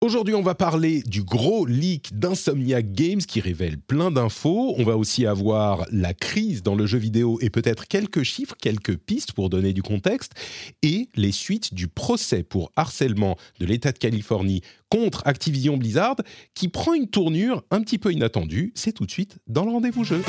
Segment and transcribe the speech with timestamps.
[0.00, 4.76] Aujourd'hui, on va parler du gros leak d'Insomniac Games qui révèle plein d'infos.
[4.78, 8.96] On va aussi avoir la crise dans le jeu vidéo et peut-être quelques chiffres, quelques
[8.96, 10.34] pistes pour donner du contexte
[10.82, 16.16] et les suites du procès pour harcèlement de l'État de Californie contre Activision Blizzard
[16.54, 18.70] qui prend une tournure un petit peu inattendue.
[18.76, 20.22] C'est tout de suite dans le rendez-vous jeu.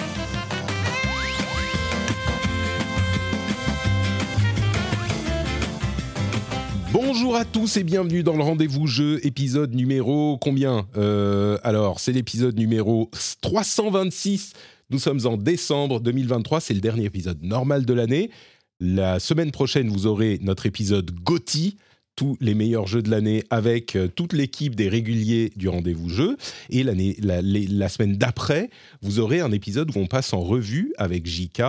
[6.92, 12.12] Bonjour à tous et bienvenue dans le rendez-vous jeu, épisode numéro combien Euh, Alors, c'est
[12.12, 14.54] l'épisode numéro 326.
[14.90, 18.32] Nous sommes en décembre 2023, c'est le dernier épisode normal de l'année.
[18.80, 21.78] La semaine prochaine, vous aurez notre épisode GOTY,
[22.20, 26.36] tous les meilleurs jeux de l'année avec euh, toute l'équipe des réguliers du rendez-vous jeu.
[26.70, 28.70] Et la, semaine d'après,
[29.02, 31.62] vous aurez un épisode où on passe en revue avec JK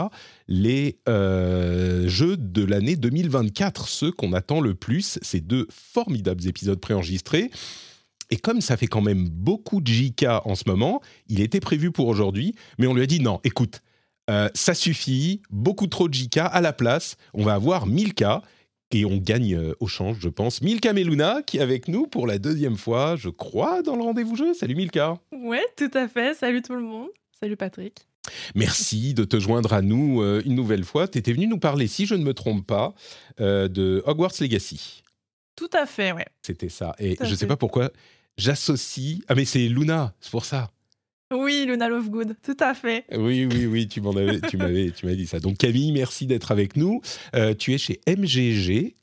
[0.48, 5.20] les euh, jeux de l'année 2024, ceux qu'on attend le plus.
[5.22, 7.52] Ces deux formidables épisodes préenregistrés.
[8.30, 11.92] Et comme ça fait quand même beaucoup de JK en ce moment, il était prévu
[11.92, 13.82] pour aujourd'hui, mais on lui a dit non, écoute,
[14.28, 18.14] euh, ça suffit, beaucoup trop de JK à la place, on va avoir 1000
[18.91, 20.62] et on gagne euh, au change, je pense.
[20.62, 24.36] Milka Meluna qui est avec nous pour la deuxième fois, je crois, dans le rendez-vous
[24.36, 24.55] jeu.
[24.55, 25.19] Salut Milka.
[25.33, 26.34] Ouais, tout à fait.
[26.34, 27.08] Salut tout le monde.
[27.41, 28.06] Salut Patrick.
[28.55, 31.08] Merci de te joindre à nous euh, une nouvelle fois.
[31.08, 32.94] Tu étais venu nous parler, si je ne me trompe pas,
[33.41, 35.02] euh, de Hogwarts Legacy.
[35.56, 36.27] Tout à fait, ouais.
[36.42, 36.94] C'était ça.
[36.98, 37.91] Et je ne sais pas pourquoi
[38.36, 39.18] j'associe.
[39.28, 40.70] Ah, mais c'est Luna, c'est pour ça.
[41.33, 43.05] Oui, Luna Lovegood, tout à fait.
[43.17, 45.39] Oui, oui, oui, tu m'en avais, tu m'avais, tu m'as dit ça.
[45.39, 47.01] Donc Camille, merci d'être avec nous.
[47.36, 48.96] Euh, tu es chez MGG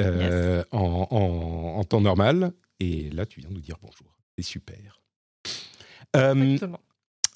[0.00, 4.16] euh, en, en- en temps normal, et là tu viens nous dire bonjour.
[4.36, 5.02] C'est super.
[6.16, 6.80] Euh, Exactement.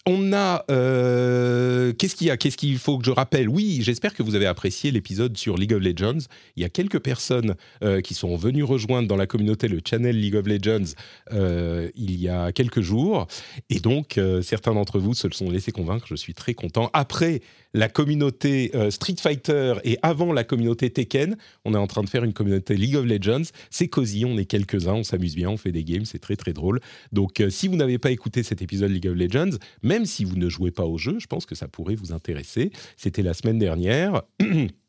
[0.06, 0.64] On a.
[0.70, 2.36] euh, Qu'est-ce qu'il y a?
[2.36, 3.48] Qu'est-ce qu'il faut que je rappelle?
[3.48, 6.26] Oui, j'espère que vous avez apprécié l'épisode sur League of Legends.
[6.56, 7.54] Il y a quelques personnes
[7.84, 10.92] euh, qui sont venues rejoindre dans la communauté le channel League of Legends
[11.32, 13.26] euh, il y a quelques jours.
[13.70, 16.06] Et donc, certains d'entre vous se sont laissés convaincre.
[16.08, 16.90] Je suis très content.
[16.92, 17.40] Après
[17.74, 22.08] la communauté euh, Street Fighter et avant la communauté Tekken, on est en train de
[22.08, 23.50] faire une communauté League of Legends.
[23.70, 26.52] C'est cosy, on est quelques-uns, on s'amuse bien, on fait des games, c'est très très
[26.52, 26.80] drôle.
[27.12, 30.36] Donc, euh, si vous n'avez pas écouté cet épisode League of Legends, même si vous
[30.36, 32.70] ne jouez pas au jeu, je pense que ça pourrait vous intéresser.
[32.96, 34.22] C'était la semaine dernière.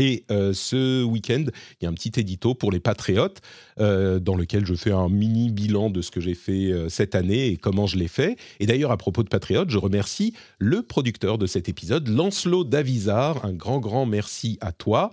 [0.00, 1.44] Et euh, ce week-end,
[1.80, 3.42] il y a un petit édito pour les patriotes
[3.80, 7.14] euh, dans lequel je fais un mini bilan de ce que j'ai fait euh, cette
[7.14, 8.38] année et comment je l'ai fait.
[8.60, 13.44] Et d'ailleurs, à propos de patriotes, je remercie le producteur de cet épisode, Lancelot Davizard.
[13.44, 15.12] Un grand, grand merci à toi.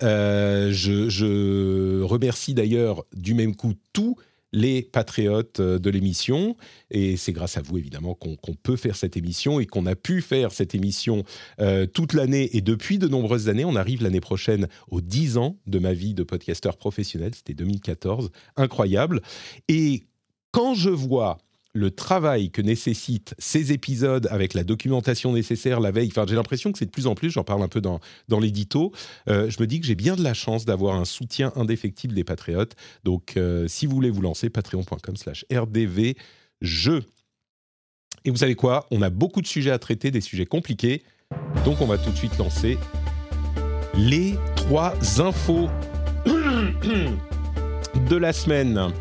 [0.00, 4.16] Je, je remercie d'ailleurs du même coup tous
[4.52, 6.56] les patriotes euh, de l'émission.
[6.90, 10.20] Et c'est grâce à vous, évidemment, qu'on peut faire cette émission et qu'on a pu
[10.20, 11.24] faire cette émission
[11.60, 13.64] euh, toute l'année et depuis de nombreuses années.
[13.64, 17.34] On arrive l'année prochaine aux 10 ans de ma vie de podcasteur professionnel.
[17.34, 18.30] C'était 2014.
[18.56, 19.22] Incroyable.
[19.68, 20.04] Et
[20.50, 21.38] quand je vois
[21.74, 26.78] le travail que nécessitent ces épisodes avec la documentation nécessaire la veille, j'ai l'impression que
[26.78, 28.92] c'est de plus en plus, j'en parle un peu dans, dans l'édito,
[29.28, 32.24] euh, je me dis que j'ai bien de la chance d'avoir un soutien indéfectible des
[32.24, 32.74] patriotes.
[33.04, 37.04] Donc, euh, si vous voulez vous lancer, patreon.com slash rdvjeux.
[38.24, 38.86] Et vous savez quoi?
[38.90, 41.02] On a beaucoup de sujets à traiter, des sujets compliqués.
[41.64, 42.78] Donc, on va tout de suite lancer
[43.94, 45.68] les trois infos
[48.08, 48.92] de la semaine.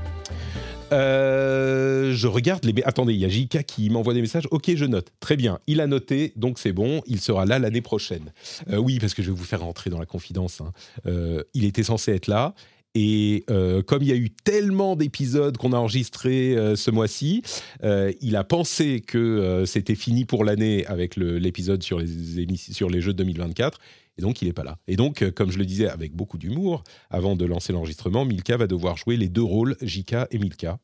[0.92, 2.74] Euh, je regarde les.
[2.84, 4.48] Attendez, il y a JK qui m'envoie des messages.
[4.52, 5.12] Ok, je note.
[5.20, 5.60] Très bien.
[5.68, 7.02] Il a noté, donc c'est bon.
[7.08, 8.34] Il sera là l'année prochaine.
[8.70, 10.62] Euh, oui, parce que je vais vous faire rentrer dans la confidence.
[10.62, 10.72] hein.
[11.06, 12.54] Euh, il était censé être là.
[12.94, 13.46] Et
[13.88, 17.42] comme il y a eu tellement d'épisodes qu'on a enregistrés ce mois-ci,
[17.82, 23.14] il a pensé que c'était fini pour l'année avec l'épisode sur les, sur les jeux
[23.14, 23.80] de 2024.
[24.22, 24.78] Et donc, il n'est pas là.
[24.88, 28.56] Et donc, euh, comme je le disais avec beaucoup d'humour, avant de lancer l'enregistrement, Milka
[28.56, 30.78] va devoir jouer les deux rôles, Jika et Milka.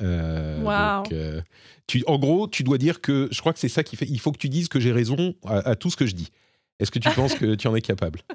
[0.00, 1.42] Euh, donc, euh,
[1.86, 4.18] tu, en gros, tu dois dire que, je crois que c'est ça qui fait, il
[4.18, 6.30] faut que tu dises que j'ai raison à, à tout ce que je dis.
[6.78, 8.20] Est-ce que tu penses que tu en es capable?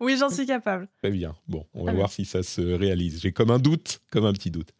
[0.00, 0.88] Oui, j'en suis capable.
[1.02, 1.34] Très bien.
[1.46, 3.20] Bon, on va voir si ça se réalise.
[3.20, 4.70] J'ai comme un doute, comme un petit doute.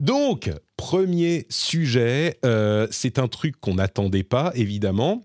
[0.00, 5.22] Donc, premier sujet, euh, c'est un truc qu'on n'attendait pas, évidemment,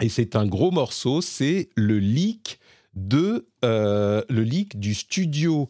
[0.00, 2.58] et c'est un gros morceau, c'est le leak
[2.94, 5.68] de euh, le leak du studio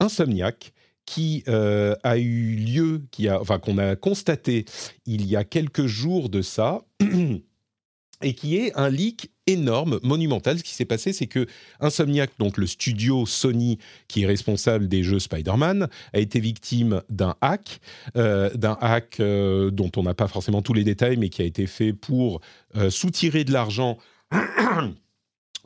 [0.00, 0.72] Insomniac
[1.04, 4.64] qui a eu lieu, qui a, enfin qu'on a constaté
[5.06, 6.82] il y a quelques jours de ça,
[8.22, 10.58] et qui est un leak énorme, monumental.
[10.58, 11.46] Ce qui s'est passé, c'est que
[11.80, 13.78] Insomniac, donc le studio Sony
[14.08, 17.80] qui est responsable des jeux Spider-Man, a été victime d'un hack,
[18.16, 21.44] euh, d'un hack euh, dont on n'a pas forcément tous les détails, mais qui a
[21.44, 22.40] été fait pour
[22.76, 23.98] euh, soutirer de l'argent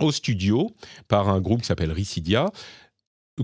[0.00, 0.70] au studio
[1.08, 2.50] par un groupe qui s'appelle Ricidia.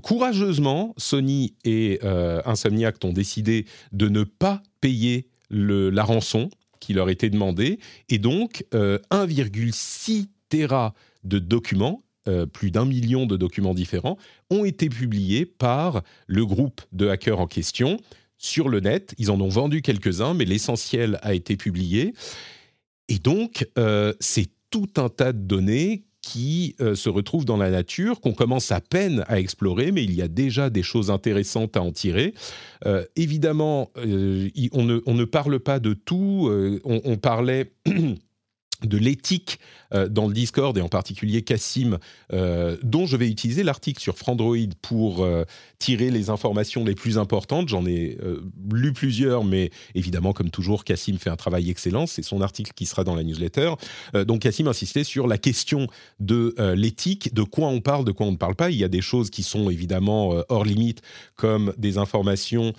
[0.03, 2.01] Courageusement, Sony et
[2.45, 6.51] Insomniac ont décidé de ne pas payer la rançon
[6.87, 10.95] qui leur était demandé, et donc 1,6 euh, Tera
[11.25, 14.17] de documents, euh, plus d'un million de documents différents,
[14.51, 17.99] ont été publiés par le groupe de hackers en question
[18.39, 19.17] sur le net.
[19.19, 22.15] Ils en ont vendu quelques-uns, mais l'essentiel a été publié.
[23.09, 27.71] Et donc, euh, c'est tout un tas de données qui euh, se retrouvent dans la
[27.71, 31.77] nature, qu'on commence à peine à explorer, mais il y a déjà des choses intéressantes
[31.77, 32.35] à en tirer.
[32.85, 36.51] Euh, évidemment, euh, on, ne, parle pas de tout.
[36.85, 39.61] On, parlait de l'éthique
[39.95, 41.99] euh, dans le Discord et en particulier Cassim,
[42.33, 45.45] euh, dont je vais utiliser l'article sur Frandroid pour euh,
[45.79, 47.69] tirer les informations les plus importantes.
[47.69, 48.19] J'en ai
[48.73, 52.07] lu plusieurs, mais évidemment, comme toujours, Cassim fait un travail excellent.
[52.07, 53.75] C'est son article qui sera dans la newsletter.
[54.27, 55.87] donc Cassim insistait sur la question
[56.21, 58.71] de l'éthique, de quoi on parle, de quoi on ne parle pas.
[58.71, 61.03] Il y a des choses qui sont évidemment hors limite,
[61.37, 62.73] comme des informations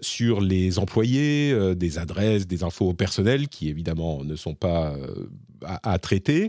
[0.00, 4.94] sur les employés, des adresses, des infos personnelles, qui évidemment ne sont pas
[5.64, 6.39] à, traiter.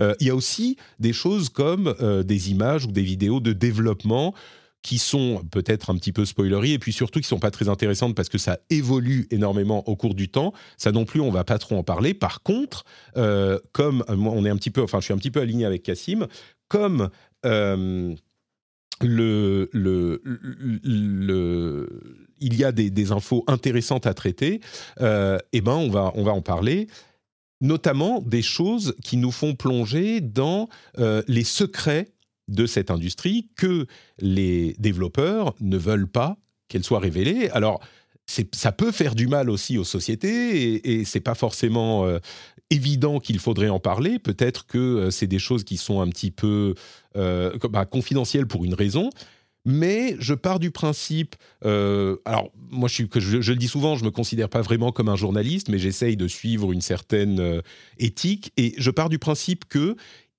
[0.00, 3.52] Euh, il y a aussi des choses comme euh, des images ou des vidéos de
[3.52, 4.34] développement
[4.82, 8.14] qui sont peut-être un petit peu spoileries et puis surtout qui sont pas très intéressantes
[8.14, 10.54] parce que ça évolue énormément au cours du temps.
[10.78, 12.14] Ça non plus, on va pas trop en parler.
[12.14, 12.84] Par contre,
[13.16, 15.82] euh, comme on est un petit peu, enfin, je suis un petit peu aligné avec
[15.82, 16.28] Cassim,
[16.68, 17.10] comme
[17.44, 18.18] il
[22.40, 24.60] y a des, des, infos intéressantes à traiter,
[24.98, 26.86] eh ben on va, on va en parler
[27.60, 30.68] notamment des choses qui nous font plonger dans
[30.98, 32.08] euh, les secrets
[32.48, 33.86] de cette industrie que
[34.18, 36.36] les développeurs ne veulent pas
[36.68, 37.48] qu'elle soit révélée.
[37.50, 37.80] Alors,
[38.26, 42.18] ça peut faire du mal aussi aux sociétés et, et c'est pas forcément euh,
[42.70, 44.20] évident qu'il faudrait en parler.
[44.20, 46.74] Peut-être que euh, c'est des choses qui sont un petit peu
[47.14, 49.10] bah, confidentielles pour une raison
[49.64, 51.36] mais je pars du principe.
[51.64, 55.68] Euh, alors, moi, je, le dis souvent, je me considère pas vraiment comme un journaliste,
[55.68, 57.60] mais j'essaye de suivre une certaine euh,
[57.98, 58.52] éthique.
[58.56, 59.96] Et je pars du principe que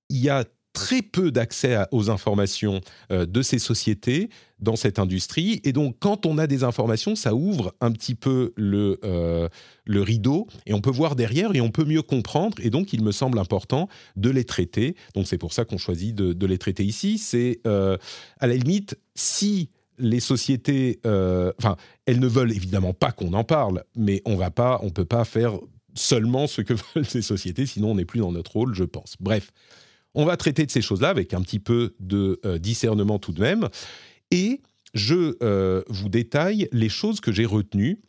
[0.08, 2.80] il y a très peu d'accès aux informations
[3.10, 5.60] euh, de ces sociétés dans cette industrie.
[5.64, 9.48] Et donc, quand on a des informations, ça ouvre un petit peu le, euh,
[9.84, 12.56] le rideau et on peut voir derrière et on peut mieux comprendre.
[12.62, 14.96] Et donc, il me semble important de les traiter.
[15.14, 17.18] Donc, c'est pour ça qu'on choisit de, les traiter ici.
[17.18, 17.96] C'est, euh,
[18.40, 21.76] à la limite, si les sociétés, enfin,
[22.06, 25.24] elles ne veulent évidemment pas qu'on en parle, mais on va pas, on peut pas
[25.24, 25.58] faire
[25.94, 29.16] seulement ce que veulent ces sociétés, sinon on n'est plus dans notre rôle, je pense.
[29.20, 29.52] Bref,
[30.14, 33.40] on va traiter de ces choses-là avec un petit peu de euh, discernement tout de
[33.40, 33.68] même.
[34.30, 34.60] Et
[34.94, 38.00] je euh, vous détaille les choses que j'ai retenues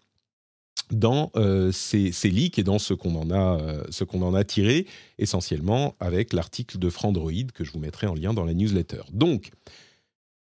[0.92, 3.58] dans euh, ces, leaks et dans ce qu'on en, a,
[3.90, 4.86] ce qu'on en a tiré,
[5.18, 9.02] essentiellement avec l'article de Frandroid que je vous mettrai en lien dans la newsletter.
[9.12, 9.52] Donc,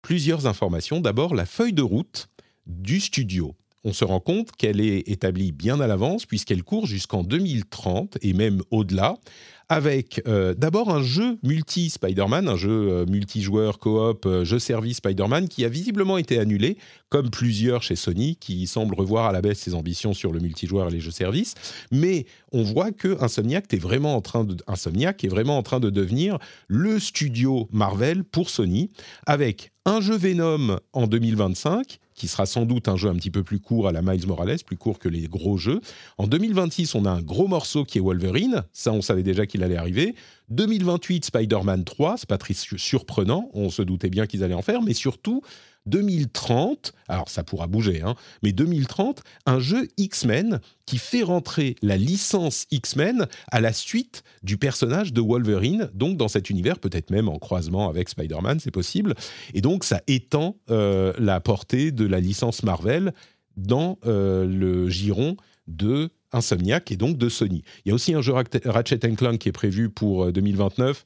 [0.03, 1.01] plusieurs informations.
[1.01, 2.29] D'abord, la feuille de route
[2.67, 3.55] du studio.
[3.85, 8.33] On se rend compte qu'elle est établie bien à l'avance puisqu'elle court jusqu'en 2030 et
[8.33, 9.19] même au-delà
[9.69, 14.99] avec euh, d'abord un jeu multi Spider-Man, un jeu euh, multijoueur coop, euh, jeu service
[14.99, 16.77] Spider-Man qui a visiblement été annulé,
[17.09, 20.89] comme plusieurs chez Sony qui semblent revoir à la baisse ses ambitions sur le multijoueur
[20.89, 21.55] et les jeux service.
[21.91, 25.91] Mais on voit que Insomniac est vraiment en train de est vraiment en train de
[25.91, 28.91] devenir le studio Marvel pour Sony
[29.27, 33.43] avec un jeu Venom en 2025 qui sera sans doute un jeu un petit peu
[33.43, 35.81] plus court à la Miles Morales, plus court que les gros jeux.
[36.19, 39.63] En 2026, on a un gros morceau qui est Wolverine, ça on savait déjà qu'il
[39.63, 40.15] allait arriver.
[40.51, 44.83] 2028, Spider-Man 3, c'est pas très surprenant, on se doutait bien qu'ils allaient en faire,
[44.83, 45.43] mais surtout
[45.87, 51.97] 2030, alors ça pourra bouger, hein, mais 2030, un jeu X-Men qui fait rentrer la
[51.97, 57.29] licence X-Men à la suite du personnage de Wolverine, donc dans cet univers, peut-être même
[57.29, 59.15] en croisement avec Spider-Man, c'est possible.
[59.53, 63.13] Et donc ça étend euh, la portée de la licence Marvel
[63.57, 65.37] dans euh, le giron
[65.67, 67.63] de Insomniac et donc de Sony.
[67.85, 68.33] Il y a aussi un jeu
[68.65, 71.05] Ratchet Clank qui est prévu pour 2029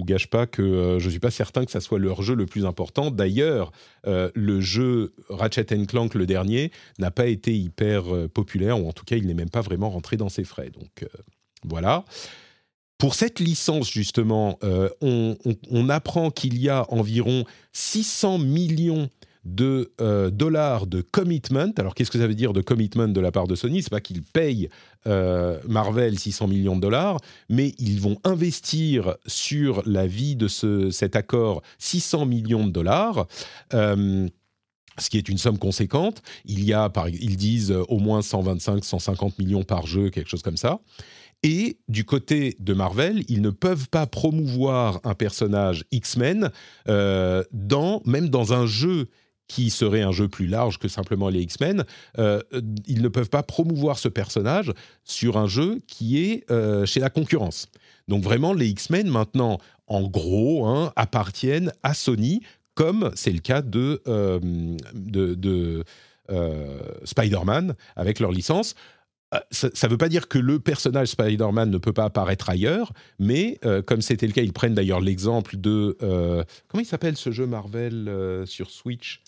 [0.00, 2.34] vous gâche pas que euh, je ne suis pas certain que ça soit leur jeu
[2.34, 3.10] le plus important.
[3.10, 3.70] D'ailleurs,
[4.06, 8.92] euh, le jeu Ratchet Clank, le dernier, n'a pas été hyper euh, populaire, ou en
[8.92, 10.70] tout cas, il n'est même pas vraiment rentré dans ses frais.
[10.70, 11.06] Donc
[11.64, 12.04] voilà.
[12.98, 14.58] Pour cette licence, justement,
[15.00, 15.36] on,
[15.70, 19.08] on, apprend qu'il y a environ 600 millions
[19.44, 21.72] de euh, dollars de commitment.
[21.78, 23.82] Alors qu'est-ce que ça veut dire de commitment de la part de Sony?
[23.82, 24.68] C'est pas qu'ils payent
[25.06, 27.18] euh, Marvel 600 millions de dollars,
[27.48, 33.26] mais ils vont investir sur la vie de ce, cet accord 600 millions de dollars.
[33.72, 34.28] Euh,
[34.98, 36.20] ce qui est une somme conséquente.
[36.44, 40.58] Il y a, ils disent au moins 125, 150 millions par jeu, quelque chose comme
[40.58, 40.80] ça.
[41.42, 46.50] Et du côté de Marvel, ils ne peuvent pas promouvoir un personnage X-Men
[46.86, 49.08] dans, même dans un jeu
[49.50, 51.84] qui serait un jeu plus large que simplement les X-Men,
[52.18, 52.40] euh,
[52.86, 57.10] ils ne peuvent pas promouvoir ce personnage sur un jeu qui est euh, chez la
[57.10, 57.66] concurrence.
[58.06, 62.42] Donc vraiment, les X-Men maintenant, en gros, hein, appartiennent à Sony,
[62.74, 64.00] comme c'est le cas de,
[64.94, 65.84] de, de
[67.04, 68.76] Spider-Man avec leur licence.
[69.34, 72.92] Euh, ça ne veut pas dire que le personnage Spider-Man ne peut pas apparaître ailleurs,
[73.18, 75.96] mais euh, comme c'était le cas, ils prennent d'ailleurs l'exemple de...
[76.02, 79.22] Euh, comment il s'appelle ce jeu Marvel sur Switch?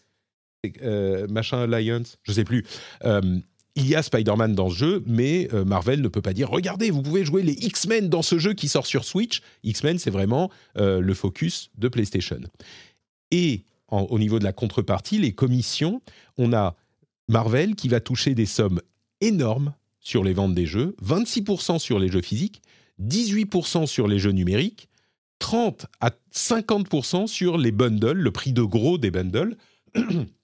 [1.28, 2.64] Machin Alliance Je sais plus.
[3.04, 7.02] il y a Spider-Man dans ce jeu, mais Marvel ne peut pas dire regardez, vous
[7.02, 9.42] pouvez jouer les X-Men dans ce jeu qui sort sur Switch.
[9.64, 12.40] X-Men, c'est vraiment le focus de PlayStation.
[13.30, 16.00] Et au niveau de la contrepartie, les commissions,
[16.38, 16.76] on a
[17.28, 18.80] Marvel qui va toucher des sommes
[19.20, 22.62] énormes sur les ventes des jeux, 26% sur les jeux physiques,
[23.00, 24.88] 18% sur les jeux numériques,
[25.38, 29.56] 30 à 50% sur les bundles, le prix de gros des bundles.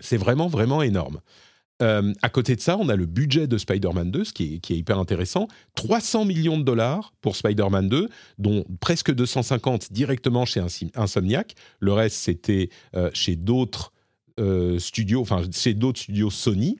[0.00, 1.20] C'est vraiment, vraiment énorme.
[1.82, 4.70] Euh, à côté de ça, on a le budget de Spider-Man 2, ce qui est,
[4.70, 5.48] hyper intéressant.
[5.74, 8.08] 300 millions de dollars pour Spider-Man 2,
[8.38, 10.62] dont presque 250 directement chez
[10.94, 11.54] Insomniac.
[11.80, 13.92] Le reste, c'était euh, chez d'autres
[14.40, 16.78] euh, studios, enfin, c'est d'autres studios Sony.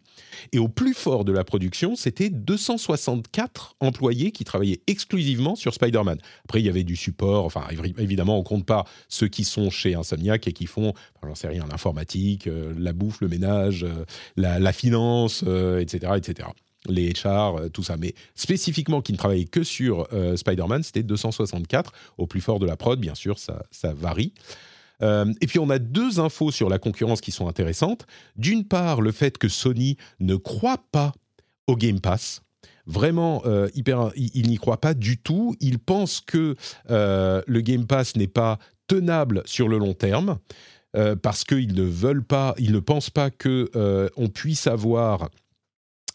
[0.52, 6.18] Et au plus fort de la production, c'était 264 employés qui travaillaient exclusivement sur Spider-Man.
[6.44, 7.44] Après, il y avait du support.
[7.44, 7.64] Enfin,
[7.98, 11.64] évidemment, on compte pas ceux qui sont chez Insomniac et qui font, j'en sais rien,
[11.70, 14.04] l'informatique, euh, la bouffe, le ménage, euh,
[14.36, 15.44] la, finance,
[15.78, 16.48] etc., etc
[16.86, 17.96] les HR, tout ça.
[17.96, 20.06] Mais spécifiquement, qui ne travaillaient que sur
[20.36, 21.92] Spider-Man, c'était 264.
[22.18, 24.34] Au plus fort de la prod, bien sûr, ça varie.
[25.02, 28.06] Euh, et puis on a deux infos sur la concurrence qui sont intéressantes.
[28.36, 31.12] D'une part, le fait que Sony ne croit pas
[31.66, 32.42] au Game Pass.
[32.86, 35.56] Vraiment, euh, hyper, il, n'y croit pas du tout.
[35.60, 36.54] Il pense que
[36.90, 40.38] euh, le Game Pass n'est pas tenable sur le long terme
[41.22, 43.68] parce qu'ils ne veulent pas, ils ne pensent pas que
[44.16, 45.28] on puisse avoir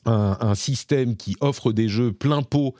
[0.05, 2.75] un, un, système qui offre des jeux plein pot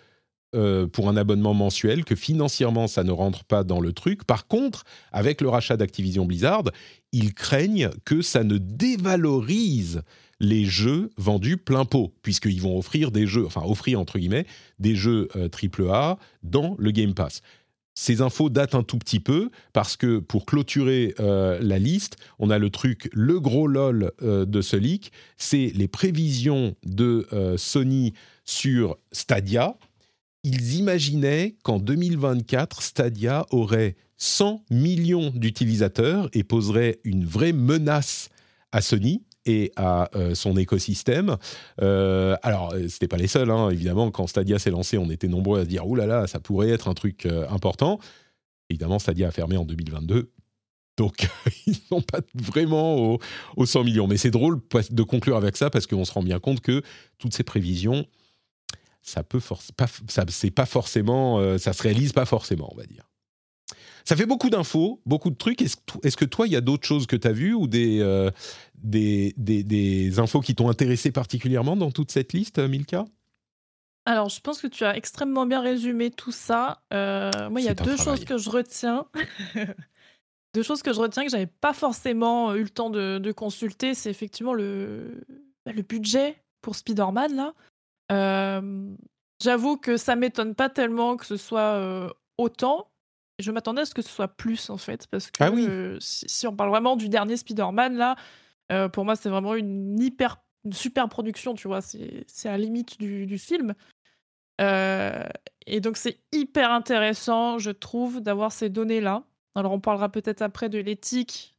[0.56, 4.24] euh, pour un abonnement mensuel, que financièrement ça ne rentre pas dans le truc.
[4.24, 6.64] Par contre, avec le rachat d'Activision Blizzard,
[7.12, 10.02] ils craignent que ça ne dévalorise
[10.40, 14.48] les jeux vendus plein pot, puisqu'ils vont offrir des jeux, enfin offrir entre guillemets,
[14.80, 17.44] des jeux AAA euh, dans le Game Pass.
[17.94, 22.50] Ces infos datent un tout petit peu parce que pour clôturer euh, la liste, on
[22.50, 27.28] a le truc, le gros lol de ce leak, c'est les prévisions de
[27.58, 28.14] Sony
[28.46, 29.78] sur Stadia,
[30.44, 38.30] ils imaginaient qu'en 2024, Stadia aurait 100 millions d'utilisateurs et poserait une vraie menace
[38.72, 41.38] à Sony et à euh, son écosystème.
[41.82, 43.70] Euh, alors, euh, ce n'était pas les seuls, hein.
[43.70, 44.12] évidemment.
[44.12, 46.70] Quand Stadia s'est lancé, on était nombreux à se dire Ouh là là, ça pourrait
[46.70, 48.00] être un truc important.
[48.70, 50.32] Évidemment, Stadia a fermé en 2022.
[50.98, 51.28] Donc,
[51.66, 53.18] ils sont pas vraiment
[53.56, 54.08] aux 100 millions.
[54.08, 54.60] Mais c'est drôle
[54.92, 56.84] de conclure avec ça parce qu'on se rend bien compte que
[57.18, 58.06] toutes ces prévisions,
[59.02, 59.42] ça peut
[59.76, 63.10] pas, ça c'est pas forcément, euh, ça se réalise pas forcément, on va dire.
[64.06, 65.62] Ça fait beaucoup d'infos, beaucoup de trucs.
[65.62, 68.32] Est-ce, que toi, il y a d'autres choses que tu as vues ou euh,
[68.76, 73.06] des, des, des, infos qui t'ont intéressé particulièrement dans toute cette liste, Milka?
[74.06, 76.82] Alors, je pense que tu as extrêmement bien résumé tout ça.
[76.94, 79.06] Euh, moi, il y a deux choses que je retiens.
[80.56, 83.94] deux choses que je retiens que j'avais pas forcément eu le temps de, de consulter.
[83.94, 85.24] C'est effectivement le,
[85.66, 87.54] bah, le budget pour Spider-Man, là.
[88.10, 92.92] J'avoue que ça m'étonne pas tellement que ce soit autant.
[93.40, 96.56] Je m'attendais à ce que ce soit plus en fait, parce ah que si, on
[96.56, 98.16] parle vraiment du dernier Spider-Man là,
[98.90, 103.00] pour moi c'est vraiment une hyper, une super production, tu vois, c'est à la limite
[103.00, 103.76] du, film.
[104.60, 109.24] et donc c'est hyper intéressant, je trouve, d'avoir ces données là.
[109.56, 111.56] Alors on parlera peut-être après de l'éthique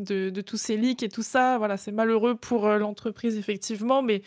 [0.00, 1.58] de, de, tous ces leaks et tout ça.
[1.58, 4.22] Voilà, c'est malheureux pour l'entreprise effectivement, mais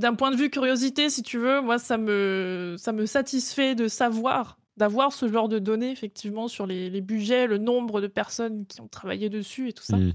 [0.00, 3.86] d'un point de vue curiosité, si tu veux, moi, ça me, ça me satisfait de
[3.88, 8.80] savoir, d'avoir ce genre de données, effectivement, sur les, budgets, le nombre de personnes qui
[8.80, 9.96] ont travaillé dessus et tout ça.
[9.96, 10.12] Mm.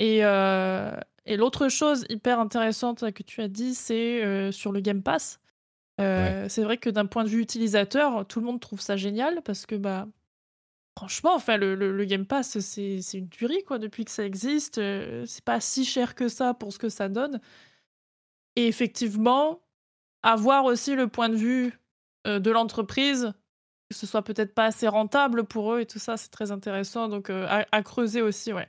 [0.00, 0.94] Et, euh,
[1.26, 5.40] et l'autre chose hyper intéressante que tu as dit, c'est euh, sur le Game Pass.
[6.00, 9.42] Euh, c'est vrai que d'un point de vue utilisateur, tout le monde trouve ça génial
[9.42, 10.08] parce que bah,
[10.98, 14.26] Franchement, enfin, le, le- le Game Pass, c'est c'est une tuerie, quoi, depuis que ça
[14.26, 14.74] existe.
[15.24, 17.40] c'est pas si cher que ça pour ce que ça donne.
[18.56, 19.60] Et effectivement,
[20.22, 21.72] avoir aussi le point de vue
[22.26, 23.32] euh, de l'entreprise,
[23.90, 27.08] que ce soit peut-être pas assez rentable pour eux et tout ça, c'est très intéressant.
[27.08, 28.68] Donc, euh, à, à creuser aussi, ouais.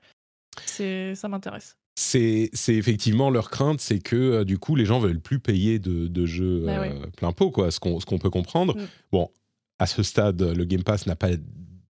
[0.65, 1.77] C'est, ça m'intéresse.
[1.95, 5.77] C'est c'est effectivement leur crainte, c'est que euh, du coup les gens veulent plus payer
[5.77, 6.65] de, de jeux
[7.17, 8.75] plein pot, quoi, ce qu'on ce qu'on peut comprendre.
[8.75, 8.87] Mm.
[9.11, 9.29] Bon,
[9.77, 11.29] à ce stade, le Game Pass n'a pas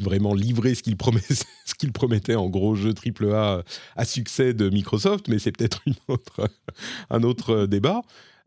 [0.01, 3.63] vraiment livré ce qu'il promettait, en gros jeu AAA
[3.95, 5.81] à succès de Microsoft, mais c'est peut-être
[7.09, 8.01] un autre débat.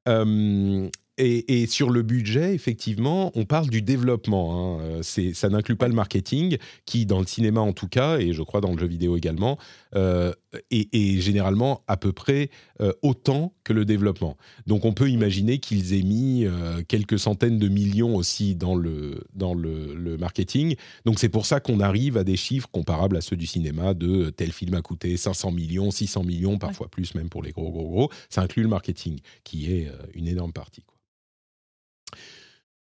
[0.08, 4.78] Euh, et, et sur le budget, effectivement, on parle du développement.
[4.78, 4.80] hein.
[4.82, 8.42] Euh, ça n'inclut pas le marketing, qui, dans le cinéma en tout cas, et je
[8.42, 9.58] crois dans le jeu vidéo également,
[9.94, 10.32] euh,
[10.70, 14.36] est, est généralement à peu près euh, autant que le développement.
[14.66, 19.24] Donc on peut imaginer qu'ils aient mis euh, quelques centaines de millions aussi dans le,
[19.34, 20.74] dans le, le marketing.
[21.04, 24.30] Donc c'est pour ça qu'on arrive à des chiffres comparables à ceux du cinéma de
[24.30, 27.88] tel film a coûté 500 millions, 600 millions, parfois plus même pour les gros gros
[27.88, 28.10] gros.
[28.30, 30.82] Ça inclut le marketing, qui est une énorme partie.
[30.82, 30.93] quoi.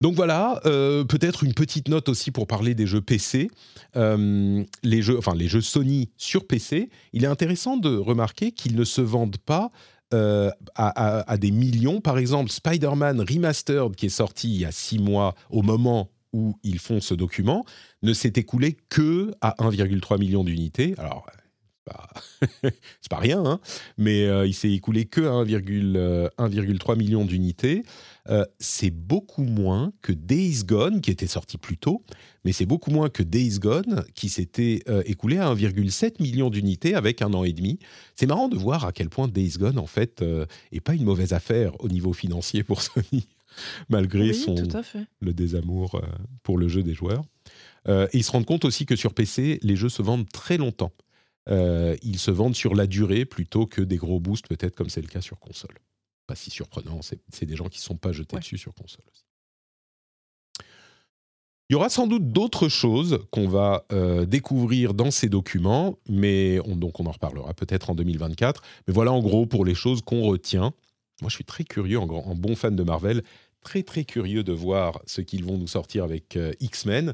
[0.01, 3.51] Donc voilà, euh, peut-être une petite note aussi pour parler des jeux PC.
[3.97, 8.77] Euh, les jeux, enfin les jeux Sony sur PC, il est intéressant de remarquer qu'ils
[8.77, 9.73] ne se vendent pas
[10.15, 12.01] euh, à, à- des millions.
[12.01, 16.55] Par exemple, Spider-Man Remastered, qui est sorti il y a six mois au moment où
[16.63, 17.65] ils font ce document,
[18.03, 20.95] ne s'est écoulé que à 1,3 million d'unités.
[20.99, 21.27] Alors,
[21.89, 22.09] pas,
[22.63, 23.61] c'est pas rien, hein,
[23.97, 27.83] mais euh, il s'est écoulé que à 1,, euh, 1,3 million d'unités.
[28.29, 32.05] Euh, c'est beaucoup moins que Days Gone, qui était sorti plus tôt,
[32.45, 36.95] mais c'est beaucoup moins que Days Gone, qui s'était euh, écoulé à 1,7 million d'unités
[36.95, 37.79] avec un an et demi.
[38.17, 40.23] C'est marrant de voir à quel point Days Gone, en fait,
[40.73, 43.29] est pas une mauvaise affaire au niveau financier pour Sony,
[43.89, 44.57] malgré Oui, son,
[45.21, 46.01] le désamour
[46.43, 47.25] pour le jeu des joueurs.
[47.89, 50.93] Et ils se rendent compte aussi que sur PC, les jeux se vendent très longtemps.
[51.51, 55.01] Euh, ils se vendent sur la durée plutôt que des gros boosts, peut-être comme c'est
[55.01, 55.79] le cas sur console.
[56.27, 58.41] Pas si surprenant, c'est des gens qui ne sont pas jetés Ouais.
[58.41, 59.25] dessus sur console aussi.
[61.71, 66.61] Il y aura sans doute d'autres choses qu'on va euh, découvrir dans ces documents, mais
[66.65, 68.63] on, donc on en reparlera peut-être en 2024.
[68.87, 70.73] Mais voilà en gros pour les choses qu'on retient.
[71.21, 73.23] Moi, je suis très curieux, en, grand- en bon fan de Marvel,
[73.61, 77.13] très très curieux de voir ce qu'ils vont nous sortir avec euh, X-Men.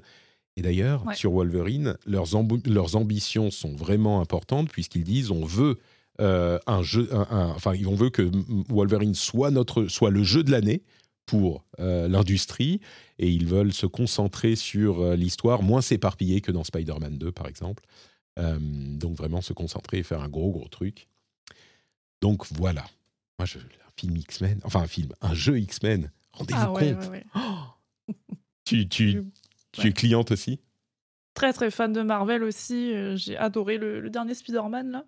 [0.57, 1.15] Et d'ailleurs, Ouais.
[1.17, 2.27] sur Wolverine, leurs,
[2.67, 5.79] leurs ambitions sont vraiment importantes puisqu'ils disent on veut
[6.21, 8.31] euh, un jeu, un- un- enfin, on veut que
[8.69, 10.83] Wolverine soit notre, soit le jeu de l'année
[11.27, 12.81] pour euh, l'industrie
[13.19, 17.49] et ils veulent se concentrer sur euh, l'histoire, moins s'éparpiller que dans Spider-Man 2 par
[17.49, 17.83] exemple.
[18.37, 21.07] Donc vraiment se concentrer et faire un gros gros truc.
[22.21, 22.85] Donc voilà.
[23.39, 26.11] Moi, je, un film X-Men, enfin un film, un jeu X-Men.
[26.33, 26.77] Rendez-vous Ah compte.
[26.81, 27.25] ouais, ouais.
[27.37, 28.15] Oh
[28.65, 29.23] tu, tu,
[29.75, 29.89] tu ouais.
[29.89, 30.61] es cliente aussi
[31.35, 32.93] Très très fan de Marvel aussi.
[32.95, 35.05] euh, J'ai adoré le, le dernier Spider-Man là.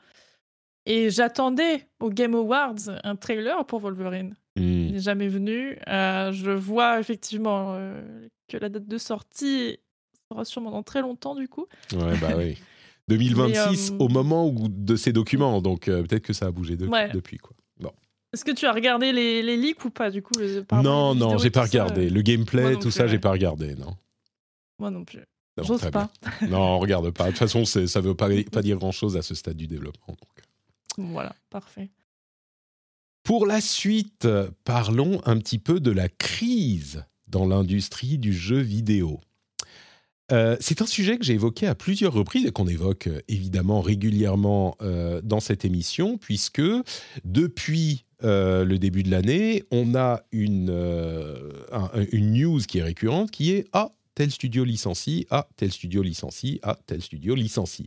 [0.88, 4.34] Et j'attendais au Game Awards un trailer pour Wolverine.
[4.56, 4.62] Hmm.
[4.62, 5.78] Il n'est jamais venu.
[5.88, 9.78] Euh, je vois effectivement euh, que la date de sortie
[10.30, 11.66] sera sûrement dans très longtemps du coup.
[11.92, 12.56] Ouais, bah oui.
[13.08, 16.76] 2026 Mais, euh, au moment où, de ces documents, donc peut-être que ça a bougé
[16.76, 17.08] de- Ouais.
[17.10, 17.36] depuis.
[17.38, 17.52] Quoi.
[17.78, 17.92] Bon.
[18.32, 21.38] Est-ce que tu as regardé les, les leaks ou pas du coup les- Non, non,
[21.38, 22.10] j'ai pas ça, regardé.
[22.10, 23.94] Le gameplay, tout ça, j'ai pas regardé, non.
[24.78, 25.20] Moi non plus.
[25.62, 26.10] J'ose pas.
[26.42, 27.24] Non, on regarde pas.
[27.26, 30.08] De toute façon, ça veut pas, pas dire grand-chose à ce stade du développement.
[30.08, 31.08] donc.
[31.10, 31.88] Voilà, parfait.
[33.22, 34.28] Pour la suite,
[34.64, 39.20] parlons un petit peu de la crise dans l'industrie du jeu vidéo.
[40.32, 43.80] Euh, c'est un sujet que j'ai évoqué à plusieurs reprises et qu'on évoque euh, évidemment
[43.80, 46.62] régulièrement euh, dans cette émission, puisque
[47.24, 50.70] depuis euh, le début de l'année, on a une,
[51.72, 56.02] un- une news qui est récurrente qui est Ah, tel studio licencie, ah, tel studio
[56.02, 57.86] licencie, ah, tel studio licencie.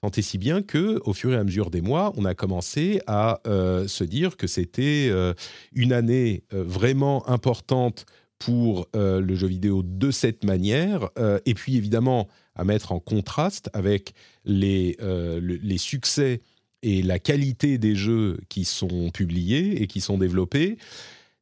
[0.00, 3.00] Tant et si bien que, au fur et à mesure des mois, on a commencé
[3.06, 5.32] à euh, se dire que c'était euh,
[5.72, 8.06] une année euh, vraiment importante
[8.38, 11.10] pour le jeu vidéo de cette manière,
[11.46, 16.40] et puis évidemment à mettre en contraste avec les, le- les succès
[16.82, 20.76] et la qualité des jeux qui sont publiés et qui sont développés.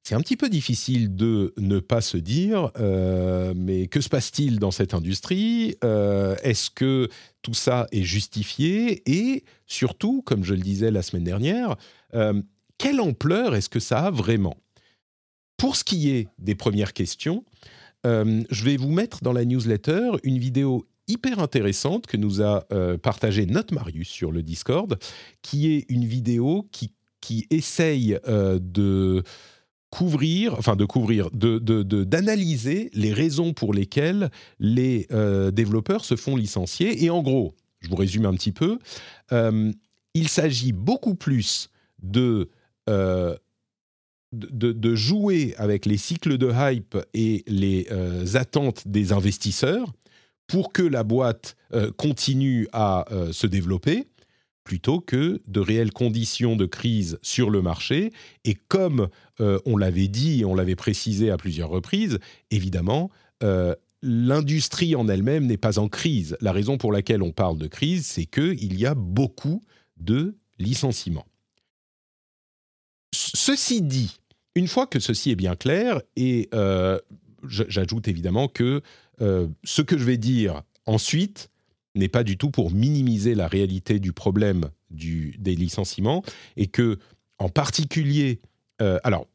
[0.03, 4.59] C'est un petit peu difficile de ne pas se dire, euh, mais que se passe-t-il
[4.59, 7.09] dans cette industrie Euh, Est-ce que
[7.43, 11.77] tout ça est justifié Et surtout, comme je le disais la semaine dernière,
[12.15, 12.41] euh,
[12.79, 14.57] quelle ampleur est-ce que ça a vraiment?
[15.59, 17.45] Pour ce qui est des premières questions,
[18.03, 22.67] je vais vous mettre dans la newsletter une vidéo hyper intéressante que nous a
[23.03, 24.99] partagée notre Marius sur le Discord,
[25.43, 29.23] qui est une vidéo qui, qui essaye de
[29.91, 31.59] couvrir, enfin de couvrir, de,
[32.05, 37.05] d'analyser les raisons pour lesquelles les euh, développeurs se font licencier.
[37.05, 38.79] Et en gros, je vous résume un petit peu,
[39.33, 39.73] euh,
[40.15, 41.71] il s'agit beaucoup plus
[42.03, 42.51] de,
[42.89, 43.37] euh,
[44.33, 47.87] de, de, jouer avec les cycles de hype et les
[48.37, 49.93] attentes des investisseurs
[50.47, 51.57] pour que la boîte
[51.97, 54.09] continue à se développer
[54.71, 58.13] plutôt que de réelles conditions de crise sur le marché.
[58.45, 59.09] Et comme
[59.41, 62.21] euh, on l'avait dit et on l'avait précisé à plusieurs reprises,
[62.53, 63.11] évidemment,
[63.43, 66.37] euh, l'industrie en elle-même n'est pas en crise.
[66.41, 69.61] La raison pour laquelle on parle de crise, c'est qu'il y a beaucoup
[69.97, 71.27] de licenciements.
[73.13, 74.21] Ceci dit,
[74.55, 76.97] une fois que ceci est bien clair, et euh,
[77.43, 78.83] j'ajoute évidemment que
[79.19, 81.50] ce que je vais dire ensuite
[81.95, 86.23] n'est pas du tout pour minimiser la réalité du problème des licenciements
[86.57, 86.99] et que,
[87.39, 88.41] en particulier,
[88.81, 89.27] euh, alors,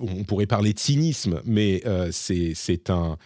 [0.00, 3.18] on pourrait parler de cynisme, mais euh, c'est un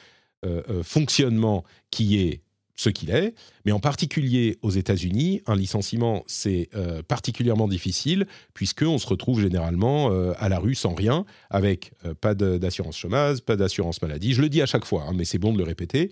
[0.44, 2.42] euh, fonctionnement qui est
[2.77, 3.35] ce qu'il est,
[3.65, 10.12] mais en particulier aux États-Unis, un licenciement, c'est euh, particulièrement difficile, puisqu'on se retrouve généralement
[10.12, 14.35] euh, à la rue sans rien, avec euh, pas d'assurance chômage, pas d'assurance maladie.
[14.35, 16.11] Je le dis à chaque fois, hein, mais c'est bon de le répéter.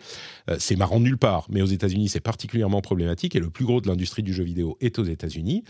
[0.58, 3.88] c'est marrant nulle part, mais aux États-Unis, c'est particulièrement problématique, et le plus gros de
[3.88, 5.64] l'industrie du jeu vidéo est aux États-Unis.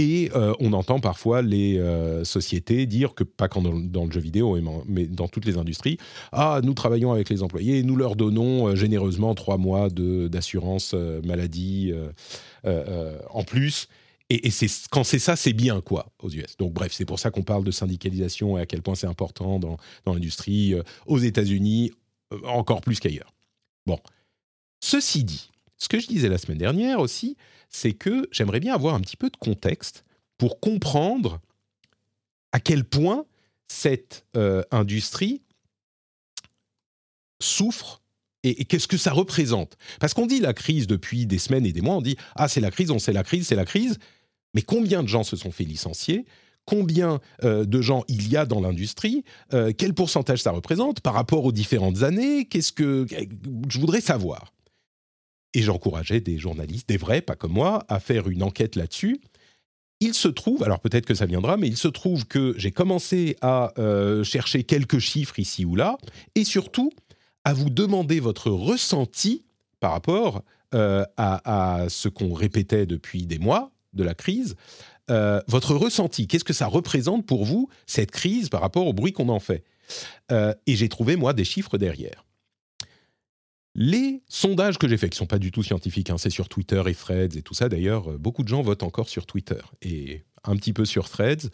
[0.00, 4.20] Et euh, on entend parfois les euh, sociétés dire que, pas qu'en dans, le jeu
[4.20, 4.56] vidéo,
[4.86, 5.98] mais dans toutes les industries,
[6.30, 11.92] ah, nous travaillons avec les employés, nous leur donnons euh, généreusement trois mois d'assurance maladie
[12.64, 13.88] en plus.
[14.30, 14.50] Et,
[14.90, 16.56] quand c'est ça, c'est bien, quoi, aux US.
[16.58, 19.58] Donc, bref, c'est pour ça qu'on parle de syndicalisation et à quel point c'est important
[19.58, 20.74] dans, dans l'industrie,
[21.06, 21.92] aux États-Unis,
[22.44, 23.32] encore plus qu'ailleurs.
[23.86, 23.98] Bon.
[24.80, 27.36] Ceci dit, ce que je disais la semaine dernière aussi,
[27.68, 30.04] c'est que j'aimerais bien avoir un petit peu de contexte
[30.36, 31.40] pour comprendre
[32.52, 33.24] à quel point
[33.68, 35.42] cette euh, industrie
[37.40, 38.02] souffre
[38.44, 39.76] et, qu'est-ce que ça représente.
[40.00, 42.60] Parce qu'on dit la crise depuis des semaines et des mois, on dit ah c'est
[42.60, 43.98] la crise, on sait la crise, c'est la crise,
[44.54, 46.24] mais combien de gens se sont fait licencier?
[46.64, 49.24] Combien euh, de gens il y a dans l'industrie?
[49.54, 52.44] Euh, Quel pourcentage ça représente par rapport aux différentes années?
[52.44, 53.06] Qu'est-ce que
[53.68, 54.52] je voudrais savoir
[55.54, 59.20] et j'encourageais des journalistes, des vrais, pas comme moi, à faire une enquête là-dessus.
[60.00, 63.36] Il se trouve, alors peut-être que ça viendra, mais il se trouve que j'ai commencé
[63.40, 65.98] à euh, chercher quelques chiffres ici ou là,
[66.34, 66.92] et surtout
[67.44, 69.44] à vous demander votre ressenti
[69.80, 74.54] par rapport euh, à, ce qu'on répétait depuis des mois de la crise.
[75.10, 79.12] Euh, votre ressenti, qu'est-ce que ça représente pour vous, cette crise, par rapport au bruit
[79.12, 79.64] qu'on en fait?
[80.30, 82.27] Et j'ai trouvé, moi, des chiffres derrière.
[83.80, 86.82] Les sondages que j'ai faits, qui sont pas du tout scientifiques, hein, c'est sur Twitter
[86.88, 87.68] et Threads et tout ça.
[87.68, 91.48] D'ailleurs, euh, beaucoup de gens votent encore sur Twitter et un petit peu sur Threads,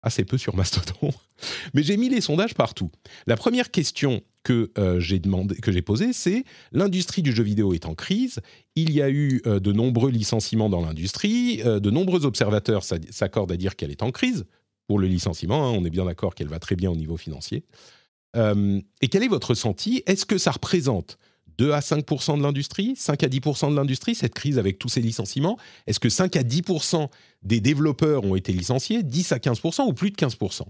[0.00, 1.12] assez peu sur Mastodon.
[1.74, 2.90] Mais j'ai mis les sondages partout.
[3.26, 8.40] La première question que euh, j'ai posée, c'est l'industrie du jeu vidéo est en crise.
[8.74, 11.58] Il y a eu euh, de nombreux licenciements dans l'industrie.
[11.58, 14.46] de nombreux observateurs s'accordent à dire qu'elle est en crise
[14.86, 15.68] pour le licenciement.
[15.68, 15.72] Hein.
[15.76, 17.64] on est bien d'accord qu'elle va très bien au niveau financier.
[18.34, 21.18] et quel est votre ressenti Est-ce que ça représente
[21.58, 25.00] 2 à 5% de l'industrie, 5 à 10% de l'industrie, cette crise avec tous ces
[25.00, 27.08] licenciements Est-ce que 5 à 10%
[27.42, 30.62] des développeurs ont été licenciés, 10 à 15% ou plus de 15%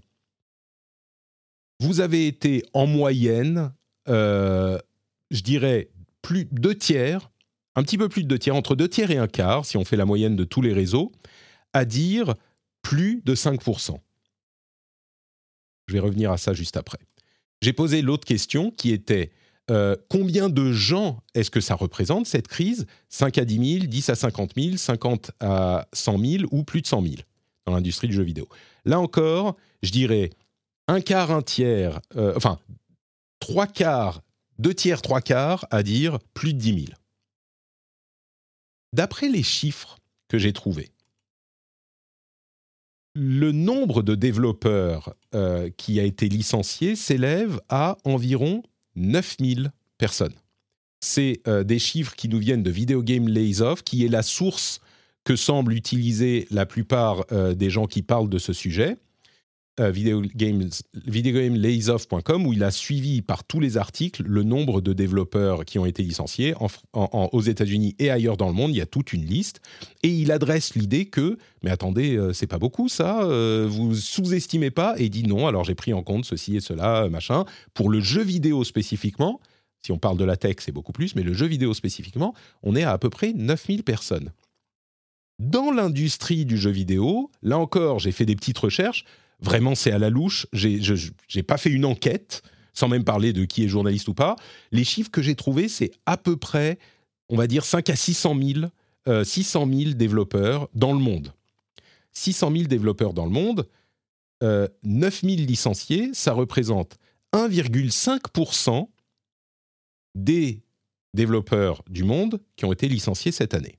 [1.80, 3.72] Vous avez été en moyenne,
[4.08, 4.78] euh,
[5.30, 5.90] je dirais,
[6.22, 7.30] plus deux tiers,
[7.74, 9.84] un petit peu plus de deux tiers, entre deux tiers et un quart, si on
[9.84, 11.12] fait la moyenne de tous les réseaux,
[11.72, 12.34] à dire
[12.82, 13.96] plus de 5%
[15.88, 16.98] Je vais revenir à ça juste après.
[17.62, 19.32] J'ai posé l'autre question qui était
[19.70, 22.86] euh, combien de gens est-ce que ça représente cette crise?
[23.08, 26.86] 5 à 10 000, 10 à 50 000, 50 à 100 000 ou plus de
[26.86, 27.14] 100 000
[27.66, 28.48] dans l'industrie du jeu vidéo?
[28.84, 30.30] Là encore, je dirais
[30.86, 32.58] un quart, un tiers, euh, enfin
[33.40, 34.22] trois quarts,
[34.58, 36.86] deux tiers, trois quarts à dire plus de 10 000.
[38.92, 39.98] D'après les chiffres
[40.28, 40.90] que j'ai trouvés,
[43.14, 48.62] le nombre de développeurs euh, qui a été licencié s'élève à environ
[48.96, 50.34] 9000 personnes.
[51.00, 54.22] C'est euh, des chiffres qui nous viennent de Video Game Lays Off, qui est la
[54.22, 54.80] source
[55.24, 58.96] que semblent utiliser la plupart euh, des gens qui parlent de ce sujet.
[59.78, 59.92] Euh,
[62.38, 66.02] où il a suivi par tous les articles le nombre de développeurs qui ont été
[66.02, 66.54] licenciés
[66.92, 68.70] aux États-Unis et ailleurs dans le monde.
[68.70, 69.60] Il y a toute une liste
[70.02, 73.26] et il adresse l'idée que mais attendez, c'est pas beaucoup ça,
[73.66, 75.46] vous sous-estimez pas et dit non.
[75.46, 77.44] Alors j'ai pris en compte ceci et cela, machin.
[77.74, 79.40] Pour le jeu vidéo spécifiquement,
[79.86, 82.74] si on parle de la tech, c'est beaucoup plus, mais le jeu vidéo spécifiquement, on
[82.74, 84.32] est à à peu près 9000 personnes.
[85.38, 89.04] Dans l'industrie du jeu vidéo, là encore, j'ai fait des petites recherches
[89.40, 90.46] Vraiment, c'est à la louche.
[90.52, 94.14] J'ai, je n'ai pas fait une enquête, sans même parler de qui est journaliste ou
[94.14, 94.36] pas.
[94.72, 96.78] Les chiffres que j'ai trouvés, c'est à peu près,
[97.28, 98.36] on va dire, 5 à 600
[99.06, 101.32] 000, 600 000 développeurs dans le monde.
[102.12, 103.68] 600 000 développeurs dans le monde,
[104.40, 106.96] 9 000 licenciés, ça représente
[107.34, 108.88] 1,5%
[110.14, 110.62] des
[111.14, 113.78] développeurs du monde qui ont été licenciés cette année.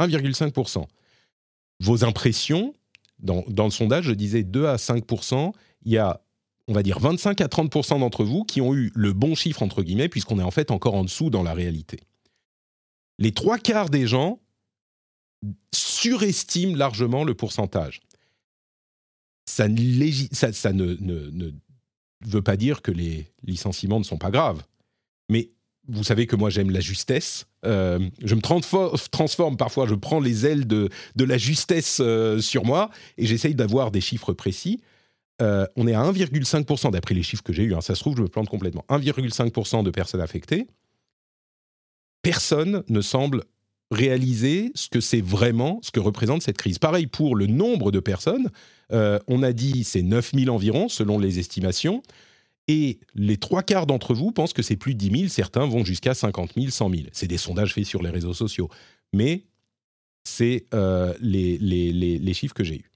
[0.00, 0.84] 1,5%.
[1.80, 2.74] Vos impressions,
[3.18, 5.52] dans, le sondage, je disais 2 à 5%,
[5.84, 6.20] il y a,
[6.68, 9.82] on va dire, 25 à 30% d'entre vous qui ont eu le bon chiffre, entre
[9.82, 12.00] guillemets, puisqu'on est en fait encore en dessous dans la réalité.
[13.18, 14.40] Les trois quarts des gens
[15.74, 18.00] surestiment largement le pourcentage.
[19.48, 21.52] Ça, ne,
[22.20, 24.62] veut pas dire que les licenciements ne sont pas graves.
[25.28, 25.50] Mais
[25.88, 27.46] vous savez que moi j'aime la justesse.
[27.64, 32.90] Euh, je me transforme parfois, je prends les ailes de, la justesse euh, sur moi
[33.18, 34.80] et j'essaye d'avoir des chiffres précis.
[35.42, 37.74] Euh, on est à 1,5% d'après les chiffres que j'ai eus.
[37.74, 37.80] Hein.
[37.80, 38.84] ça se trouve, je me plante complètement.
[38.88, 40.66] 1,5% de personnes affectées.
[42.22, 43.44] Personne ne semble
[43.90, 46.78] réaliser ce que c'est vraiment, ce que représente cette crise.
[46.78, 48.50] Pareil pour le nombre de personnes.
[48.90, 52.02] on a dit c'est 9000 environ selon les estimations.
[52.68, 55.84] Et les trois quarts d'entre vous pensent que c'est plus de 10 000, certains vont
[55.84, 57.02] jusqu'à 50 000, 100 000.
[57.12, 58.68] C'est des sondages faits sur les réseaux sociaux.
[59.12, 59.46] Mais
[60.24, 62.90] c'est euh, les, les, chiffres que j'ai eus.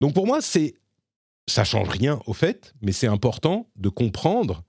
[0.00, 0.74] Donc pour moi, c'est
[1.48, 4.62] ça change rien au fait, mais c'est important de comprendre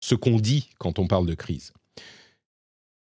[0.00, 1.72] ce qu'on dit quand on parle de crise.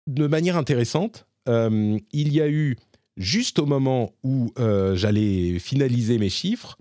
[0.08, 2.78] De manière intéressante, euh, il y a eu,
[3.18, 6.78] juste au moment où euh, j'allais finaliser mes chiffres,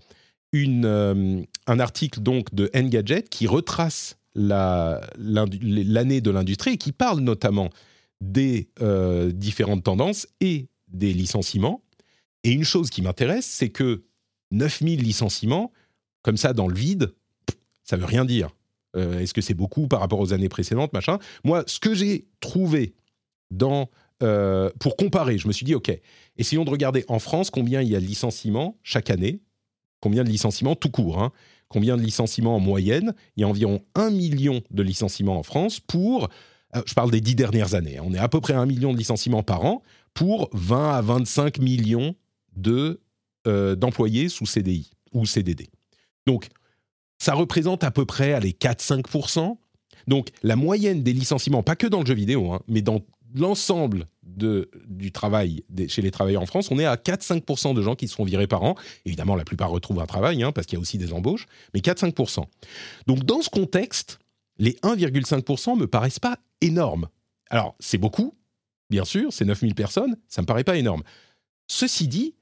[0.52, 7.20] une, euh, un article donc de Engadget qui retrace l'année de l'industrie et qui parle
[7.20, 7.70] notamment
[8.20, 11.82] des euh, différentes tendances et des licenciements.
[12.44, 14.04] Et une chose qui m'intéresse, c'est que
[14.52, 15.72] 9000 licenciements,
[16.22, 17.12] comme ça dans le vide,
[17.84, 18.50] ça veut rien dire.
[18.96, 21.18] Euh, est-ce que c'est beaucoup par rapport aux années précédentes, machin?
[21.44, 22.94] Moi, ce que j'ai trouvé
[23.50, 23.88] dans
[24.78, 25.90] pour comparer, je me suis dit, OK,
[26.36, 29.40] essayons de regarder en France combien il y a de licenciements chaque année
[30.02, 31.32] combien de licenciements tout court, hein.
[31.68, 33.14] combien de licenciements en moyenne.
[33.36, 36.28] Il y a environ un million de licenciements en France pour,
[36.76, 38.02] euh, je parle des dix dernières années, hein.
[38.04, 41.58] on est à peu près un million de licenciements par an pour 20 à 25
[41.58, 42.14] millions
[42.54, 43.00] de,
[43.46, 45.70] euh, d'employés sous CDI ou CDD.
[46.26, 46.48] Donc,
[47.18, 49.56] ça représente à peu près les 4-5%.
[50.08, 53.00] Donc, la moyenne des licenciements, pas que dans le jeu vidéo, hein, mais dans
[53.34, 58.08] l'ensemble du travail chez les travailleurs en France, on est à 4-5% de gens qui
[58.08, 58.74] se font virer par an.
[59.04, 61.80] Évidemment, la plupart retrouvent un travail, hein, parce qu'il y a aussi des embauches, mais
[61.80, 62.44] 4-5%.
[63.06, 64.18] Donc dans ce contexte,
[64.58, 67.08] les 1,5% me paraissent pas énormes.
[67.50, 68.34] Alors, c'est beaucoup,
[68.90, 71.02] bien sûr, c'est 9000 personnes, ça me paraît pas énorme.
[71.66, 72.34] Ceci dit,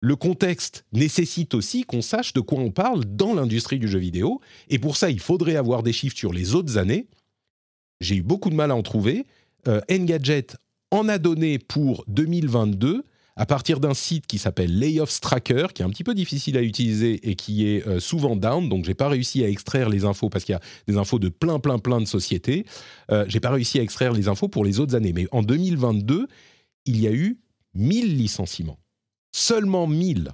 [0.00, 4.40] le contexte nécessite aussi qu'on sache de quoi on parle dans l'industrie du jeu vidéo,
[4.68, 7.08] et pour ça, il faudrait avoir des chiffres sur les autres années.
[8.00, 9.26] J'ai eu beaucoup de mal à en trouver.
[9.66, 10.46] Euh, Engadget
[10.90, 13.04] en a donné pour 2022
[13.38, 16.62] à partir d'un site qui s'appelle Layoffs Tracker, qui est un petit peu difficile à
[16.62, 18.68] utiliser et qui est euh, souvent down.
[18.68, 21.28] Donc, j'ai pas réussi à extraire les infos parce qu'il y a des infos de
[21.28, 22.66] plein, plein, plein de sociétés.
[23.12, 25.12] Euh, j'ai pas réussi à extraire les infos pour les autres années.
[25.12, 26.26] Mais en 2022,
[26.84, 27.38] il y a eu
[27.74, 28.80] 1000 licenciements.
[29.30, 30.30] Seulement 1000.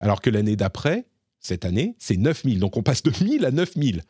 [0.00, 1.04] Alors que l'année d'après,
[1.38, 2.60] cette année, c'est 9000.
[2.60, 4.02] Donc, on passe de 1000 à 9000.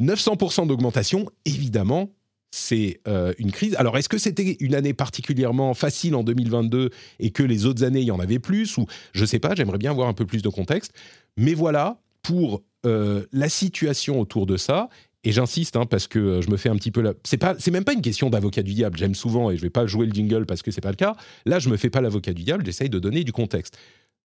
[0.00, 2.10] 900% d'augmentation, évidemment,
[2.50, 3.74] c'est euh, une crise.
[3.76, 8.00] Alors, est-ce que c'était une année particulièrement facile en 2022 et que les autres années,
[8.00, 10.26] il y en avait plus Ou je ne sais pas, j'aimerais bien avoir un peu
[10.26, 10.92] plus de contexte.
[11.36, 14.88] Mais voilà pour euh, la situation autour de ça.
[15.22, 17.12] Et j'insiste hein, parce que euh, je me fais un petit peu la...
[17.24, 18.98] c'est pas c'est même pas une question d'avocat du diable.
[18.98, 21.14] J'aime souvent et je vais pas jouer le jingle parce que c'est pas le cas.
[21.44, 22.64] Là, je me fais pas l'avocat du diable.
[22.64, 23.76] J'essaye de donner du contexte.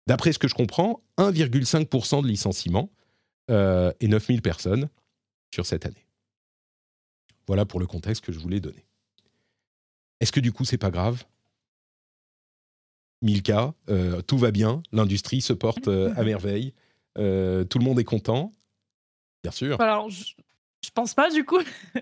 [0.07, 2.89] D'après ce que je comprends, 1,5% de licenciements
[3.49, 4.87] et 9000 personnes
[5.53, 6.05] sur cette année.
[7.51, 8.85] Voilà pour le contexte que je voulais donner.
[10.21, 11.25] Est-ce que du coup, c'est pas grave?
[13.23, 16.73] 1000 cas, euh, tout va bien, l'industrie se porte euh, à merveille,
[17.17, 18.53] euh, tout le monde est content,
[19.43, 19.81] bien sûr.
[19.81, 20.23] Alors, je,
[20.93, 21.59] pense pas du coup,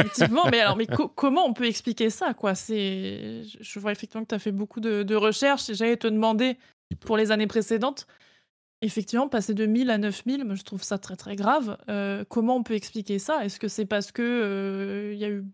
[0.00, 2.56] effectivement, mais alors, mais comment on peut expliquer ça quoi?
[2.56, 5.72] C'est, je vois effectivement que tu as fait beaucoup de, de recherches.
[5.72, 6.58] J'allais te demander
[6.98, 8.08] pour les années précédentes,
[8.82, 11.76] Effectivement, passer de 1000 à 9000, moi, je trouve ça très très grave.
[11.90, 13.44] Euh, comment on peut expliquer ça?
[13.44, 15.44] Est-ce que c'est parce que euh, il y a eu,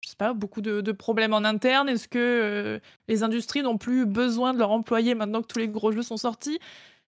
[0.00, 1.88] je sais pas, beaucoup de, problèmes en interne?
[1.88, 5.66] Est-ce que euh, les industries n'ont plus besoin de leurs employés maintenant que tous les
[5.66, 6.60] gros jeux sont sortis?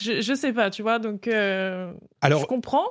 [0.01, 0.97] Je, je sais pas, tu vois.
[0.97, 2.85] Donc, Alors, je comprends.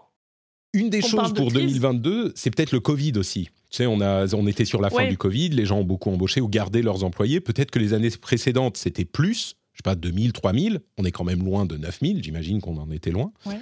[0.75, 3.47] Une des choses pour 2022, c'est peut-être le Covid aussi.
[3.71, 6.11] Tu sais, on, a, on était sur la fin du Covid, les gens ont beaucoup
[6.11, 7.41] embauché ou gardé leurs employés.
[7.41, 10.81] Peut-être que les années précédentes, c'était plus je sais pas, 2000, 3000.
[10.99, 12.23] On est quand même loin de 9000.
[12.25, 13.33] J'imagine qu'on en était loin.
[13.47, 13.61] Ouais.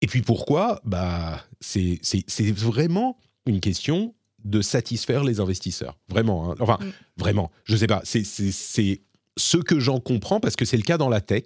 [0.00, 0.80] Et puis pourquoi?
[0.84, 5.98] Bah, c'est c'est- c'est vraiment une question de satisfaire les investisseurs.
[6.08, 6.50] Vraiment.
[6.50, 6.54] hein.
[6.60, 6.90] Enfin, Mm.
[7.18, 7.50] vraiment.
[7.64, 8.00] Je sais pas.
[8.04, 9.02] C'est- C'est c'est
[9.36, 11.44] ce que j'en comprends parce que c'est le cas dans la tech.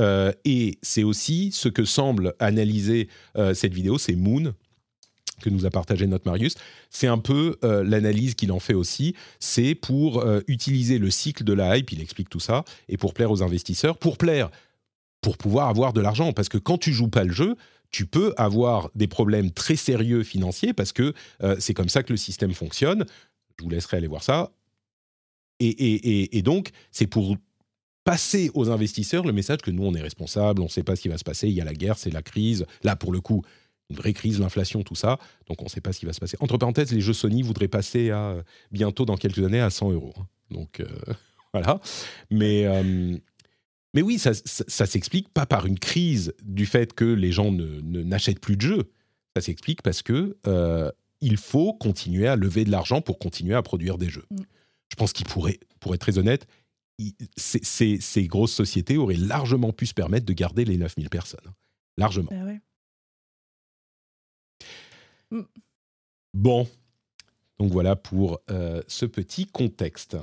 [0.00, 4.54] Euh, et c'est aussi ce que semble analyser euh, cette vidéo, c'est Moon
[5.40, 6.54] que nous a partagé notre Marius.
[6.90, 9.14] C'est un peu euh, l'analyse qu'il en fait aussi.
[9.38, 13.14] C'est pour euh, utiliser le cycle de la hype, il explique tout ça, et pour
[13.14, 14.50] plaire aux investisseurs, pour plaire,
[15.20, 16.32] pour pouvoir avoir de l'argent.
[16.32, 17.56] Parce que quand tu joues pas le jeu,
[17.90, 22.12] tu peux avoir des problèmes très sérieux financiers parce que euh, c'est comme ça que
[22.12, 23.04] le système fonctionne.
[23.58, 24.52] Je vous laisserai aller voir ça.
[25.58, 27.36] Et, et- et- et donc, c'est pour
[28.04, 31.02] passer aux investisseurs le message que nous, on est responsable, on ne sait pas ce
[31.02, 32.64] qui va se passer, il y a la guerre, c'est la crise.
[32.82, 33.42] Là, pour le coup,
[33.90, 35.18] une vraie crise, l'inflation, tout ça.
[35.48, 36.36] Donc, on ne sait pas ce qui va se passer.
[36.40, 39.90] Entre parenthèses, les jeux Sony voudraient passer à, euh, bientôt, dans quelques années, à 100
[39.92, 40.14] euros.
[40.18, 40.26] hein.
[40.50, 40.86] Donc, euh,
[41.52, 41.80] voilà.
[42.30, 43.16] Mais, euh,
[43.94, 47.50] mais oui, ça, ça, ça s'explique pas par une crise du fait que les gens
[47.52, 48.90] ne, n'achètent plus de jeux.
[49.36, 53.62] Ça s'explique parce que euh, il faut continuer à lever de l'argent pour continuer à
[53.62, 54.24] produire des jeux.
[54.30, 54.36] Mm.
[54.90, 56.46] Je pense qu'ils pourraient, pour être très honnête,
[57.36, 61.40] ces, ces- ces grosses sociétés auraient largement pu se permettre de garder les 9000 personnes.
[61.46, 61.54] hein.
[61.96, 62.28] Largement.
[62.30, 62.60] Bah ouais.
[66.34, 66.68] Bon.
[67.58, 70.16] Donc voilà pour euh, ce petit contexte.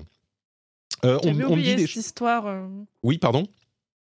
[1.06, 2.48] Euh, on, me oublié dit des cette histoire.
[2.48, 2.68] euh,
[3.04, 3.46] Oui, pardon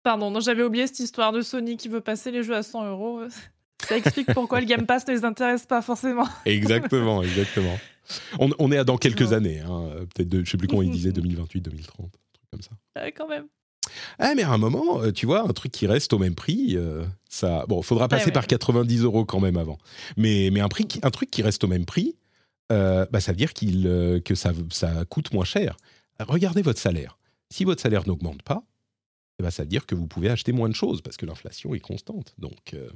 [0.02, 2.86] Pardon, non, j'avais oublié cette histoire de Sony qui veut passer les jeux à 100
[2.90, 3.22] euros.
[3.88, 6.26] Ça explique pourquoi le Game Pass ne les intéresse pas forcément.
[6.46, 7.78] Exactement, exactement.
[8.38, 9.34] On, on est à dans quelques Ouais.
[9.34, 12.70] années, hein, peut-être, je sais plus comment il disait, 2028, 2030, un truc comme ça.
[13.16, 13.46] Quand même.
[14.18, 16.76] Ah, mais à un moment, euh, tu vois, un truc qui reste au même prix,
[16.76, 17.64] euh, ça.
[17.68, 18.32] Bon, faudra passer ouais.
[18.32, 19.78] par 90 euros quand même avant.
[20.16, 22.16] Mais, mais un, prix qui- un truc qui reste au même prix,
[22.72, 25.76] euh, bah, ça veut dire qu'il, euh, que ça, ça coûte moins cher.
[26.20, 27.18] Regardez votre salaire.
[27.50, 28.62] Si votre salaire n'augmente pas,
[29.38, 31.74] eh ben, ça veut dire que vous pouvez acheter moins de choses parce que l'inflation
[31.74, 32.34] est constante.
[32.38, 32.88] Donc, euh,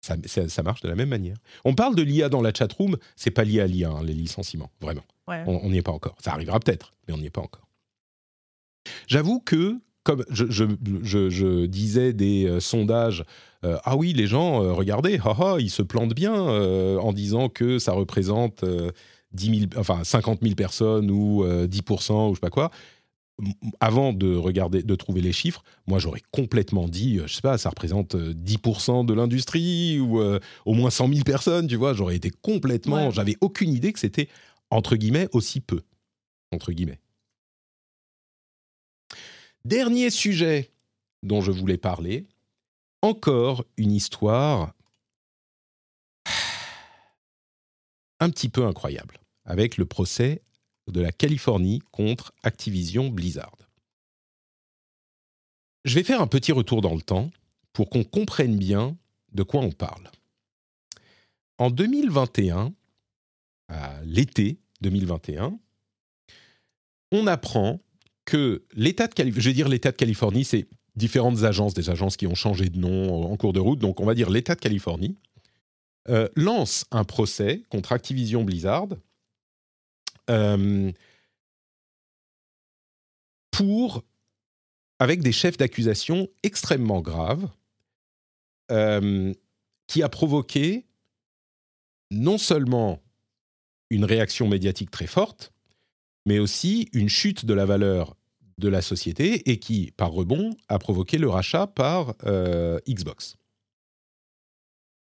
[0.00, 1.36] ça, ça- ça marche de la même manière.
[1.64, 4.70] On parle de l'IA dans la chatroom, c'est pas lié à l'IA, hein, les licenciements,
[4.80, 5.04] vraiment.
[5.26, 5.42] Ouais.
[5.46, 6.16] On n'y est pas encore.
[6.20, 7.67] Ça arrivera peut-être, mais on n'y est pas encore.
[9.06, 10.64] J'avoue que, comme je, je-
[11.02, 13.24] je- je disais des euh, sondages,
[13.64, 17.78] euh, ah oui, les gens, euh, regardez, haha, ils se plantent bien en disant que
[17.78, 18.90] ça représente euh,
[19.32, 22.70] 10 000, enfin 50 000 personnes ou euh, 10% ou je sais pas quoi.
[23.78, 27.68] Avant de regarder, de trouver les chiffres, moi j'aurais complètement dit, je sais pas, ça
[27.70, 31.92] représente euh, 10% de l'industrie ou euh, au moins 100 000 personnes, tu vois.
[31.94, 33.12] J'aurais été complètement, Ouais.
[33.12, 34.28] j'avais aucune idée que c'était
[34.70, 35.82] entre guillemets aussi peu,
[36.52, 36.98] entre guillemets.
[39.68, 40.72] Dernier sujet
[41.22, 42.26] dont je voulais parler,
[43.02, 44.72] encore une histoire
[48.20, 50.40] un petit peu incroyable, avec le procès
[50.86, 53.58] de la Californie contre Activision Blizzard.
[55.84, 57.30] Je vais faire un petit retour dans le temps
[57.74, 58.96] pour qu'on comprenne bien
[59.32, 60.10] de quoi on parle.
[61.58, 62.72] En 2021,
[63.68, 65.58] à l'été 2021,
[67.12, 67.82] on apprend
[68.28, 73.34] que l'État de Californie, c'est différentes agences, des agences qui ont changé de nom en
[73.38, 75.16] cours de route, donc on va dire l'État de Californie,
[76.10, 78.88] euh, lance un procès contre Activision Blizzard
[80.28, 80.92] euh,
[83.50, 84.04] pour,
[84.98, 87.48] avec des chefs d'accusation extrêmement graves,
[88.70, 89.32] euh,
[89.86, 90.84] qui a provoqué
[92.10, 93.02] non seulement
[93.88, 95.54] une réaction médiatique très forte,
[96.26, 98.17] mais aussi une chute de la valeur
[98.58, 103.36] de la société et qui, par rebond, a provoqué le rachat par euh, Xbox.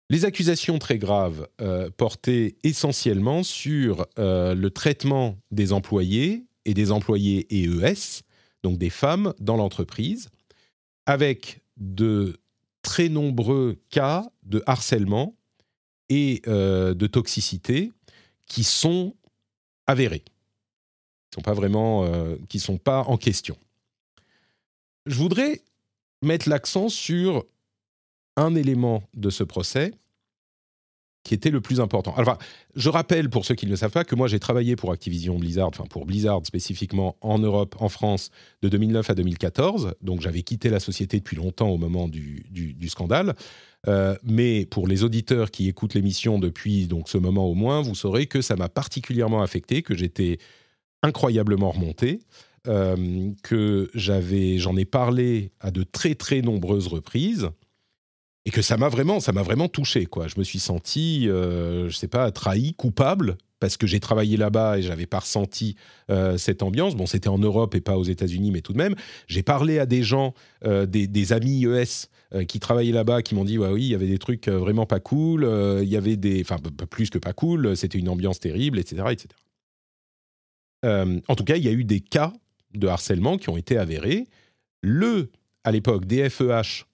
[0.09, 6.91] Les accusations très graves euh, portaient essentiellement sur euh, le traitement des employés et des
[6.91, 8.23] employés EES,
[8.63, 10.29] donc des femmes dans l'entreprise,
[11.05, 12.37] avec de
[12.81, 15.35] très nombreux cas de harcèlement
[16.09, 17.91] et de toxicité
[18.47, 19.15] qui sont
[19.85, 20.23] avérés,
[21.33, 23.55] sont pas vraiment, euh, qui sont pas en question.
[25.05, 25.61] Je voudrais
[26.21, 27.45] mettre l'accent sur
[28.35, 29.93] un élément de ce procès
[31.23, 32.15] qui était le plus important.
[32.15, 32.37] Alors,
[32.75, 35.37] je rappelle pour ceux qui ne le savent pas que moi j'ai travaillé pour Activision
[35.37, 38.31] Blizzard, enfin pour Blizzard spécifiquement en Europe, en France,
[38.61, 39.95] de 2009 à 2014.
[40.01, 43.35] Donc j'avais quitté la société depuis longtemps au moment du scandale.
[43.87, 47.95] Euh, mais pour les auditeurs qui écoutent l'émission depuis donc ce moment au moins, vous
[47.95, 50.37] saurez que ça m'a particulièrement affecté, que j'étais
[51.03, 52.19] incroyablement remonté,
[52.67, 57.49] euh, que j'avais, j'en ai parlé à de très très nombreuses reprises
[58.45, 60.27] et que ça m'a vraiment, ça m'a vraiment touché quoi.
[60.27, 64.79] Je me suis senti, euh, je sais pas, trahi, coupable parce que j'ai travaillé là-bas
[64.79, 65.75] et j'avais pas ressenti
[66.09, 66.95] euh, cette ambiance.
[66.95, 68.95] Bon, c'était en Europe et pas aux États-Unis, mais tout de même.
[69.27, 70.33] J'ai parlé à des gens,
[70.65, 72.07] euh, des, amis ES
[72.47, 74.99] qui travaillaient là-bas, qui m'ont dit ouais, oui, il y avait des trucs vraiment pas
[74.99, 75.49] cool,
[75.81, 76.57] il y avait des, enfin
[76.89, 79.29] plus que pas cool, c'était une ambiance terrible, etc., etc.
[80.83, 82.33] en tout cas, il y a eu des cas
[82.73, 84.27] de harcèlement qui ont été avérés.
[84.81, 85.29] Le,
[85.63, 86.85] à l'époque, DFEH,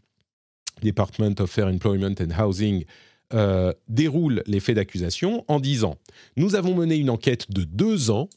[0.82, 2.86] Department of Fair Employment and Housing,
[3.34, 5.98] euh, déroule les faits d'accusation en disant
[6.38, 8.30] Nous avons mené une enquête de deux ans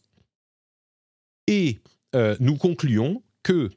[1.47, 1.79] et
[2.15, 3.71] euh, nous concluons que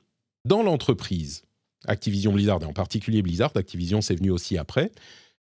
[0.46, 1.44] dans l'entreprise,
[1.86, 4.92] Activision Blizzard, et en particulier Blizzard, Activision c'est venu aussi après,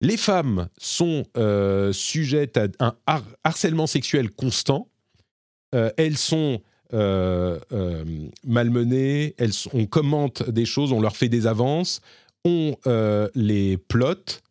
[0.00, 4.88] les femmes sont euh, sujettes à un harcèlement sexuel constant,
[5.72, 6.60] elles sont
[8.44, 12.00] malmenées, elles, on commente des choses, on leur fait des avances,
[12.44, 12.76] on
[13.34, 14.42] les plotte,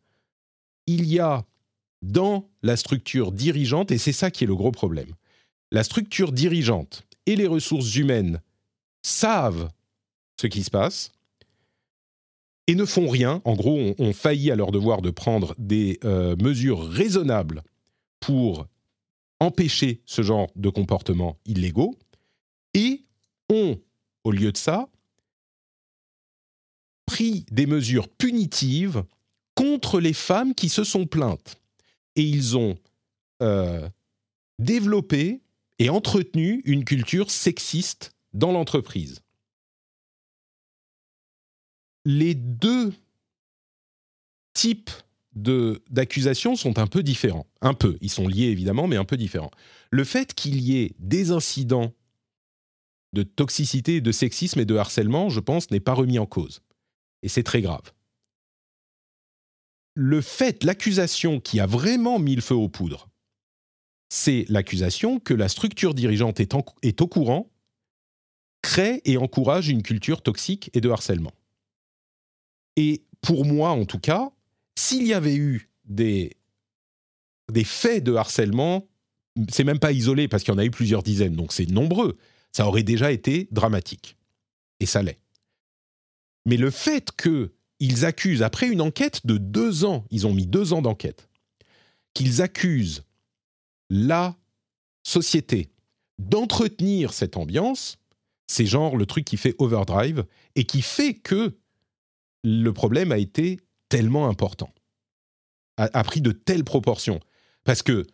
[0.88, 1.45] il y a
[2.01, 5.13] dans la structure dirigeante, et c'est ça qui est le gros problème,
[5.72, 8.41] la structure dirigeante et les ressources humaines
[9.03, 9.69] savent
[10.39, 11.11] ce qui se passe
[12.67, 13.41] et ne font rien.
[13.45, 17.63] En gros, ont, failli à leur devoir de prendre des euh, mesures raisonnables
[18.19, 18.67] pour
[19.42, 21.98] empêcher ce genre de comportements illégaux
[22.76, 23.04] et
[23.50, 23.82] ont,
[24.24, 24.88] au lieu de ça,
[27.08, 29.04] pris des mesures punitives
[29.56, 31.60] contre les femmes qui se sont plaintes.
[32.16, 32.78] Et ils ont
[33.42, 33.89] euh,
[34.60, 35.42] développé
[35.80, 39.22] et entretenu une culture sexiste dans l'entreprise.
[42.06, 42.94] Les deux
[44.54, 44.92] types
[45.34, 47.48] d'accusations sont un peu différents.
[47.62, 47.98] Un peu.
[48.02, 49.52] Ils sont liés évidemment, mais un peu différents.
[49.90, 51.94] Le fait qu'il y ait des incidents
[53.14, 56.62] de toxicité, de sexisme et de harcèlement, je pense, n'est pas remis en cause.
[57.24, 57.92] Et c'est très grave
[59.94, 63.10] le fait, l'accusation qui a vraiment mis le feu aux poudres,
[64.10, 67.50] c'est l'accusation que la structure dirigeante est, au courant,
[68.62, 71.32] crée et encourage une culture toxique et de harcèlement.
[72.76, 74.32] Et pour moi, en tout cas,
[74.76, 76.36] s'il y avait eu des,
[77.65, 78.88] faits de harcèlement,
[79.49, 82.17] c'est même pas isolé parce qu'il y en a eu plusieurs dizaines, donc c'est nombreux,
[82.51, 84.17] ça aurait déjà été dramatique.
[84.80, 85.19] Et ça l'est.
[86.45, 90.45] Mais le fait que ils accusent, après une enquête de deux ans, ils ont mis
[90.45, 91.30] deux ans d'enquête,
[92.13, 93.03] qu'ils accusent
[93.89, 94.38] la
[95.03, 95.72] société
[96.19, 97.97] d'entretenir cette ambiance,
[98.47, 101.57] c'est genre le truc qui fait overdrive et qui fait que
[102.43, 103.59] le problème a été
[103.92, 104.74] tellement important,
[105.76, 107.20] a, pris de telles proportions.
[107.66, 108.08] Parce que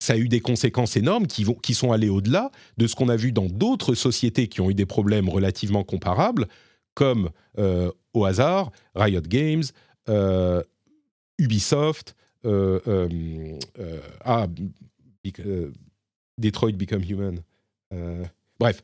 [0.00, 3.08] ça a eu des conséquences énormes qui, vont, qui sont allées au-delà de ce qu'on
[3.08, 6.48] a vu dans d'autres sociétés qui ont eu des problèmes relativement comparables,
[6.94, 9.62] comme euh, au hasard Riot Games,
[10.08, 10.62] euh,
[11.38, 13.08] Ubisoft, euh,
[14.24, 14.48] ah,
[16.38, 17.40] Detroit Become Human.
[18.58, 18.82] bref,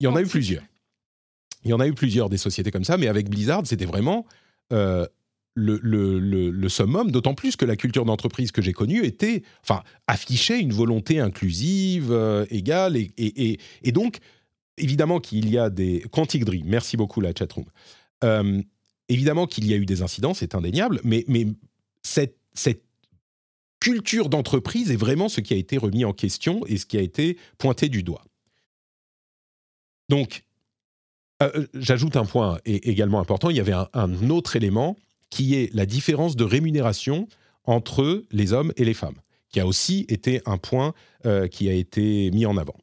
[0.00, 0.64] il y en a eu plusieurs.
[1.64, 4.24] Il y en a eu plusieurs des sociétés comme ça, mais avec Blizzard, c'était vraiment
[5.54, 10.72] le, summum, d'autant plus que la culture d'entreprise que j'ai connue était, enfin, affichait une
[10.72, 12.12] volonté inclusive,
[12.50, 13.58] égale, et,
[13.92, 14.18] donc
[14.78, 16.04] évidemment qu'il y a des...
[16.10, 17.66] Quantic Dream, merci beaucoup la chatroom.
[18.24, 18.62] Euh,
[19.08, 21.24] évidemment qu'il y a eu des incidents, c'est indéniable, mais,
[22.02, 22.36] cette,
[23.80, 27.00] culture d'entreprise est vraiment ce qui a été remis en question et ce qui a
[27.00, 28.22] été pointé du doigt.
[30.10, 30.44] Donc,
[31.42, 34.98] euh, euh, j'ajoute un point également important, il y avait un, autre élément
[35.30, 37.28] qui est la différence de rémunération
[37.64, 39.18] entre les hommes et les femmes,
[39.48, 40.92] qui a aussi été un point
[41.50, 42.76] qui a été mis en avant.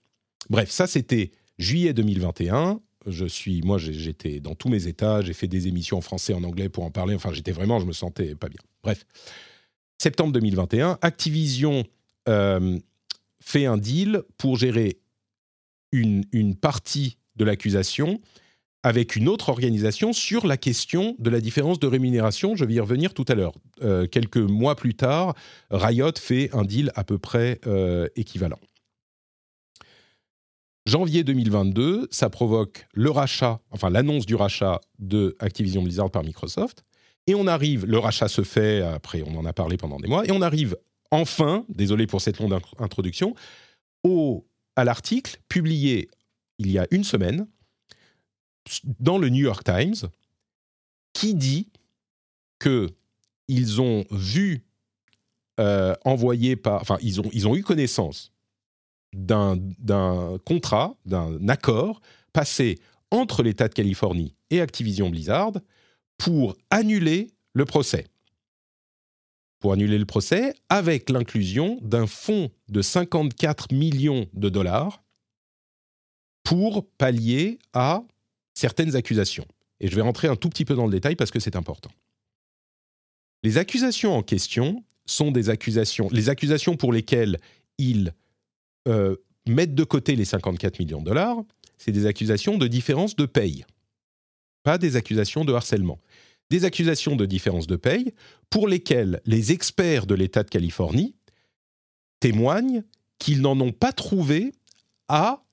[0.49, 5.47] Bref, ça c'était Juillet 2021, je suis, moi, j'étais dans tous mes états, j'ai fait
[5.47, 7.15] des émissions en français, en anglais pour en parler.
[7.15, 8.59] Enfin, j'étais vraiment, je me sentais pas bien.
[8.83, 9.05] Bref,
[9.97, 11.85] septembre 2021, Activision
[12.27, 12.77] euh,
[13.41, 14.99] fait un deal pour gérer
[15.91, 18.19] une, une partie de l'accusation
[18.83, 22.55] avec une autre organisation sur la question de la différence de rémunération.
[22.55, 23.53] Je vais y revenir tout à l'heure.
[23.81, 25.35] Euh, quelques mois plus tard,
[25.71, 28.59] Riot fait un deal à peu près euh, équivalent.
[30.85, 36.85] Janvier 2022, ça provoque le rachat, enfin l'annonce du rachat de Activision Blizzard par Microsoft.
[37.25, 40.25] Et on arrive, le rachat se fait, après on en a parlé pendant des mois,
[40.25, 40.77] et on arrive
[41.11, 43.35] enfin, désolé pour cette longue introduction,
[44.03, 44.47] au,
[44.77, 46.09] à l'article publié
[46.59, 47.47] il y a une semaine
[48.99, 50.09] dans le New York Times
[51.13, 51.69] qui dit
[52.59, 52.89] que
[53.47, 54.63] ils ont vu
[55.59, 58.31] euh, envoyer par, enfin ils ont, ils ont eu connaissance
[59.13, 59.57] d'un
[60.45, 62.01] contrat, d'un accord
[62.33, 62.77] passé
[63.09, 65.53] entre l'État de Californie et Activision Blizzard
[66.17, 68.05] pour annuler le procès.
[69.59, 75.03] pour annuler le procès, avec l'inclusion d'un fonds de 54 millions de dollars
[76.43, 78.03] pour pallier à
[78.57, 79.45] certaines accusations.
[79.79, 81.91] Et je vais rentrer un tout petit peu dans le détail parce que c'est important.
[83.43, 87.37] Les accusations en question sont des accusations, les accusations pour lesquelles
[87.77, 88.13] ils
[88.87, 89.15] euh,
[89.47, 91.37] mettent de côté les 54 millions de dollars,
[91.77, 93.63] c'est des accusations de différence de paye,
[94.63, 95.99] pas des accusations de harcèlement.
[96.49, 98.13] Des accusations de différence de paye
[98.49, 101.13] pour lesquelles les experts de l'État de Californie
[102.21, 102.83] témoignent
[103.19, 104.53] qu'ils n'en ont pas trouvé
[105.09, 105.43] à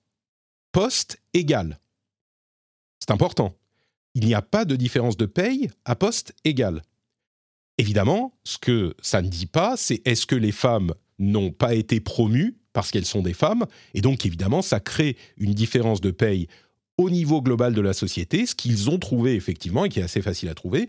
[0.72, 1.80] poste égal.
[3.06, 3.54] C'est important.
[4.14, 6.80] Il n'y a pas de différence de paye à poste égal.
[7.76, 12.00] Évidemment, ce que ça ne dit pas, c'est est-ce que les femmes n'ont pas été
[12.00, 16.48] promues parce qu'elles sont des femmes, et donc évidemment, ça crée une différence de paye
[16.96, 20.22] au niveau global de la société, ce qu'ils ont trouvé effectivement, et qui est assez
[20.22, 20.88] facile à trouver,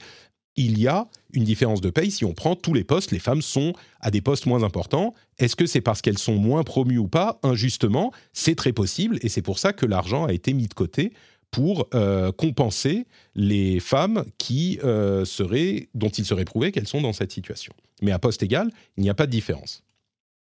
[0.55, 3.41] il y a une différence de paye si on prend tous les postes, les femmes
[3.41, 5.13] sont à des postes moins importants.
[5.37, 7.39] Est-ce que c'est parce qu'elles sont moins promues ou pas?
[7.43, 11.11] Injustement, c'est très possible, et c'est pour ça que l'argent a été mis de côté
[11.55, 17.13] pour euh, compenser les femmes qui, euh, seraient, dont il serait prouvé qu'elles sont dans
[17.13, 17.71] cette situation.
[18.01, 19.81] Mais à poste égal, il n'y a pas de différence.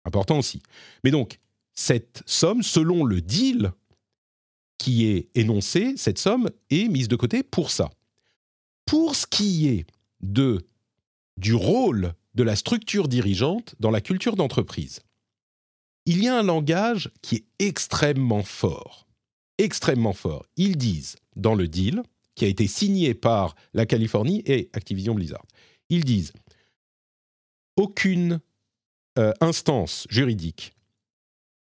[0.05, 0.61] Important aussi.
[1.05, 1.39] Mais donc,
[1.73, 3.71] cette somme, selon le deal
[4.77, 7.91] qui est énoncé, cette somme est mise de côté pour ça.
[8.85, 9.87] Pour ce qui est
[10.21, 10.67] de,
[11.37, 14.99] du rôle de la structure dirigeante dans la culture d'entreprise,
[16.07, 19.08] il y a un langage qui est extrêmement fort
[19.59, 20.47] extrêmement fort.
[20.57, 22.03] Ils disent, dans le deal,
[22.35, 25.45] qui a été signé par la Californie et Activision Blizzard,
[25.89, 26.33] ils disent
[27.77, 28.41] aucune
[29.19, 30.73] euh, instance juridique,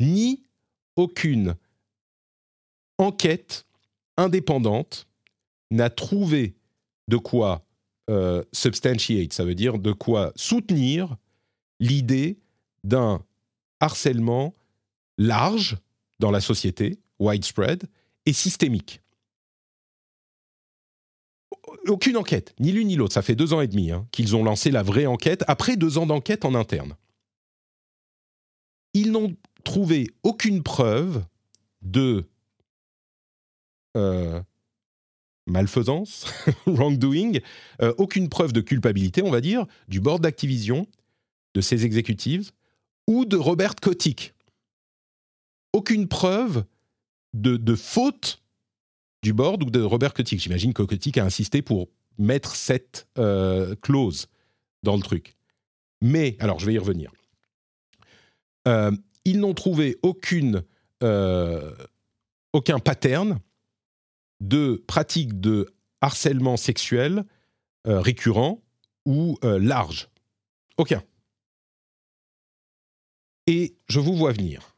[0.01, 0.43] ni
[0.97, 1.57] aucune
[2.99, 3.67] enquête
[4.17, 5.07] indépendante
[5.71, 6.57] n'a trouvé
[7.09, 7.67] de quoi
[8.09, 11.17] euh, substantiate, ça veut dire de quoi soutenir
[11.81, 12.39] l'idée
[12.85, 13.25] d'un
[13.81, 14.55] harcèlement
[15.19, 15.77] large
[16.19, 17.85] dans la société, widespread
[18.27, 19.01] et systémique.
[21.87, 23.15] Aucune enquête, ni l'une ni l'autre.
[23.15, 25.99] Ça fait deux ans et demi hein, qu'ils ont lancé la vraie enquête, après deux
[25.99, 26.97] ans d'enquête en interne.
[28.95, 31.25] Ils n'ont trouvé aucune preuve
[31.83, 32.25] de
[33.97, 34.43] euh,
[35.47, 36.27] malfaisance,
[36.67, 37.39] wrongdoing,
[37.83, 40.87] euh, aucune preuve de culpabilité, on va dire, du board d'Activision,
[41.55, 42.51] de ses exécutives,
[43.07, 44.35] ou de Robert Kotick.
[45.73, 46.65] Aucune preuve
[47.37, 48.43] de, faute
[49.23, 50.41] du board ou de Robert Kotick.
[50.41, 54.29] J'imagine que Kotick a insisté pour mettre cette euh, clause
[54.83, 55.37] dans le truc.
[56.01, 57.13] Mais, alors je vais y revenir.
[58.69, 58.93] Euh,
[59.25, 60.65] ils n'ont trouvé aucune,
[61.03, 61.75] euh,
[62.53, 63.41] aucun pattern
[64.41, 67.25] de pratique de harcèlement sexuel
[67.85, 68.61] récurrent
[69.07, 70.09] ou large.
[70.77, 71.03] Aucun.
[73.47, 74.77] Et je vous vois venir.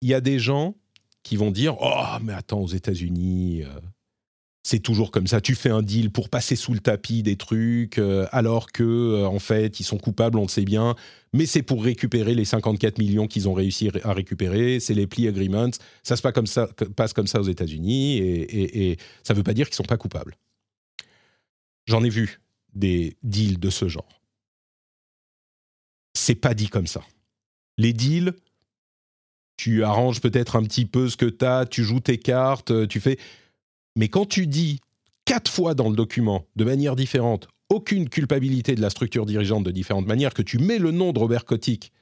[0.00, 0.74] Il y a des gens
[1.22, 3.80] qui vont dire Oh, mais attends, aux États-Unis, euh,
[4.62, 5.40] c'est toujours comme ça.
[5.40, 9.26] Tu fais un deal pour passer sous le tapis des trucs, euh, alors que, euh,
[9.26, 10.94] en fait, ils sont coupables, on le sait bien,
[11.32, 14.80] mais c'est pour récupérer les 54 millions qu'ils ont réussi à récupérer.
[14.80, 15.70] C'est les plea agreements.
[16.02, 16.68] Ça se passe comme ça,
[17.14, 20.36] comme ça aux États-Unis, et, et ça ne veut pas dire qu'ils sont pas coupables.
[21.86, 22.40] J'en ai vu
[22.74, 24.22] des deals de ce genre.
[26.14, 27.02] C'est pas dit comme ça.
[27.78, 28.34] Les deals,
[29.56, 32.86] tu arranges peut-être un petit peu ce que tu as, tu joues tes cartes, euh,
[32.86, 33.18] tu fais.
[33.96, 34.80] Mais quand tu dis
[35.24, 39.70] quatre fois dans le document, de manière différente, aucune culpabilité de la structure dirigeante de
[39.70, 41.92] différentes manières, que tu mets le nom de Robert Kotick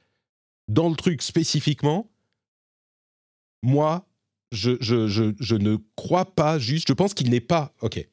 [0.67, 2.09] dans le truc spécifiquement,
[3.63, 4.07] moi,
[4.51, 6.87] je, je, je, je ne crois pas juste.
[6.87, 7.73] Je pense qu'il n'est pas.
[7.81, 8.05] Ok,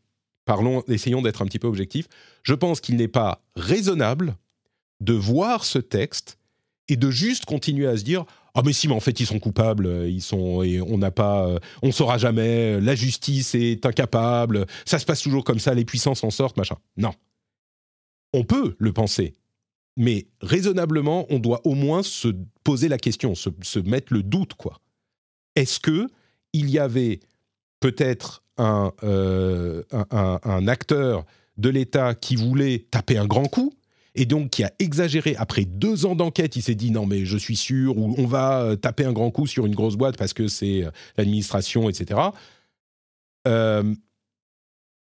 [0.44, 2.08] parlons, essayons d'être un petit peu objectifs.
[2.42, 4.36] Je pense qu'il n'est pas raisonnable
[5.00, 6.38] de voir ce texte
[6.88, 8.24] et de juste continuer à se dire
[8.58, 11.12] ah mais si mais en fait ils sont coupables euh, ils sont et on n'a
[11.12, 15.74] pas euh, on saura jamais la justice est incapable ça se passe toujours comme ça
[15.74, 16.76] les puissants s'en sortent machin.
[16.96, 17.12] Non.
[18.32, 19.34] On peut le penser
[19.96, 22.28] mais raisonnablement on doit au moins se
[22.64, 24.80] poser la question se, mettre le doute quoi.
[25.54, 26.08] Est-ce que
[26.52, 27.20] il y avait
[27.78, 31.24] peut-être euh, un, un acteur
[31.58, 33.72] de l'État qui voulait taper un grand coup
[34.18, 35.36] et donc qui a exagéré.
[35.38, 38.62] Après deux ans d'enquête, il s'est dit non mais je suis sûr, ou on va
[38.62, 42.20] euh, taper un grand coup sur une grosse boîte parce que c'est euh, l'administration, etc.
[43.46, 43.94] Euh,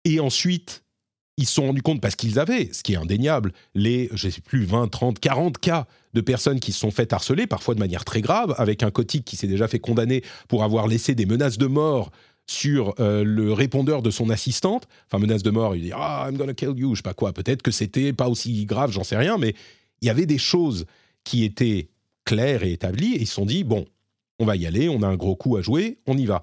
[0.06, 0.84] et ensuite,
[1.38, 4.32] ils se sont rendus compte, parce qu'ils avaient, ce qui est indéniable, les, je ne
[4.32, 7.80] sais plus, 20, 30, 40 cas de personnes qui se sont fait harceler, parfois de
[7.80, 11.26] manière très grave, avec un cotique qui s'est déjà fait condamner pour avoir laissé des
[11.26, 12.12] menaces de mort
[12.46, 16.38] sur euh, le répondeur de son assistante, enfin menace de mort, il dit ah I'm
[16.38, 17.34] gonna kill you, je sais pas quoi.
[17.34, 19.56] Peut-être que c'était pas aussi grave, j'en sais rien, mais
[20.04, 20.86] Il y avait des choses
[21.24, 21.88] qui étaient
[22.26, 23.86] claires et établies, et ils se sont dit, bon,
[24.38, 26.42] on va y aller, on a un gros coup à jouer, on y va.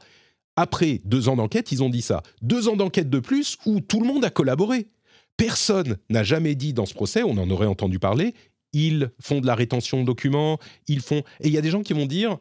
[0.57, 2.23] Après deux ans d'enquête, ils ont dit ça.
[2.41, 4.89] Deux ans d'enquête de plus où tout le monde a collaboré.
[5.37, 8.35] Personne n'a jamais dit dans ce procès, on en aurait entendu parler,
[8.73, 11.23] ils font de la rétention de documents, ils font...
[11.41, 12.39] Et il y a des gens qui vont dire,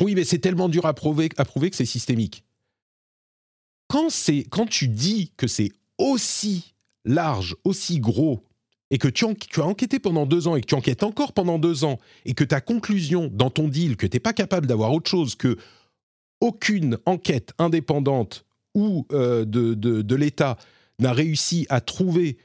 [0.00, 2.44] oui, mais c'est tellement dur à prouver, à prouver que c'est systémique.
[3.88, 6.74] Quand, tu dis que c'est aussi
[7.04, 8.42] large, aussi gros,
[8.90, 11.84] et que tu, as enquêté pendant deux ans et que tu enquêtes encore pendant deux
[11.84, 15.08] ans, et que ta conclusion dans ton deal, que tu n'es pas capable d'avoir autre
[15.08, 15.56] chose que
[16.40, 20.58] aucune enquête indépendante ou euh, de, de, l'État
[20.98, 22.38] n'a réussi à trouver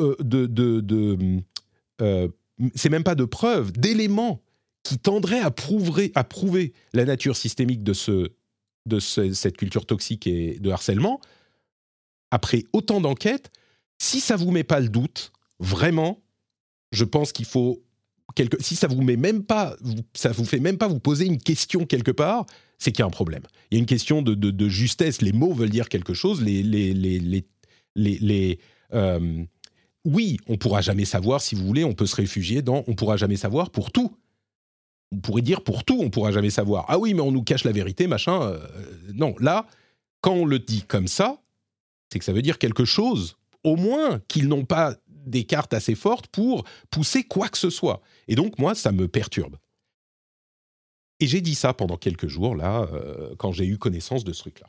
[0.00, 1.42] euh, de, de
[2.00, 2.28] euh,
[2.74, 4.40] c'est même pas de preuves, d'éléments
[4.82, 8.32] qui tendraient à prouver, la nature systémique de, ce,
[8.86, 11.20] de cette culture toxique et de harcèlement,
[12.30, 13.50] après autant d'enquêtes,
[13.98, 16.22] si ça vous met pas le doute, vraiment,
[16.90, 17.84] je pense qu'il faut
[18.34, 19.76] quelque, si ça vous met même pas,
[20.14, 22.46] ça vous fait même pas vous poser une question quelque part,
[22.78, 23.42] c'est qu'il y a un problème.
[23.70, 25.22] Il y a une question de, justesse.
[25.22, 26.42] Les mots veulent dire quelque chose.
[26.42, 27.44] Les, les, les,
[27.94, 28.58] les,
[28.92, 29.44] euh,
[30.04, 31.40] oui, on pourra jamais savoir.
[31.40, 32.82] Si vous voulez, on peut se réfugier dans.
[32.88, 34.16] On pourra jamais savoir pour tout
[35.12, 36.86] on pourrait dire pour tout, on pourra jamais savoir.
[36.88, 38.42] Ah oui, mais on nous cache la vérité, machin.
[38.42, 38.66] Euh,
[39.14, 39.66] non, là,
[40.20, 41.38] quand on le dit comme ça,
[42.10, 45.94] c'est que ça veut dire quelque chose, au moins qu'ils n'ont pas des cartes assez
[45.94, 48.00] fortes pour pousser quoi que ce soit.
[48.26, 49.56] Et donc, moi, ça me perturbe.
[51.20, 54.40] Et j'ai dit ça pendant quelques jours, là, euh, quand j'ai eu connaissance de ce
[54.40, 54.66] truc-là.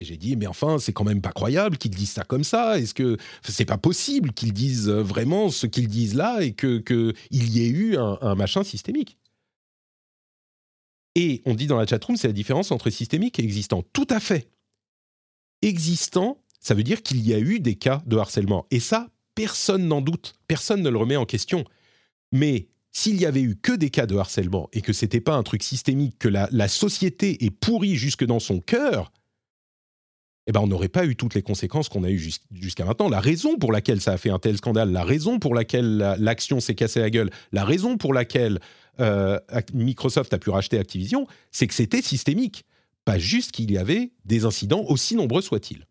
[0.00, 2.80] Et j'ai dit, mais enfin, c'est quand même pas croyable qu'ils disent ça comme ça.
[2.80, 7.64] Est-ce que c'est pas possible qu'ils disent vraiment ce qu'ils disent là et qu'il y
[7.64, 9.16] ait eu un machin systémique
[11.14, 13.82] et on dit dans la chatroom, c'est la différence entre systémique et existant.
[13.92, 14.48] Tout à fait.
[15.62, 18.66] Existant, ça veut dire qu'il y a eu des cas de harcèlement.
[18.70, 21.64] Et ça, personne n'en doute, personne ne le remet en question.
[22.32, 25.42] Mais s'il y avait eu que des cas de harcèlement et que c'était pas un
[25.42, 29.12] truc systémique, que la, société est pourrie jusque dans son cœur,
[30.46, 33.08] eh ben on n'aurait pas eu toutes les conséquences qu'on a eues jusqu'à maintenant.
[33.08, 36.60] La raison pour laquelle ça a fait un tel scandale, la raison pour laquelle l'action
[36.60, 38.60] s'est cassée la gueule, la raison pour laquelle
[39.00, 39.38] euh,
[39.72, 42.64] Microsoft a pu racheter Activision, c'est que c'était systémique.
[43.04, 45.86] Pas juste qu'il y avait des incidents, aussi nombreux soient-ils.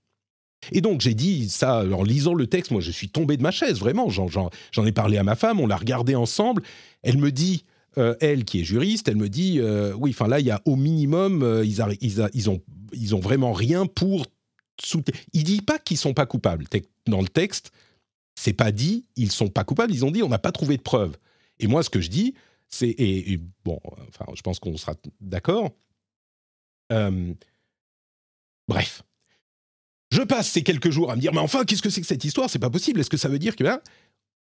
[0.72, 3.52] Et donc j'ai dit ça en lisant le texte, moi je suis tombé de ma
[3.52, 4.10] chaise, vraiment.
[4.10, 6.64] J'en ai parlé à ma femme, on l'a regardé ensemble.
[7.02, 7.66] Elle me dit,
[7.98, 10.62] euh, elle qui est juriste, elle me dit, euh, oui, enfin là, il y a
[10.66, 14.26] au minimum, ils, ont vraiment rien pour...
[15.34, 16.66] Il dit pas qu'ils sont pas coupables.
[17.06, 17.72] Dans le texte,
[18.36, 20.82] c'est pas dit, ils sont pas coupables, ils ont dit, on n'a pas trouvé de
[20.82, 21.18] preuves.
[21.60, 22.34] Et moi, ce que je dis,
[22.82, 25.72] et, bon, enfin, je pense qu'on sera d'accord.
[28.68, 29.04] Bref.
[30.12, 32.24] Je passe ces quelques jours à me dire, mais enfin, qu'est-ce que c'est que cette
[32.24, 32.50] histoire?
[32.50, 33.00] C'est pas possible.
[33.00, 33.82] Est-ce que ça veut dire que là,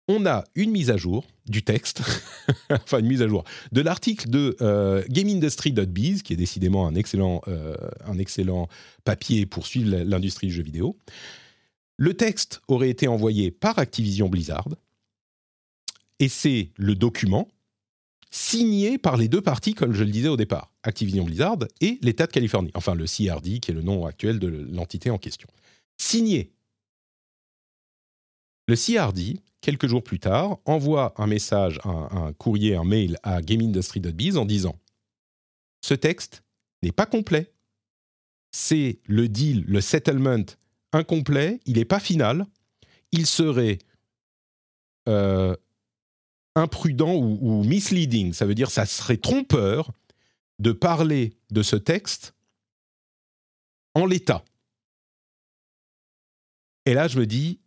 [0.07, 2.01] on a une mise à jour du texte,
[2.69, 7.41] enfin une mise à jour de l'article de euh, GameIndustry.biz, qui est décidément un excellent,
[7.47, 7.75] euh,
[8.05, 8.67] un excellent
[9.03, 10.97] papier pour suivre l'industrie du jeu vidéo.
[11.97, 14.67] Le texte aurait été envoyé par Activision Blizzard,
[16.19, 17.47] et c'est le document
[18.33, 22.25] signé par les deux parties, comme je le disais au départ, Activision Blizzard et l'État
[22.25, 25.47] de Californie, enfin le CRD, qui est le nom actuel de l'entité en question.
[25.97, 26.51] Signé.
[28.67, 34.35] Le CRD, quelques jours plus tard, envoie un message, un, courrier, un mail à GameIndustry.biz
[34.37, 34.79] en disant
[35.81, 36.43] Ce texte
[36.81, 37.53] n'est pas complet.
[38.49, 40.43] C'est le deal, le settlement
[40.91, 42.47] incomplet, il n'est pas final.
[43.11, 43.77] Il serait
[45.07, 45.55] euh,
[46.55, 48.33] imprudent ou, misleading.
[48.33, 49.91] Ça veut dire ça serait trompeur
[50.59, 52.35] de parler de ce texte
[53.95, 54.43] en l'état.
[56.85, 57.59] Et là, je me dis,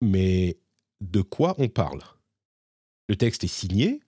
[0.00, 0.58] mais
[1.00, 2.02] de quoi on parle?
[3.08, 4.00] Le texte est signé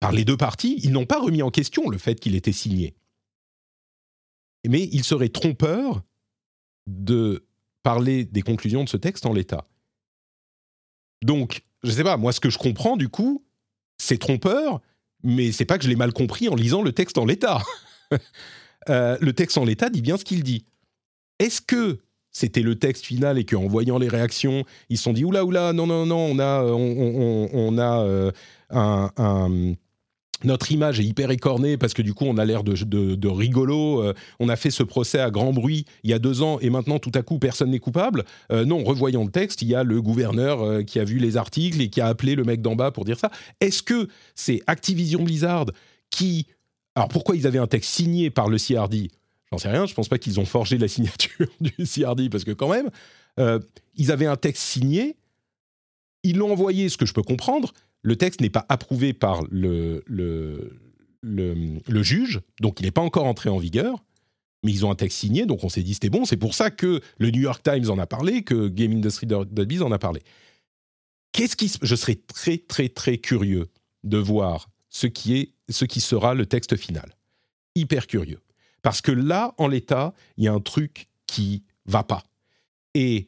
[0.00, 0.80] par les deux parties.
[0.82, 2.94] Ils n'ont pas remis en question le fait qu'il était signé.
[4.66, 6.02] Mais il serait trompeur
[6.86, 7.46] de
[7.82, 9.66] parler des conclusions de ce texte en l'état.
[11.22, 13.44] Donc, je sais pas, moi ce que je comprends du coup,
[13.98, 14.80] c'est trompeur,
[15.22, 17.62] mais c'est pas que je l'ai mal compris en lisant le texte en l'état.
[18.88, 20.64] Euh, le texte en l'état dit bien ce qu'il dit.
[21.38, 22.00] Est-ce que
[22.32, 25.72] c'était le texte final et qu'en voyant les réactions, ils se sont dit oula oula
[25.72, 28.32] non non non on a on, a euh,
[28.70, 29.74] un,
[30.44, 34.02] notre image est hyper écornée parce que du coup on a l'air de, rigolo.
[34.02, 36.70] Euh, on a fait ce procès à grand bruit il y a deux ans et
[36.70, 38.24] maintenant tout à coup personne n'est coupable.
[38.50, 39.62] Euh, non, revoyons le texte.
[39.62, 42.34] Il y a le gouverneur euh, qui a vu les articles et qui a appelé
[42.34, 43.30] le mec d'en bas pour dire ça.
[43.60, 45.66] Est-ce que c'est Activision Blizzard
[46.10, 46.46] qui...
[46.94, 49.10] Alors pourquoi ils avaient un texte signé par le CRD
[49.50, 49.86] J'en sais rien.
[49.86, 52.90] Je pense pas qu'ils ont forgé la signature du CRD parce que quand même,
[53.96, 55.16] ils avaient un texte signé
[56.22, 57.72] Ils l'ont envoyé, ce que je peux comprendre.
[58.02, 60.76] Le texte n'est pas approuvé par le, le,
[61.22, 64.04] le, juge, donc il n'est pas encore entré en vigueur.
[64.64, 66.24] Mais ils ont un texte signé, donc on s'est dit c'était bon.
[66.24, 69.92] C'est pour ça que le New York Times en a parlé, que Game Industry en
[69.92, 70.22] a parlé.
[71.32, 73.70] Qu'est-ce qui, je serais très très très curieux
[74.04, 77.16] de voir ce qui est, ce qui sera le texte final.
[77.74, 78.40] Hyper curieux,
[78.82, 82.22] parce que là, en l'état, il y a un truc qui va pas.
[82.94, 83.26] Et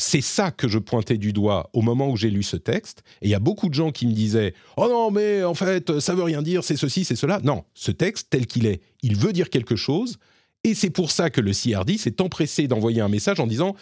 [0.00, 3.02] c'est ça que je pointais du doigt au moment où j'ai lu ce texte.
[3.20, 6.00] Et il y a beaucoup de gens qui me disaient Oh non, mais en fait,
[6.00, 7.38] ça veut rien dire, c'est ceci, c'est cela.
[7.40, 10.18] Non, ce texte, tel qu'il est, il veut dire quelque chose.
[10.64, 13.76] Et c'est pour ça que le CRD s'est empressé d'envoyer un message en disant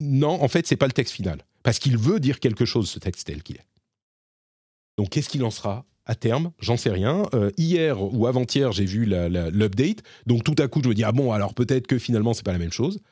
[0.00, 1.44] Non, en fait, c'est pas le texte final.
[1.62, 3.66] Parce qu'il veut dire quelque chose, ce texte tel qu'il est.
[4.96, 7.28] Donc, qu'est-ce qu'il en sera à terme, j'en sais rien.
[7.34, 9.98] Euh, hier ou avant-hier, j'ai vu l'update.
[10.26, 12.52] Donc tout à coup, je me dis ah bon, alors peut-être que finalement c'est pas
[12.52, 13.02] la même chose.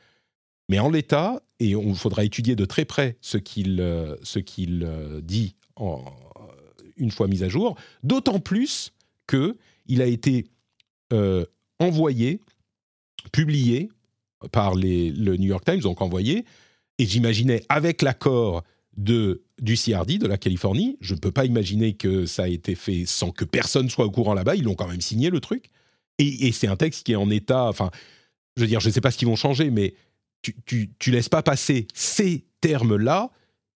[0.69, 4.83] Mais en l'état, et on faudra étudier de très près ce qu'il euh, ce qu'il
[4.83, 6.03] euh, dit en,
[6.97, 8.93] une fois mis à jour, d'autant plus
[9.27, 9.57] que
[9.87, 10.45] il a été
[11.13, 11.45] euh,
[11.79, 12.41] envoyé,
[13.31, 13.89] publié
[14.51, 16.45] par le New York Times, donc envoyé,
[16.99, 18.63] et j'imaginais avec l'accord
[18.97, 22.75] de du CRD de la Californie, je ne peux pas imaginer que ça a été
[22.75, 24.55] fait sans que personne soit au courant là-bas.
[24.55, 25.69] Ils l'ont quand même signé le truc,
[26.19, 27.65] et c'est un texte qui est en état.
[27.65, 27.91] Enfin,
[28.55, 29.93] je veux dire, je ne sais pas ce qu'ils vont changer, mais
[30.41, 33.31] tu, tu, laisses pas passer ces termes-là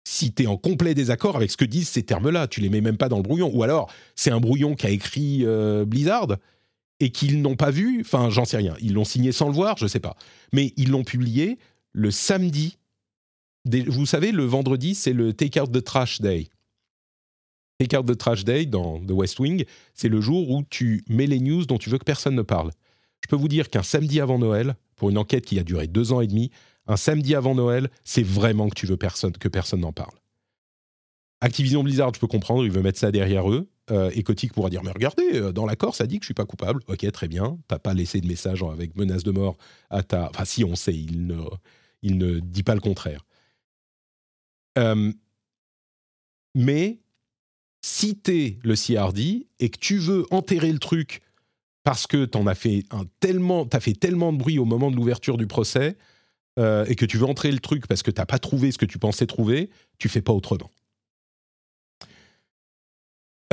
[0.04, 2.48] si tu es en complet désaccord avec ce que disent ces termes-là.
[2.48, 3.50] Tu les mets même pas dans le brouillon.
[3.54, 6.36] Ou alors, c'est un brouillon qu'a écrit euh, Blizzard
[7.00, 8.00] et qu'ils n'ont pas vu.
[8.00, 8.74] Enfin, j'en sais rien.
[8.80, 10.16] Ils l'ont signé sans le voir, je sais pas.
[10.52, 11.58] Mais ils l'ont publié
[11.92, 12.78] le samedi.
[13.86, 16.48] Vous savez, le vendredi, c'est le Take Out the Trash Day.
[17.78, 21.26] Take Out the Trash Day dans The West Wing, c'est le jour où tu mets
[21.26, 22.72] les news dont tu veux que personne ne parle.
[23.22, 26.12] Je peux vous dire qu'un samedi avant Noël, pour une enquête qui a duré deux
[26.12, 26.50] ans et demi,
[26.86, 30.14] un samedi avant Noël, c'est vraiment que tu veux personne, que personne n'en parle.
[31.40, 33.68] Activision Blizzard, je peux comprendre, il veut mettre ça derrière eux.
[33.90, 36.34] Euh, et Kotick pourra dire, mais regardez, euh, dans l'accord, ça dit que je suis
[36.34, 36.80] pas coupable.
[36.88, 37.58] Ok, très bien.
[37.68, 39.56] T'as pas laissé de message avec menace de mort
[39.88, 40.28] à ta...
[40.28, 41.42] Enfin, si, on sait, il ne,
[42.02, 43.24] il ne dit pas le contraire.
[44.78, 45.12] Euh,
[46.54, 46.98] mais
[47.82, 51.22] si t'es le CRD et que tu veux enterrer le truc
[51.88, 54.96] parce que tu as fait un tellement, as fait tellement de bruit au moment de
[54.96, 55.96] l'ouverture du procès
[56.58, 58.76] euh, et que tu veux entrer le truc parce que tu n'as pas trouvé ce
[58.76, 60.70] que tu pensais trouver, tu fais pas autrement.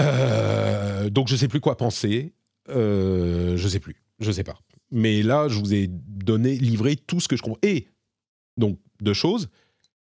[0.01, 2.33] Euh, donc je sais plus quoi penser.
[2.67, 4.03] Euh, je sais plus.
[4.19, 4.59] Je sais pas.
[4.91, 7.61] Mais là, je vous ai donné, livré tout ce que je comprends.
[7.61, 7.88] Et
[8.57, 9.47] donc deux choses.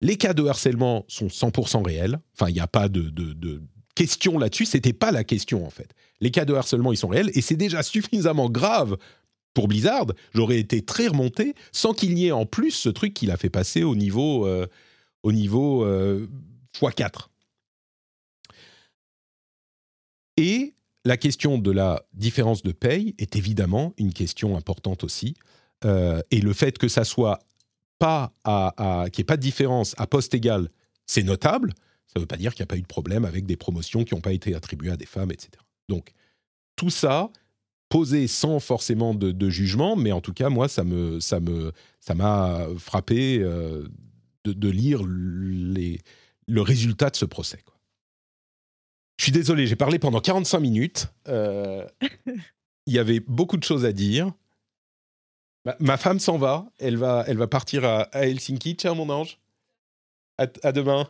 [0.01, 2.19] Les cas de harcèlement sont 100% réels.
[2.35, 3.63] Enfin, il n'y a pas de, de, de
[3.95, 4.67] question là-dessus.
[4.67, 7.57] C'était pas la question en fait les cas de harcèlement, ils sont réels, et c'est
[7.57, 8.97] déjà suffisamment grave
[9.57, 10.07] pour Blizzard.
[10.35, 13.51] J'aurais été très remonté sans qu'il n'y ait en plus ce truc qu'il a fait
[13.51, 14.67] passer au niveau, euh,
[15.23, 15.85] au niveau
[16.75, 16.95] x4.
[16.95, 17.27] Euh,
[20.37, 25.35] et la question de la différence de paye est évidemment une question importante aussi.
[25.85, 27.39] Euh, et le fait que ça soit
[27.99, 30.69] pas à, qu'il n'y ait pas de différence à poste égal,
[31.07, 31.73] c'est notable.
[32.07, 34.05] Ça ne veut pas dire qu'il n'y a pas eu de problème avec des promotions
[34.05, 35.51] qui n'ont pas été attribuées à des femmes, etc.
[35.89, 36.13] Donc,
[36.77, 37.31] tout ça,
[37.89, 42.15] posé sans forcément de, jugement, mais en tout cas, moi, ça me, ça me, ça
[42.15, 43.89] m'a frappé euh,
[44.45, 46.01] de, lire les,
[46.47, 47.61] le résultat de ce procès.
[47.65, 47.77] Quoi.
[49.19, 51.09] Je suis désolé, j'ai parlé pendant 45 minutes.
[51.29, 51.87] Euh,
[52.87, 54.33] il y avait beaucoup de choses à dire.
[55.81, 56.67] Ma, femme s'en va.
[56.79, 58.77] Elle va, elle va partir à, Helsinki.
[58.77, 59.39] Tiens, mon ange.
[60.39, 61.09] À, demain.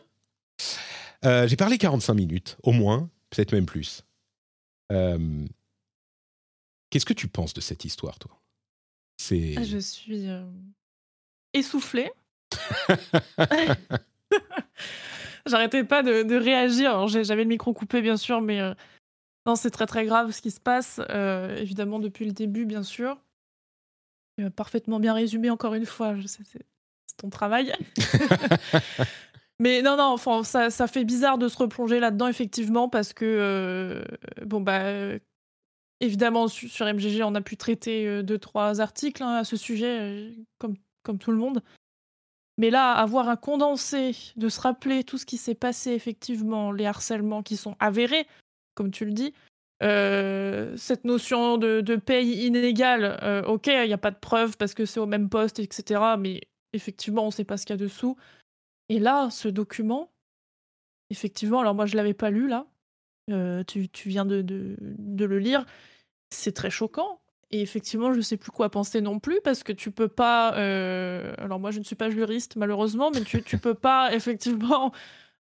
[1.25, 4.03] Euh, j'ai parlé 45 minutes, au moins, peut-être même plus.
[4.91, 5.45] Euh,
[6.89, 8.39] qu'est-ce que tu penses de cette histoire, toi?
[9.17, 9.55] C'est.
[9.57, 10.45] Ah, je suis euh,
[11.53, 12.11] essoufflée.
[15.45, 17.07] J'arrêtais pas de, réagir.
[17.07, 18.73] J'avais le micro coupé, bien sûr, mais euh,
[19.45, 20.99] non, c'est très très grave ce qui se passe.
[21.57, 23.17] évidemment, depuis le début, bien sûr.
[24.55, 26.15] parfaitement bien résumé, encore une fois.
[26.25, 27.73] C'est ton travail.
[29.59, 33.25] Mais non, non, enfin, ça, ça fait bizarre de se replonger là-dedans, effectivement, parce que,
[33.25, 34.03] euh,
[34.45, 35.17] bon, bah,
[35.99, 39.99] évidemment, sur MGG, on a pu traiter euh, deux, trois articles hein, à ce sujet,
[39.99, 41.63] euh, comme, comme tout le monde.
[42.59, 46.85] Mais là, avoir un condensé, de se rappeler tout ce qui s'est passé, effectivement, les
[46.85, 48.27] harcèlements qui sont avérés,
[48.75, 49.33] comme tu le dis,
[49.81, 54.85] cette notion de, de paye inégale, ok, il n'y a pas de preuves parce que
[54.85, 56.01] c'est au même poste, etc.
[56.17, 56.41] Mais
[56.73, 58.17] effectivement, on ne sait pas ce qu'il y a dessous.
[58.89, 60.11] Et là, ce document,
[61.09, 62.67] effectivement, alors moi je l'avais pas lu là,
[63.67, 65.65] tu, tu, viens de, de, le lire,
[66.29, 67.19] c'est très choquant.
[67.51, 70.49] Et effectivement, je ne sais plus quoi penser non plus parce que tu peux pas.
[71.37, 74.91] alors moi, je ne suis pas juriste malheureusement, mais tu ne peux pas effectivement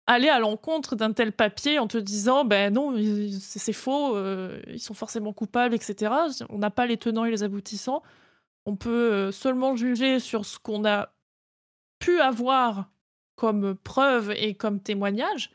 [0.06, 2.96] aller à l'encontre d'un tel papier en te disant ben non
[3.40, 4.16] c'est faux
[4.66, 6.12] ils sont forcément coupables etc
[6.48, 8.02] on n'a pas les tenants et les aboutissants
[8.66, 11.14] on peut seulement juger sur ce qu'on a
[12.00, 12.90] pu avoir
[13.36, 15.50] comme preuve et comme témoignage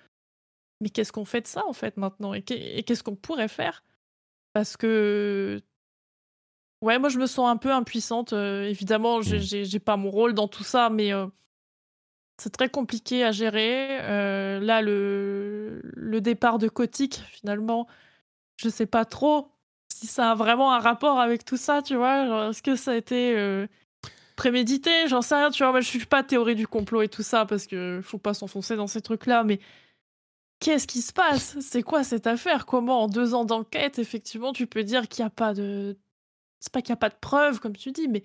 [0.80, 2.36] mais qu'est-ce qu'on fait de ça en fait maintenant?
[2.36, 3.84] Et qu'est-ce qu'on pourrait faire?
[4.54, 5.60] Parce que
[6.84, 9.24] ouais moi je me sens un peu impuissante évidemment mmh.
[9.24, 11.12] j'ai pas mon rôle dans tout ça mais
[12.40, 14.00] c'est très compliqué à gérer.
[14.02, 17.88] Euh, là, le, le départ de Kotick, finalement,
[18.58, 19.50] je sais pas trop
[19.92, 22.50] si ça a vraiment un rapport avec tout ça, tu vois?
[22.50, 23.68] Est-ce que ça a été euh,
[24.38, 25.72] prémédité J'en sais rien, tu vois.
[25.72, 28.78] Moi, je suis pas théorie du complot et tout ça parce que faut pas s'enfoncer
[28.78, 29.60] dans ces trucs-là, mais
[30.62, 31.58] qu'est-ce qui se passe?
[31.60, 32.66] C'est quoi cette affaire?
[32.66, 35.98] Comment, en deux ans d'enquête, effectivement, tu peux dire qu'il n'y a pas de.
[36.62, 38.24] C'est pas qu'il n'y a pas de preuves, comme tu dis, mais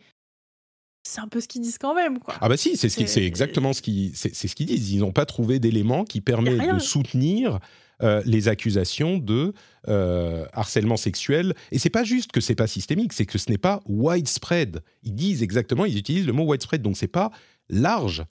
[1.03, 2.21] c'est un peu ce qu'ils disent quand même.
[2.21, 2.35] Quoi.
[2.41, 4.93] Ah bah si, c'est, exactement ce qu'ils, c'est, ce qu'ils disent.
[4.93, 7.59] Ils n'ont pas trouvé d'éléments qui permettent de soutenir
[8.03, 9.53] euh, les accusations de
[9.89, 11.55] euh, harcèlement sexuel.
[11.71, 14.83] Et c'est pas juste que c'est pas systémique, c'est que ce n'est pas widespread.
[15.03, 17.31] Ils disent exactement, ils utilisent le mot widespread, donc c'est pas
[17.69, 18.25] large.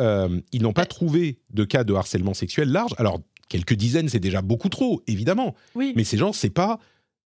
[0.00, 2.94] Euh, ils n'ont pas trouvé de cas de harcèlement sexuel large.
[2.98, 5.54] Alors quelques dizaines, c'est déjà beaucoup trop, évidemment.
[5.74, 5.92] Oui.
[5.94, 6.80] Mais ces gens, c'est pas,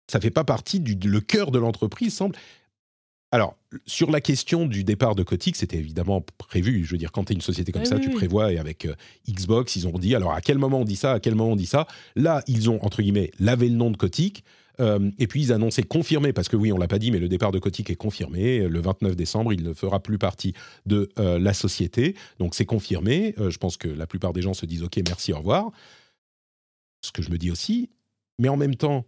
[0.08, 2.36] ça fait pas partie du le cœur de l'entreprise, semble.
[3.34, 3.58] Alors,
[3.88, 6.86] sur la question du départ de Kotick, c'était évidemment prévu.
[6.86, 8.54] Je veux dire, quand tu es une société comme ça, tu prévois.
[8.54, 8.94] Et avec euh,
[9.28, 11.56] Xbox, ils ont dit alors à quel moment on dit ça, à quel moment on
[11.56, 11.88] dit ça?
[12.16, 14.44] Là, ils ont, entre guillemets, lavé le nom de Kotick.
[14.80, 17.28] Euh, et puis ils annonçaient confirmé, parce que oui, on l'a pas dit, mais le
[17.28, 18.68] départ de Kotick est confirmé.
[18.68, 20.54] Le 29 décembre, il ne fera plus partie
[20.86, 22.16] de euh, la société.
[22.38, 23.34] Donc c'est confirmé.
[23.40, 25.72] je pense que la plupart des gens se disent OK, merci, au revoir.
[27.02, 27.90] Ce que je me dis aussi.
[28.38, 29.08] Mais en même temps,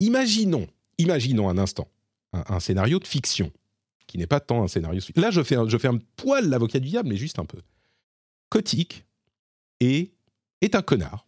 [0.00, 0.66] imaginons,
[0.98, 1.86] imaginons un instant
[2.32, 3.50] un, scénario de fiction,
[4.06, 5.00] qui n'est pas tant un scénario.
[5.16, 7.58] Là, je fais un, je fais un poil l'avocat du diable, mais juste un peu.
[8.48, 9.04] Kotick
[9.80, 10.12] est,
[10.60, 11.26] est un connard.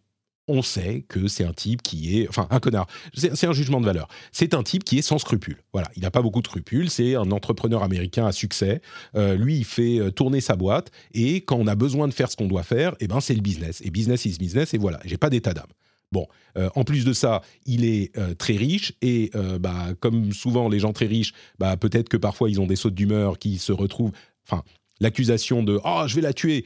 [0.49, 2.27] On sait que c'est un type qui est.
[2.27, 2.87] Enfin, un connard.
[3.13, 4.09] C'est un jugement de valeur.
[4.33, 5.63] C'est un type qui est sans scrupules.
[5.71, 6.89] Voilà, il n'a pas beaucoup de scrupules.
[6.89, 8.81] C'est un entrepreneur américain à succès.
[9.15, 10.91] Euh, lui, il fait euh, tourner sa boîte.
[11.13, 13.41] Et quand on a besoin de faire ce qu'on doit faire, eh ben, c'est le
[13.41, 13.81] business.
[13.85, 14.73] Et business is business.
[14.73, 15.71] Et voilà, j'ai pas d'état d'âme.
[16.13, 20.31] Bon, euh, en plus de ça, il est euh, très riche et euh, bah, comme
[20.31, 23.57] souvent les gens très riches, bah, peut-être que parfois ils ont des sautes d'humeur qui
[23.57, 24.11] se retrouvent.
[24.47, 24.61] Enfin,
[24.99, 26.65] l'accusation de oh je vais la tuer.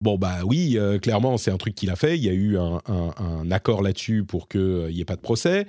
[0.00, 2.16] Bon bah oui, clairement c'est un truc qu'il a fait.
[2.16, 5.66] Il y a eu un, accord là-dessus pour qu'il n'y ait pas de procès.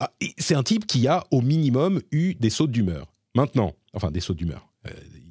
[0.00, 3.12] Ah, c'est un type qui a au minimum eu des sautes d'humeur.
[3.34, 4.72] Maintenant, enfin des sautes d'humeur.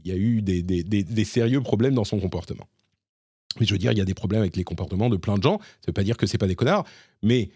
[0.05, 2.67] il y a eu des sérieux problèmes dans son comportement.
[3.59, 5.43] Mais je veux dire, il y a des problèmes avec les comportements de plein de
[5.43, 5.59] gens.
[5.59, 6.85] Ça ne veut pas dire que c'est pas des connards,
[7.23, 7.49] mais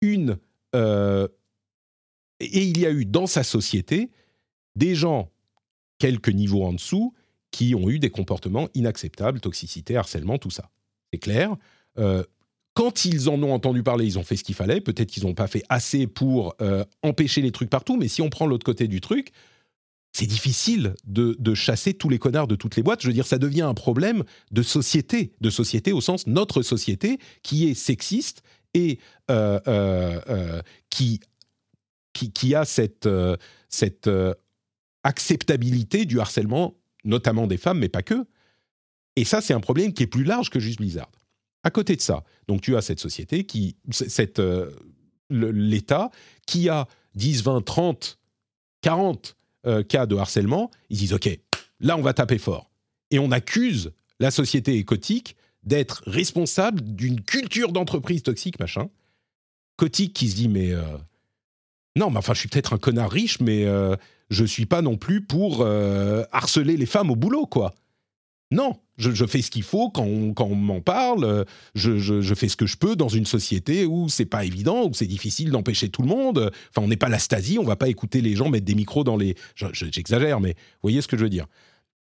[0.00, 0.38] une
[0.74, 1.28] euh,
[2.40, 4.10] et il y a eu dans sa société
[4.74, 5.30] des gens
[5.98, 7.14] quelques niveaux en dessous
[7.50, 10.70] qui ont eu des comportements inacceptables, toxicité, harcèlement, tout ça.
[11.12, 11.56] C'est clair.
[11.98, 12.22] Euh,
[12.74, 14.82] quand ils en ont entendu parler, ils ont fait ce qu'il fallait.
[14.82, 18.28] Peut-être qu'ils n'ont pas fait assez pour euh, empêcher les trucs partout, mais si on
[18.28, 19.32] prend l'autre côté du truc,
[20.12, 23.02] c'est difficile de, chasser tous les connards de toutes les boîtes.
[23.02, 27.18] Je veux dire, ça devient un problème de société, de société au sens notre société
[27.42, 28.42] qui est sexiste
[28.72, 28.98] et
[29.30, 31.20] euh, euh, euh, qui,
[32.14, 33.08] qui, a cette,
[33.68, 34.08] cette
[35.02, 38.26] acceptabilité du harcèlement, notamment des femmes, mais pas que.
[39.16, 41.10] Et ça, c'est un problème qui est plus large que juste Blizzard.
[41.62, 44.40] À côté de ça, donc tu as cette société qui, cette
[45.28, 46.10] l'État
[46.46, 48.18] qui a 10, 20, 30,
[48.82, 49.36] 40
[49.66, 51.28] euh, cas de harcèlement, ils disent OK,
[51.80, 52.70] là on va taper fort.
[53.10, 58.88] Et on accuse la société écotique d'être responsable d'une culture d'entreprise toxique, machin.
[59.76, 60.82] Cotique qui se dit mais euh,
[61.96, 63.96] non, mais enfin je suis peut-être un connard riche, mais euh,
[64.30, 65.64] je suis pas non plus pour
[66.32, 67.74] harceler les femmes au boulot, quoi.
[68.50, 71.24] Non, je, fais ce qu'il faut quand on, m'en parle.
[71.24, 71.44] Euh,
[71.74, 75.06] je, fais ce que je peux dans une société où c'est pas évident, où c'est
[75.06, 76.50] difficile d'empêcher tout le monde.
[76.70, 79.04] Enfin, on n'est pas la Stasi, on va pas écouter les gens mettre des micros
[79.04, 79.34] dans les.
[79.72, 81.46] J'exagère, mais vous voyez ce que je veux dire.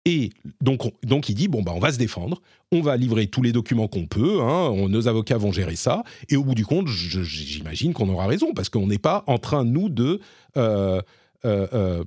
[0.07, 0.29] Et
[0.61, 2.39] donc, donc il dit bon bah on va se défendre,
[2.71, 6.03] on va livrer tous les documents qu'on peut, hein, nos avocats vont gérer ça.
[6.29, 9.63] Et au bout du compte, j'imagine qu'on aura raison parce qu'on n'est pas en train
[9.63, 10.19] nous de
[10.57, 11.01] euh,
[11.43, 12.03] euh,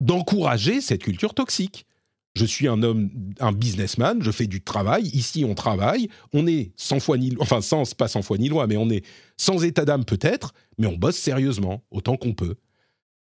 [0.00, 1.86] d'encourager cette culture toxique
[2.34, 3.10] je suis un homme,
[3.40, 5.04] un businessman, je fais du travail.
[5.08, 6.08] Ici, on travaille.
[6.32, 9.04] On est sans foi ni enfin sans pas sans foi ni loi, mais on est
[9.36, 12.56] sans état d'âme peut-être, mais on bosse sérieusement autant qu'on peut.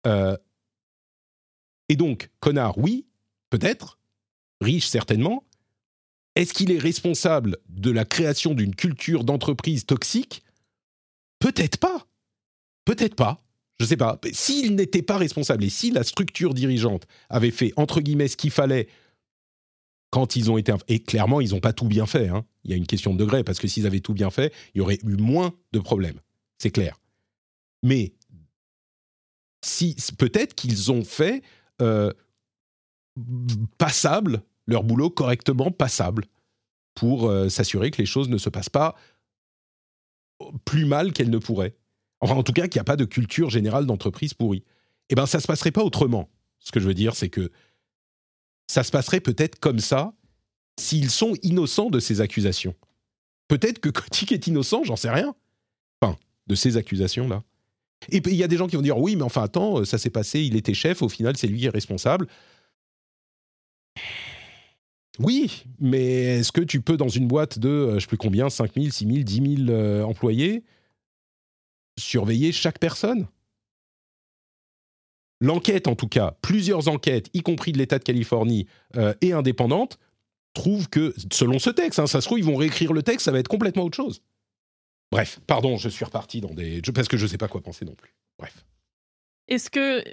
[0.07, 0.37] Euh,
[1.89, 3.07] et donc, connard, oui,
[3.51, 3.99] peut-être,
[4.61, 5.45] riche certainement.
[6.37, 10.45] Est-ce qu'il est responsable de la création d'une culture d'entreprise toxique?
[11.41, 12.07] Peut-être pas.
[12.85, 13.43] Peut-être pas.
[13.81, 14.21] Je sais pas.
[14.33, 18.51] S'il n'était pas responsable et si la structure dirigeante avait fait, entre guillemets, ce qu'il
[18.51, 18.89] fallait
[20.11, 20.75] quand ils ont été...
[20.89, 22.29] Et clairement, ils n'ont pas tout bien fait.
[22.29, 22.45] Hein.
[22.65, 24.79] Il y a une question de degré, parce que s'ils avaient tout bien fait, il
[24.79, 26.21] y aurait eu moins de problèmes.
[26.59, 27.01] C'est clair.
[27.83, 28.13] Mais
[29.65, 31.43] si, peut-être qu'ils ont fait
[31.81, 32.13] euh,
[33.79, 36.27] passable, leur boulot correctement passable,
[36.95, 38.95] pour euh, s'assurer que les choses ne se passent pas
[40.67, 41.77] plus mal qu'elles ne pourraient.
[42.21, 44.65] Enfin, en tout cas, qu'il n'y a pas de culture générale d'entreprise pourrie.
[45.09, 46.29] Eh bien, ça ne se passerait pas autrement.
[46.59, 47.51] Ce que je veux dire, c'est que
[48.67, 50.13] ça se passerait peut-être comme ça
[50.79, 52.75] s'ils sont innocents de ces accusations.
[53.49, 55.35] Peut-être que Kotick est innocent, j'en sais rien.
[56.01, 56.17] Enfin,
[56.47, 57.43] de ces accusations-là.
[58.11, 60.11] Et il y a des gens qui vont dire oui, mais enfin attends, ça s'est
[60.11, 62.27] passé, il était chef, au final c'est lui qui est responsable.
[65.19, 68.17] Oui, mais est-ce que tu peux dans une boîte de, euh, je ne sais plus
[68.17, 70.65] combien, 5 000, 6 000, 10 000 employés,
[71.99, 73.29] surveiller chaque personne
[75.41, 78.67] L'enquête, en tout cas, plusieurs enquêtes, y compris de l'État de Californie
[78.97, 79.99] euh, et indépendantes,
[80.53, 83.33] trouvent que, selon ce texte, hein, ça se trouve, ils vont réécrire le texte, ça
[83.33, 84.23] va être complètement autre chose.
[85.11, 86.83] Bref, pardon, je suis reparti dans des.
[86.95, 88.15] Parce que je ne sais pas quoi penser non plus.
[88.39, 88.65] Bref.
[89.49, 90.05] Est-ce que.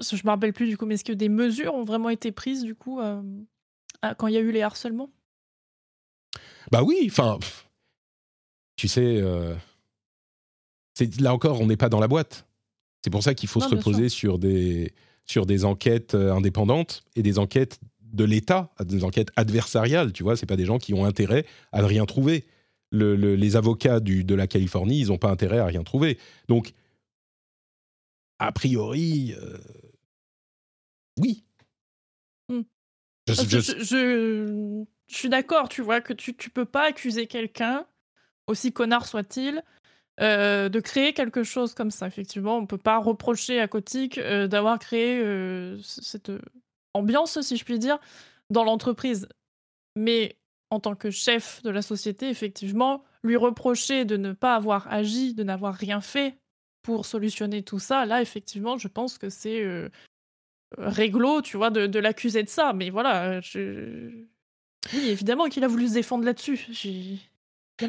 [0.00, 2.62] Je me rappelle plus du coup, mais est-ce que des mesures ont vraiment été prises
[2.62, 3.20] du coup euh,
[4.16, 5.10] quand il y a eu les harcèlements?
[6.70, 7.38] Bah oui, enfin.
[8.76, 9.16] Tu sais.
[9.20, 9.56] Euh,
[11.20, 12.46] là encore, on n'est pas dans la boîte.
[13.02, 14.92] C'est pour ça qu'il faut se reposer sur des,
[15.24, 20.12] sur des enquêtes euh, indépendantes et des enquêtes de l'État, des enquêtes adversariales.
[20.12, 22.46] Tu vois, c'est pas des gens qui ont intérêt à ne rien trouver.
[22.90, 26.18] les avocats du, de la Californie, ils n'ont pas intérêt à rien trouver.
[26.48, 26.72] Donc,
[28.38, 29.58] a priori, euh,
[31.20, 31.44] oui.
[32.48, 32.62] Hmm.
[33.26, 37.86] Je, suis d'accord, tu vois, que tu ne peux pas accuser quelqu'un,
[38.46, 39.62] aussi connard soit-il,
[40.20, 42.08] euh, de créer quelque chose comme ça.
[42.08, 46.32] Effectivement, on ne peut pas reprocher à Kotick euh, d'avoir créé euh, cette
[46.92, 47.98] ambiance, si je puis dire,
[48.50, 49.28] dans l'entreprise.
[49.94, 50.36] Mais
[50.70, 55.34] en tant que chef de la société, effectivement, lui reprocher de ne pas avoir agi,
[55.34, 56.36] de n'avoir rien fait
[56.82, 59.64] pour solutionner tout ça, là, effectivement, je pense que c'est
[60.76, 62.72] réglo, tu vois, de, l'accuser de ça.
[62.72, 66.66] Mais voilà, oui, évidemment qu'il a voulu se défendre là-dessus.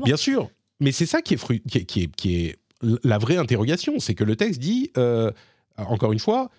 [0.03, 0.49] Bien sûr,
[0.79, 2.57] mais c'est ça qui est, qui, est, qui, est,
[3.03, 5.31] la vraie interrogation, c'est que le texte dit, euh,
[5.77, 6.49] encore une fois,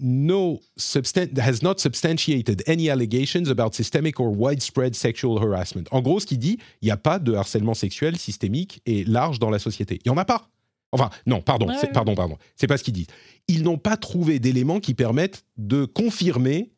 [0.00, 5.84] no has not substantiated any allegations about systemic or widespread sexual harassment.
[5.90, 9.38] En gros, ce qui dit, il n'y a pas de harcèlement sexuel systémique et large
[9.38, 9.98] dans la société.
[10.04, 10.48] Il n'y en a pas.
[10.92, 12.36] Enfin, non, pardon, pardon, pardon.
[12.54, 13.06] C'est pas ce qu'ils disent.
[13.48, 16.70] Ils n'ont pas trouvé d'éléments qui permettent de confirmer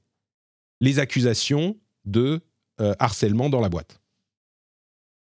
[0.80, 2.40] les accusations de
[2.80, 4.00] euh, harcèlement dans la boîte.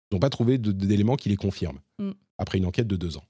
[0.09, 2.11] Ils n'ont pas trouvé d'éléments qui les confirment, mm.
[2.37, 3.25] après une enquête de deux ans.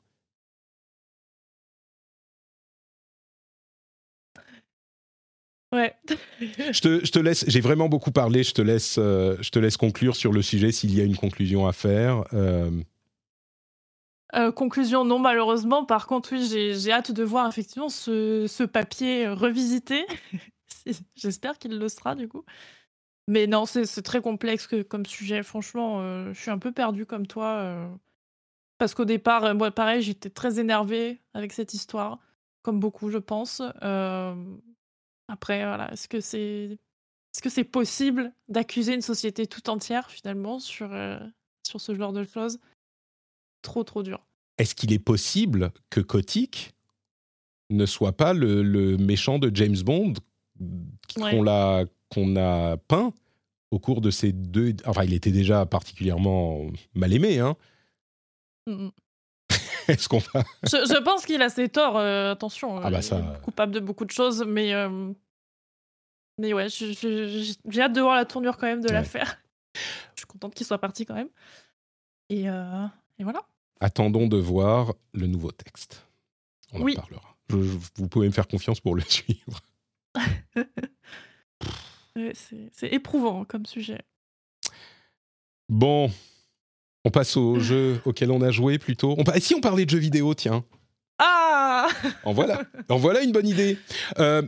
[5.74, 5.94] Ouais.
[6.40, 9.60] je, te, je, te, laisse, j'ai vraiment beaucoup parlé, je te, laisse, euh, je te
[9.60, 12.24] laisse conclure sur le sujet s'il y a une conclusion à faire.
[12.34, 12.72] Euh.
[14.36, 15.86] Euh, conclusion, non, malheureusement.
[15.86, 20.06] Par contre, oui, j'ai hâte de voir effectivement ce, ce papier revisité.
[21.16, 22.46] J'espère qu'il le sera, du coup.
[23.28, 25.44] Mais non, c'est très complexe comme sujet.
[25.44, 27.58] Franchement, euh, je suis un peu perdue comme toi.
[27.58, 27.88] Euh,
[28.78, 32.20] parce qu'au départ, euh, moi, pareil, j'étais très énervée avec cette histoire,
[32.62, 33.62] comme beaucoup, je pense.
[35.28, 36.78] après, voilà, est-ce que c'est
[37.34, 40.90] est-ce que c'est possible d'accuser une société tout entière, finalement, sur,
[41.68, 42.60] sur ce genre de choses?
[43.62, 44.26] Trop, trop dur.
[44.58, 46.74] Est-ce qu'il est possible que Kotick
[47.70, 50.14] ne soit pas le, le méchant de James Bond
[51.14, 53.14] qu'on l'a qu'on a peint
[53.72, 54.76] au cours de ces deux.
[54.86, 57.56] Enfin, il était déjà particulièrement mal aimé, hein.
[58.68, 58.92] Mm, mm.
[59.88, 60.44] Est-ce qu'on va.
[60.64, 62.78] je, pense qu'il a ses torts, euh, attention.
[62.78, 63.40] Ah bah ça...
[63.44, 64.74] coupable de beaucoup de choses, mais.
[64.74, 65.14] Euh,
[66.40, 69.40] mais ouais, j'ai hâte de voir la tournure quand même de l'affaire.
[70.16, 71.30] Je suis contente qu'il soit parti quand même.
[72.30, 72.86] Et, euh,
[73.18, 73.42] et, voilà.
[73.80, 76.06] Attendons de voir le nouveau texte.
[76.74, 77.38] On en parlera.
[77.50, 79.62] vous pouvez me faire confiance pour le suivre.
[82.34, 84.00] C'est éprouvant comme sujet.
[85.70, 86.12] Bon,
[87.06, 89.16] on passe au jeu auquel on a joué plutôt.
[89.18, 90.64] On, si on parlait de jeux vidéo, tiens
[91.20, 91.88] Ah
[92.24, 93.78] En voilà, en voilà une bonne idée.
[94.20, 94.42] Euh,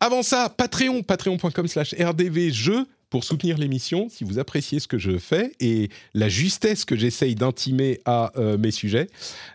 [0.00, 5.18] avant ça, Patreon, patreon.com slash rdvjeux pour soutenir l'émission, si vous appréciez ce que je
[5.18, 9.08] fais et la justesse que j'essaye d'intimer à euh, mes sujets,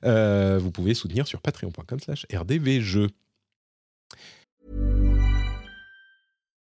[0.04, 3.10] euh, vous pouvez soutenir sur patreon.com slash rdvjeux.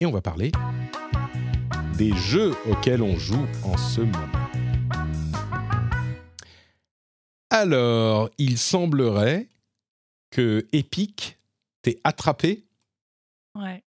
[0.00, 0.50] Et on va parler
[1.96, 4.48] des jeux auxquels on joue en ce moment.
[7.50, 9.48] Alors, il semblerait
[10.30, 11.38] que Epic
[11.82, 12.64] t'ait attrapé.
[13.54, 13.84] Ouais.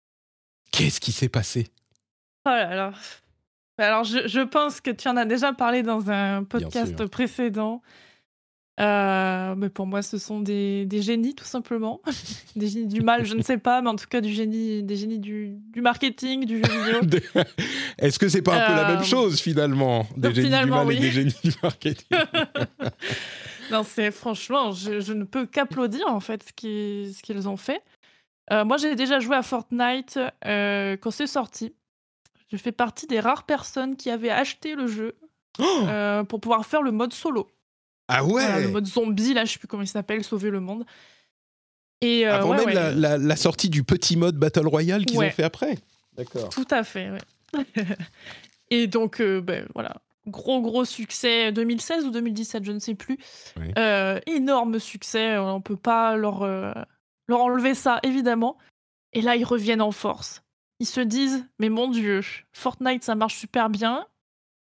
[0.73, 1.69] Qu'est-ce qui s'est passé?
[2.45, 2.93] Oh là là.
[3.79, 7.83] Alors, je, je pense que tu en as déjà parlé dans un podcast précédent.
[8.81, 12.01] Euh, mais pour moi, ce sont des, des génies, tout simplement.
[12.57, 14.97] des génies du mal, je ne sais pas, mais en tout cas, du génie, des
[14.97, 17.21] génies du, du marketing, du jeu vidéo.
[17.99, 20.71] Est-ce que c'est pas un peu la Euh, même chose finalement Des donc, génies du
[20.71, 22.07] mal et des génies du marketing?
[23.71, 26.53] non, c'est franchement, je, je ne peux qu'applaudir en fait ce
[27.23, 27.83] qu'ils ont fait.
[28.51, 31.75] Euh, moi, j'ai déjà joué à Fortnite euh, quand c'est sorti.
[32.51, 35.15] Je fais partie des rares personnes qui avaient acheté le jeu
[35.59, 37.49] Oh euh, pour pouvoir faire le mode solo.
[38.09, 40.61] Ah ouais Voilà, le mode zombie, là, je sais plus comment il s'appelle, sauver le
[40.61, 40.85] monde.
[42.01, 45.05] Et euh, Avant ouais, même ouais, la, la- la sortie du petit mode Battle Royale
[45.07, 45.29] qu'ils Ouais.
[45.29, 45.79] ont fait après.
[46.15, 46.49] D'accord.
[46.49, 47.65] Tout à fait, ouais.
[48.71, 49.97] Et donc, euh, ben, voilà,
[50.27, 53.19] gros, gros succès 2016 ou 2017, je ne sais plus.
[53.59, 53.71] Oui.
[53.79, 56.73] Euh, énorme succès, on peut pas leur, euh,
[57.29, 58.57] leur enlever ça, évidemment.
[59.13, 60.43] Et là, ils reviennent en force.
[60.81, 62.21] Ils se disent, mais mon Dieu,
[62.53, 64.07] Fortnite, ça marche super bien.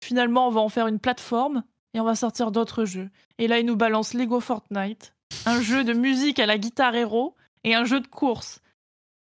[0.02, 1.62] Finalement, on va en faire une plateforme
[1.94, 3.10] et on va sortir d'autres jeux.
[3.38, 5.14] Et là, ils nous balancent Lego Fortnite,
[5.46, 7.34] un jeu de musique à la guitare héros
[7.64, 8.60] et un jeu de course.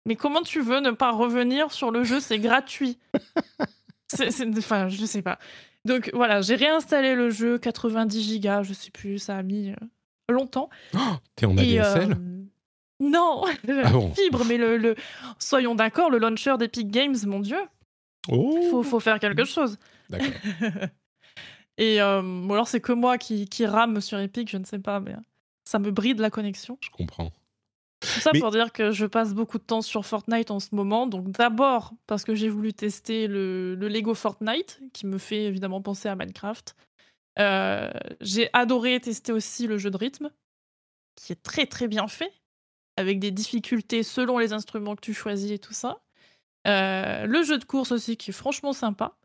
[0.07, 2.21] Mais comment tu veux ne pas revenir sur le jeu?
[2.21, 2.99] C'est gratuit.
[4.09, 5.39] C'est- Enfin, je sais pas.
[5.85, 9.75] Donc voilà, j'ai réinstallé le jeu, 90 gigas, je sais plus, ça a mis euh,
[10.29, 10.69] longtemps.
[10.95, 10.99] Oh,
[11.35, 12.43] T'es en Et, ADSL euh,
[13.01, 13.45] Non,
[13.85, 14.95] Ah bon fibre, mais le, le-
[15.39, 17.59] soyons d'accord, le launcher d'Epic Games, mon dieu,
[18.29, 19.77] Oh faut, faut faire quelque chose.
[20.09, 20.29] D'accord.
[21.79, 24.79] Et euh, ou alors c'est que moi qui, qui rame sur Epic, je ne sais
[24.79, 25.15] pas, mais
[25.65, 26.79] ça me bride la connexion.
[26.81, 27.31] Je comprends.
[28.01, 30.75] Tout ça Mais- pour dire que je passe beaucoup de temps sur Fortnite en ce
[30.75, 31.07] moment.
[31.07, 35.81] Donc d'abord parce que j'ai voulu tester le, le Lego Fortnite, qui me fait évidemment
[35.83, 36.77] penser à Minecraft.
[37.39, 40.31] Euh, j'ai adoré tester aussi le jeu de rythme,
[41.17, 42.33] qui est très très bien fait,
[42.97, 46.01] avec des difficultés selon les instruments que tu choisis et tout ça.
[46.67, 49.17] Euh, le jeu de course aussi, qui est franchement sympa.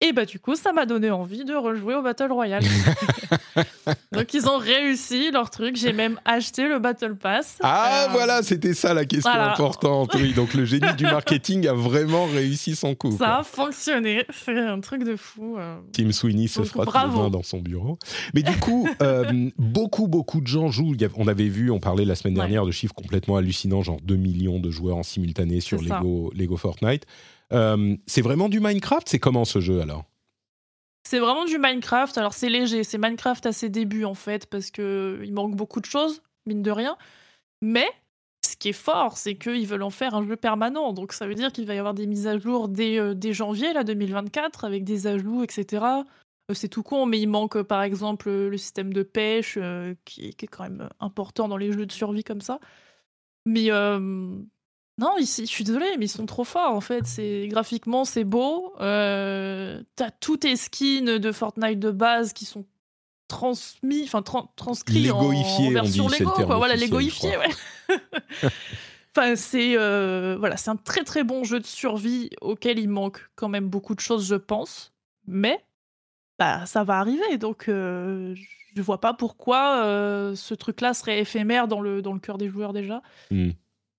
[0.00, 2.62] Et bah du coup, ça m'a donné envie de rejouer au Battle Royale.
[4.12, 5.76] Donc ils ont réussi leur truc.
[5.76, 7.58] J'ai même acheté le Battle Pass.
[7.62, 9.52] Ah Euh, voilà, c'était ça la question voilà.
[9.52, 10.14] importante.
[10.14, 13.12] Oui, donc le génie du marketing a vraiment réussi son coup.
[13.12, 13.26] Ça quoi.
[13.38, 14.24] a fonctionné.
[14.44, 15.56] C'est un truc de fou.
[15.58, 15.76] euh.
[15.92, 17.16] Tim Sweeney se Donc, frotte bravo.
[17.18, 17.98] le main dans son bureau.
[18.34, 20.94] Mais du coup, euh, beaucoup, beaucoup de gens jouent.
[21.16, 22.40] On avait vu, on parlait la semaine Ouais.
[22.40, 27.04] dernière de chiffres complètement hallucinants, genre 2 millions de joueurs en simultané sur Lego Fortnite.
[27.52, 30.04] Euh, c'est vraiment du Minecraft C'est comment ce jeu alors?
[31.06, 32.16] C'est vraiment du Minecraft.
[32.18, 32.84] Alors c'est léger.
[32.84, 36.62] C'est Minecraft à ses débuts en fait, parce que il manque beaucoup de choses, mine
[36.62, 36.96] de rien.
[37.60, 37.88] Mais
[38.44, 40.92] ce qui est fort, c'est qu'ils veulent en faire un jeu permanent.
[40.92, 43.72] Donc ça veut dire qu'il va y avoir des mises à jour dès, euh, janvier
[43.72, 45.84] là, 2024, avec des ajouts, etc.
[46.50, 49.58] Euh, c'est tout con, mais il manque par exemple le système de pêche,
[50.04, 52.60] qui, qui est quand même important dans les jeux de survie comme ça.
[53.46, 53.70] Mais
[54.98, 57.06] non, ici, je suis désolée, mais ils sont trop forts en fait.
[57.06, 58.72] C'est graphiquement, c'est beau.
[58.80, 62.64] Euh, T'as tous tes skins de Fortnite de base qui sont
[63.28, 65.28] transmis, enfin tran- transcrits en,
[65.70, 66.56] version dit, Lego, quoi.
[66.56, 67.98] Voilà, légoifié, ouais.
[69.16, 73.30] Enfin, c'est euh, voilà, c'est un très très bon jeu de survie auquel il manque
[73.36, 74.92] quand même beaucoup de choses, je pense.
[75.28, 75.64] Mais
[76.38, 78.34] bah, ça va arriver, donc euh,
[78.74, 82.48] je vois pas pourquoi euh, ce truc-là serait éphémère dans le dans le cœur des
[82.48, 83.02] joueurs déjà.
[83.30, 83.50] Hmm.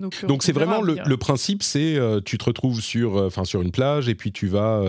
[0.02, 3.72] Donc, euh, c'est vraiment le, principe, c'est euh, tu te retrouves sur, euh, sur une
[3.72, 4.82] plage et puis tu vas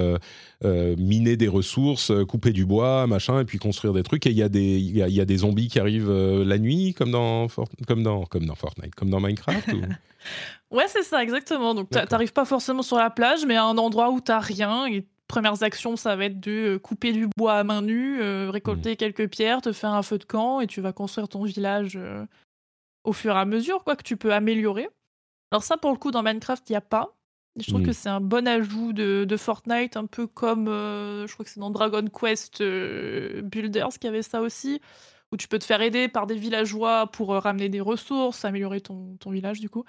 [0.65, 4.27] euh, miner des ressources, couper du bois, machin, et puis construire des trucs.
[4.27, 6.93] Et il y a des y a, y a des zombies qui arrivent la nuit,
[6.95, 7.47] comme dans
[7.87, 9.73] comme dans comme dans Fortnite, comme dans Minecraft.
[9.75, 9.81] ou-
[10.73, 11.75] Ouais, c'est ça, exactement.
[11.75, 14.87] Donc, t'arrives pas forcément sur la plage, mais à un endroit où t'as rien.
[14.87, 18.93] Et premières actions, ça va être de couper du bois à main nue, euh, récolter
[18.93, 18.97] Mmh.
[18.97, 22.25] quelques pierres, te faire un feu de camp, et tu vas construire ton village euh,
[23.07, 24.91] au fur et à mesure, quoi, que tu peux améliorer.
[25.53, 27.17] Alors ça, pour le coup, dans Minecraft, il n'y a pas.
[27.59, 27.87] Je trouve Mm.
[27.87, 31.51] que c'est un bon ajout de, de Fortnite, un peu comme, euh, je crois que
[31.51, 34.81] c'est dans Dragon Quest euh, Builders qui avait ça aussi,
[35.33, 38.81] où tu peux te faire aider par des villageois pour euh, ramener des ressources, améliorer
[38.83, 39.85] ton, ton village du coup,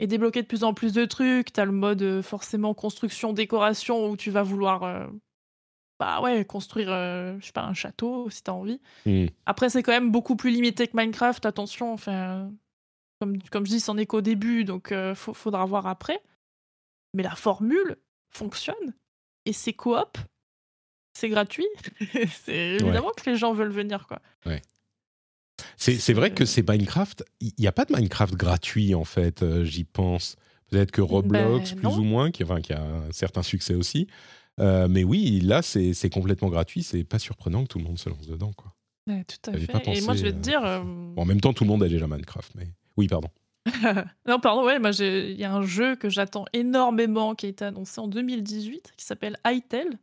[0.00, 1.52] et débloquer de plus en plus de trucs.
[1.52, 5.08] T'as le mode euh, forcément construction, décoration, où tu vas vouloir
[6.00, 8.80] bah ouais, construire, euh, je sais pas, un château si t'as envie.
[9.06, 9.26] Hmm.
[9.46, 12.50] Après, c'est quand même beaucoup plus limité que Minecraft, attention, enfin,
[13.20, 16.20] comme, comme je dis, c'en est qu'au début, donc euh, faudra voir après.
[17.14, 17.96] Mais la formule
[18.30, 18.94] fonctionne,
[19.46, 20.18] et c'est coop,
[21.16, 21.68] c'est gratuit,
[22.44, 24.20] c'est évidemment que les gens veulent venir, quoi.
[25.76, 26.34] C'est c'est vrai Euh.
[26.34, 27.24] que c'est Minecraft.
[27.40, 30.36] Il n'y a pas de Minecraft gratuit, en fait, euh, j'y pense.
[30.70, 31.98] Peut-être que Roblox, Ben, plus non.
[31.98, 34.08] ou moins, qui, enfin, qui a un certain succès aussi.
[34.60, 36.82] Euh, mais oui, là, c'est complètement gratuit.
[36.82, 38.52] C'est pas surprenant que tout le monde se lance dedans.
[38.52, 38.72] Quoi.
[39.08, 39.66] Ouais, tout à fait.
[39.66, 40.64] pas et moi, pensé, je vais te euh, dire.
[40.64, 42.52] euh, Bon, en même temps, tout le monde a déjà Minecraft.
[42.54, 43.28] Mais oui, pardon.
[44.28, 47.64] non, pardon, ouais, moi, il y a un jeu que j'attends énormément qui a été
[47.64, 49.98] annoncé en 2018 qui s'appelle Hytale,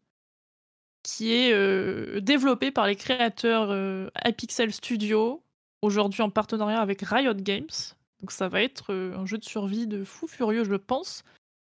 [1.03, 5.43] qui est euh, développé par les créateurs iPixel Studio,
[5.81, 7.69] aujourd'hui en partenariat avec Riot Games.
[8.19, 11.23] Donc, ça va être un jeu de survie de fou furieux, je pense.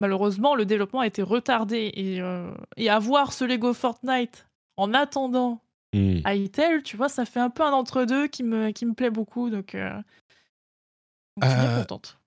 [0.01, 4.47] Malheureusement, le développement a été retardé et, euh, et avoir ce Lego Fortnite
[4.77, 5.61] en attendant
[5.95, 6.19] Hmm.
[6.27, 9.49] Hytale, tu vois, ça fait un peu un entre-deux qui me, qui me plaît beaucoup.
[9.49, 12.19] Donc, euh, donc je suis bien Euh, contente.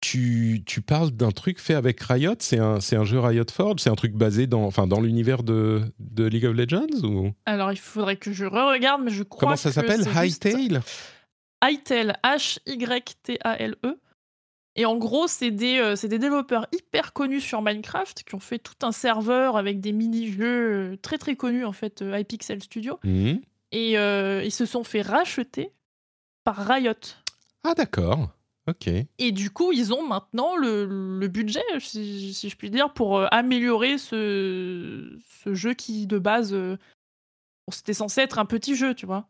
[0.00, 3.80] Tu, tu parles d'un truc fait avec Riot C'est un, c'est un jeu Riot Forge
[3.80, 7.30] C'est un truc basé dans, enfin, dans l'univers de, de League of Legends ou...
[7.46, 10.02] Alors, il faudrait que je re-regarde, mais je crois Comment ça s'appelle?
[10.02, 10.48] c'est juste
[11.62, 14.00] Hytale, H-Y-T-A-L-E.
[14.74, 18.40] Et en gros, c'est des, euh, c'est des développeurs hyper connus sur Minecraft qui ont
[18.40, 22.62] fait tout un serveur avec des mini-jeux euh, très très connus, en fait, euh, iPixel
[22.62, 22.98] Studio.
[23.04, 23.34] Hmm.
[23.70, 25.72] Et euh, ils se sont fait racheter
[26.44, 26.94] par Riot.
[27.64, 28.30] Ah, d'accord.
[28.68, 28.88] Ok.
[29.18, 30.86] Et du coup, ils ont maintenant le,
[31.18, 36.52] le budget, si, si je puis dire, pour améliorer ce, ce jeu qui, de base,
[36.52, 36.78] bon,
[37.70, 39.26] c'était censé être un petit jeu, tu vois.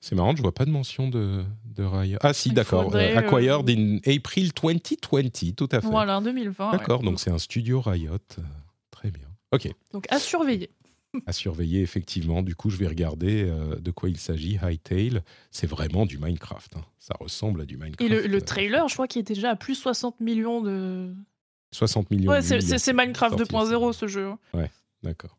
[0.00, 2.18] C'est marrant, je vois pas de mention de, de Riot.
[2.22, 2.94] Ah si, d'accord.
[2.94, 5.86] Euh, acquired euh, in April 2020, tout à fait.
[5.86, 6.70] Voilà, en 2020.
[6.72, 6.78] ouais.
[6.78, 8.14] D'accord, donc c'est un studio Riot.
[8.38, 8.42] Euh,
[8.90, 9.26] Très bien.
[9.52, 10.70] Ok, Donc à surveiller.
[11.26, 12.42] à surveiller effectivement.
[12.42, 14.58] Du coup, je vais regarder euh, de quoi il s'agit.
[14.62, 16.76] Hytale, c'est vraiment du Minecraft.
[16.76, 16.84] hein.
[16.98, 18.00] Ça ressemble à du Minecraft.
[18.00, 21.12] Et le, le trailer, je crois qu'il était déjà à plus 60 millions de.
[21.72, 22.30] 60 millions.
[22.30, 23.98] Ouais, de c'est Minecraft sorti 2.0 ça.
[23.98, 24.30] ce jeu.
[25.02, 25.36] D'accord.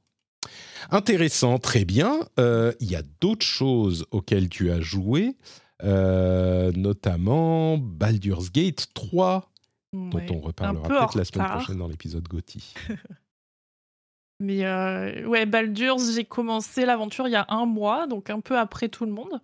[0.90, 2.20] Intéressant, très bien.
[2.40, 5.36] Euh, Il y a d'autres choses auxquelles tu as joué,
[5.84, 9.52] euh, notamment Baldur's Gate 3,
[9.94, 12.74] dont on reparlera peut-être la semaine prochaine dans l'épisode Gotti.
[14.40, 18.58] Mais euh, ouais, Baldur's, j'ai commencé l'aventure il y a un mois, donc un peu
[18.58, 19.40] après tout le monde,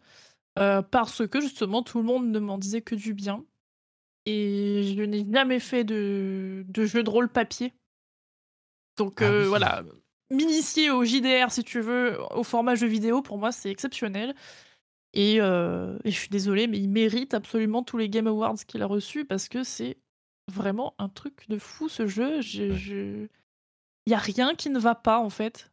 [0.58, 3.44] euh, parce que justement tout le monde ne m'en disait que du bien.
[4.26, 7.74] Et je n'ai jamais fait de, de jeu de rôle papier.
[8.98, 9.46] Donc Ah oui.
[9.46, 9.84] voilà,
[10.32, 14.36] m'initier au JDR si tu veux, au format jeu vidéo, pour moi c'est exceptionnel.
[15.14, 18.82] Et, euh, et je suis désolée, mais il mérite absolument tous les Game Awards qu'il
[18.84, 19.98] a reçus parce que c'est
[20.52, 22.42] vraiment un truc de fou ce jeu.
[22.42, 22.76] Je, Ouais.
[22.78, 23.28] je-
[24.06, 25.72] Il y a rien qui ne va pas en fait.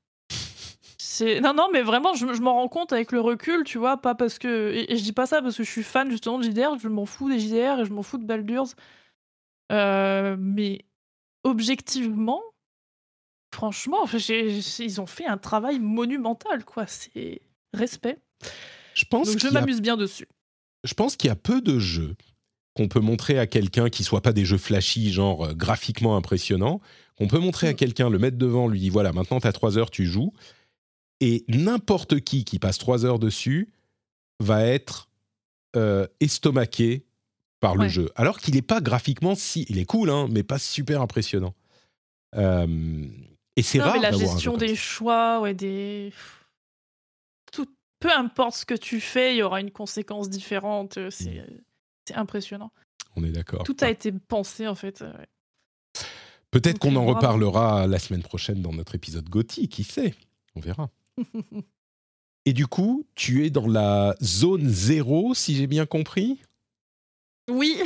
[1.40, 4.16] Non non mais vraiment je, je m'en rends compte avec le recul tu vois pas
[4.16, 6.44] parce que et, et je dis pas ça parce que je suis fan justement de
[6.44, 8.74] JDR je m'en fous des JDR et je m'en fous de Baldur's
[9.70, 10.85] Euh, mais
[11.44, 12.43] objectivement
[13.55, 17.40] franchement ils ont fait un travail monumental quoi c'est
[17.72, 18.18] respect
[18.94, 20.28] Je pense donc je a m'amuse bien dessus
[20.85, 22.14] je pense qu'il y a peu de jeux
[22.74, 26.81] qu'on peut montrer à quelqu'un qui soit pas des jeux flashy, genre euh, graphiquement impressionnants,
[27.16, 27.76] qu'on peut montrer à Mm.
[27.76, 30.32] quelqu'un, le mettre devant, lui dit voilà, maintenant tu as trois heures, tu joues,
[31.20, 33.70] et n'importe qui qui passe trois heures dessus
[34.40, 35.09] va être
[35.76, 37.06] euh, estomaqué
[37.60, 37.89] par le Ouais.
[37.89, 38.10] jeu.
[38.16, 39.64] Alors qu'il n'est pas graphiquement si.
[39.68, 41.55] Il est cool, hein, mais pas super impressionnant.
[42.35, 43.06] Euh,
[43.56, 46.12] et c'est rare mais la gestion des choix, ouais, des.
[47.52, 47.66] Tout,
[48.01, 50.98] peu importe ce que tu fais, il y aura une conséquence différente.
[50.98, 51.60] euh, C'est Mm.
[52.09, 52.72] c'est impressionnant.
[53.16, 53.62] On est d'accord.
[53.62, 55.02] Tout a été pensé, en fait.
[55.02, 55.28] euh, ouais.
[56.51, 60.14] Peut-être qu'on en reparlera la semaine prochaine dans notre épisode Gotti, qui sait?
[60.55, 60.90] On verra.
[62.47, 66.40] Et du coup, tu es dans la zone zéro, si j'ai bien compris?
[67.48, 67.78] Oui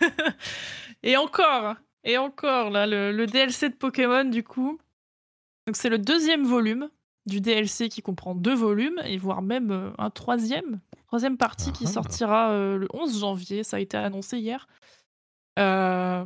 [1.02, 1.74] Et encore
[2.04, 4.78] Et encore, là, le, le DLC de Pokémon, du coup.
[5.66, 6.88] Donc, c'est le deuxième volume
[7.26, 10.80] du DLC qui comprend deux volumes, et voire même euh, un troisième.
[11.06, 13.64] Troisième partie qui Ah sortira euh, le 11 janvier.
[13.64, 14.66] Ça a été annoncé hier.
[15.58, 16.24] Euh,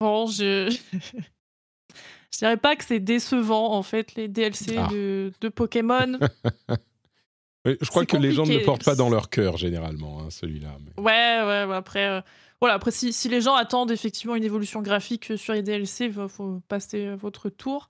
[0.00, 0.74] Bon, je.
[2.32, 4.86] Je dirais pas que c'est décevant, en fait, les DLC Ah.
[4.90, 6.16] de, de Pokémon.
[7.66, 10.78] Je crois que les gens ne le portent pas dans leur cœur, généralement, hein, celui-là.
[10.80, 12.20] mais- Ouais, ouais, ouais, après, euh,
[12.60, 16.28] voilà, après si, si les gens attendent effectivement une évolution graphique sur les DLC, il
[16.28, 17.88] faut passer euh, votre tour.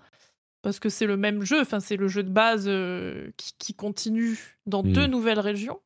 [0.63, 3.75] Parce que c'est le même jeu, enfin, c'est le jeu de base euh, qui, qui
[3.75, 4.93] continue dans Mm.
[4.93, 5.81] deux nouvelles régions.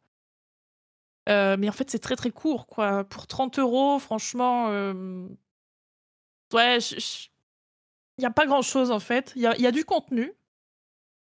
[1.29, 3.05] Euh, mais en fait, c'est très très court, quoi.
[3.05, 5.27] Pour 30 euros, franchement, euh,
[6.53, 9.33] ouais, il n'y a pas grand chose en fait.
[9.37, 10.33] Il y a, y a du contenu,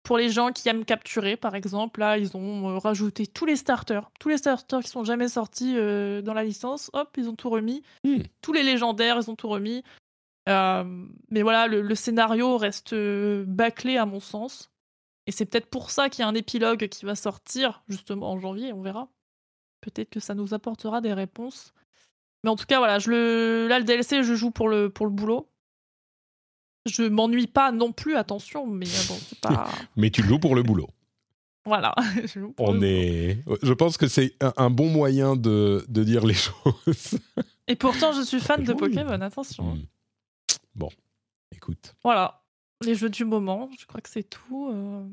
[0.02, 3.56] pour les gens qui aiment capturer, par exemple, là, ils ont euh, rajouté tous les
[3.56, 4.10] starters.
[4.18, 7.50] Tous les starters qui sont jamais sortis euh, dans la licence, hop, ils ont tout
[7.50, 7.82] remis.
[8.04, 8.22] Hmm.
[8.40, 9.84] Tous les légendaires, ils ont tout remis.
[10.48, 10.84] Euh,
[11.30, 14.70] mais voilà, le, le scénario reste bâclé à mon sens.
[15.26, 18.40] Et c'est peut-être pour ça qu'il y a un épilogue qui va sortir, justement, en
[18.40, 19.08] janvier, on verra.
[19.80, 21.72] Peut-être que ça nous apportera des réponses.
[22.42, 23.66] Mais en tout cas, voilà, je le...
[23.68, 25.48] là, le DLC, je joue pour le, pour le boulot.
[26.86, 29.70] Je m'ennuie pas non plus, attention, mais euh, bon, c'est pas.
[29.96, 30.88] Mais tu le joues pour le boulot.
[31.64, 31.94] voilà.
[32.24, 32.86] je joue pour le On boulot.
[32.90, 33.38] est.
[33.62, 37.18] Je pense que c'est un, un bon moyen de, de dire les choses.
[37.68, 38.72] Et pourtant, je suis fan de.
[38.72, 39.74] Pokémon, attention.
[39.76, 39.82] Hmm.
[40.74, 40.88] Bon,
[41.54, 41.94] écoute.
[42.02, 42.42] Voilà,
[42.82, 44.70] les jeux du moment, je crois que c'est tout.
[44.72, 45.04] euh.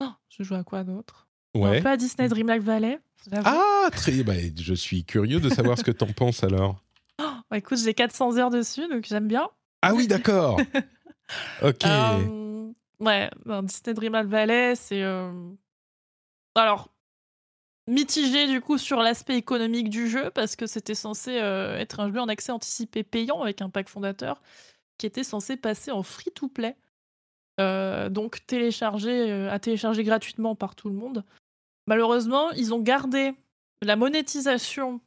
[0.00, 1.28] Ah, je joue à quoi d'autre?
[1.54, 1.78] Ouais.
[1.78, 2.98] Un peu à Disney Dreamlight Valley.
[3.44, 4.22] Ah, très.
[4.24, 6.82] bah, je suis curieux de savoir ce que t'en penses alors.
[7.18, 9.48] Bah, écoute, j'ai 400 heures dessus, donc j'aime bien.
[9.84, 10.60] Ah oui, d'accord.
[11.62, 11.84] Ok.
[11.86, 12.70] Euh,
[13.00, 15.02] ouais, ben, Disney Dreamlight Valley, c'est.
[15.02, 15.32] euh,
[16.54, 16.90] Alors,
[17.88, 22.12] mitigé du coup sur l'aspect économique du jeu, parce que c'était censé euh, être un
[22.12, 24.42] jeu en accès anticipé payant avec un pack fondateur
[24.98, 26.76] qui était censé passer en free-to-play.
[27.60, 31.24] Euh, donc téléchargé, à télécharger gratuitement par tout le monde.
[31.86, 33.32] Malheureusement, ils ont gardé
[33.80, 35.00] la monétisation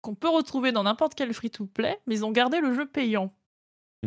[0.00, 3.30] qu'on peut retrouver dans n'importe quel free-to-play, mais ils ont gardé le jeu payant.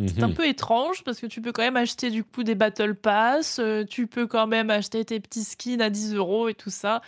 [0.06, 0.34] C'est un Mhm.
[0.34, 3.84] peu étrange parce que tu peux quand même acheter du coup des Battle Pass, euh,
[3.84, 7.02] tu peux quand même acheter tes petits skins à 10 euros et tout ça.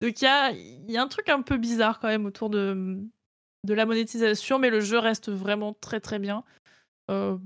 [0.00, 2.50] Donc il y a, il y a un truc un peu bizarre quand même autour
[2.50, 2.98] de,
[3.64, 6.42] de la monétisation, mais le jeu reste vraiment très très bien.
[7.10, 7.36] Euh,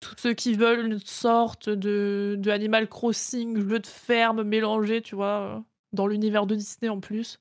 [0.00, 5.14] tous ceux qui veulent une sorte de, de Animal Crossing, jeu de ferme mélangé, tu
[5.14, 5.60] vois, euh,
[5.92, 7.38] dans l'univers de Disney en plus.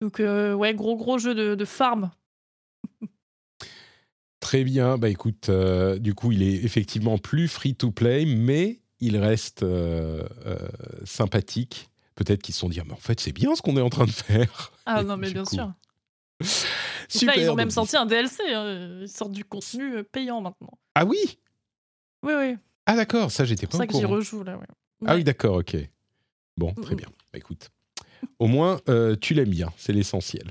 [0.00, 2.10] Donc euh, ouais, gros gros jeu de, de farm.
[4.42, 4.98] Très bien.
[4.98, 9.62] Bah écoute, euh, du coup, il est effectivement plus free to play, mais il reste
[9.62, 10.58] euh, euh,
[11.04, 11.88] sympathique.
[12.16, 13.88] Peut-être qu'ils se sont dit, Ah, mais en fait, c'est bien ce qu'on est en
[13.88, 14.72] train de faire.
[14.84, 15.72] Ah Et non mais bien coup, sûr.
[17.08, 17.36] Super.
[17.36, 18.42] là, ils ont même sorti un DLC.
[18.52, 18.98] hein.
[19.02, 20.72] Ils sortent du contenu payant maintenant.
[20.96, 21.18] Ah oui?
[22.24, 22.56] Oui, oui.
[22.86, 24.14] Ah d'accord, ça j'étais C'est pas pour ça au que j'y courant.
[24.16, 24.58] rejoue là.
[24.58, 24.66] ouais.
[25.06, 25.76] Ah oui, d'accord, ok.
[26.56, 26.96] Bon, très Mm, mm.
[26.96, 27.08] bien.
[27.32, 27.70] Bah, écoute,
[28.40, 28.80] au moins
[29.20, 30.50] tu l'aimes bien, c'est l'essentiel.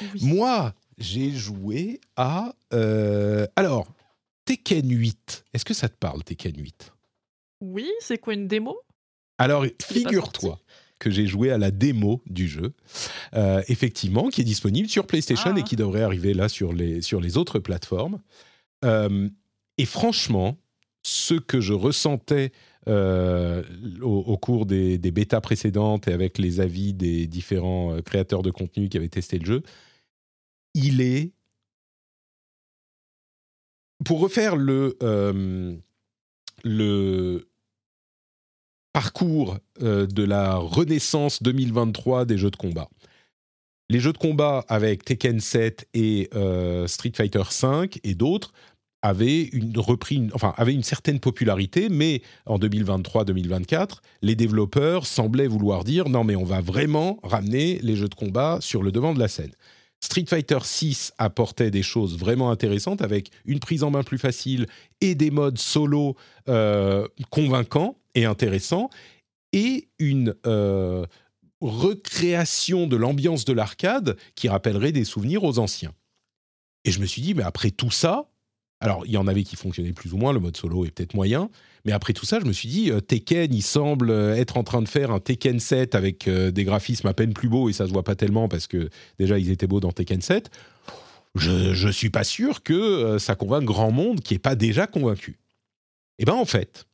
[0.00, 0.20] Oui.
[0.24, 3.86] Moi, j'ai joué à euh, alors
[4.44, 5.44] Tekken 8.
[5.54, 6.92] Est-ce que ça te parle Tekken 8
[7.60, 8.78] Oui, c'est quoi une démo?
[9.38, 10.58] Alors, figure-toi
[10.98, 12.72] que j'ai joué à la démo du jeu,
[13.34, 15.58] euh, effectivement, qui est disponible sur PlayStation Ah.
[15.58, 18.20] et qui devrait arriver là sur les, sur les autres plateformes.
[18.84, 19.28] Euh,
[19.76, 20.56] et franchement,
[21.02, 22.52] ce que je ressentais
[22.86, 23.62] euh,
[24.02, 28.50] au, au cours des, des bêtas précédentes et avec les avis des différents créateurs de
[28.50, 29.62] contenu qui avaient testé le jeu,
[30.74, 31.32] il est...
[34.04, 35.78] Pour refaire le, euh,
[38.92, 42.88] parcours euh, de la renaissance 2023 des jeux de combat.
[43.90, 48.52] Les jeux de combat avec Tekken 7 et euh, Street Fighter 5 et d'autres
[49.02, 55.84] avaient une, repris enfin, avaient une certaine popularité, mais en 2023-2024, les développeurs semblaient vouloir
[55.84, 59.18] dire non mais on va vraiment ramener les jeux de combat sur le devant de
[59.18, 59.52] la scène.
[60.04, 64.66] Street Fighter 6 apportait des choses vraiment intéressantes avec une prise en main plus facile
[65.00, 66.14] et des modes solo
[66.50, 68.90] euh, convaincants et intéressants
[69.54, 71.06] et une euh,
[71.62, 75.94] recréation de l'ambiance de l'arcade qui rappellerait des souvenirs aux anciens.
[76.84, 78.28] Et je me suis dit, mais après tout ça,
[78.80, 81.14] alors il y en avait qui fonctionnaient plus ou moins, le mode solo est peut-être
[81.14, 81.48] moyen,
[81.84, 84.64] mais après tout ça, je me suis dit, euh, Tekken, il semble euh, être en
[84.64, 87.72] train de faire un Tekken 7 avec euh, des graphismes à peine plus beaux, et
[87.72, 88.88] ça se voit pas tellement parce que
[89.18, 90.50] déjà ils étaient beaux dans Tekken 7.
[91.34, 95.40] Je, je suis pas sûr que ça convainc grand monde qui est pas déjà convaincu.
[96.20, 96.86] Et ben en fait,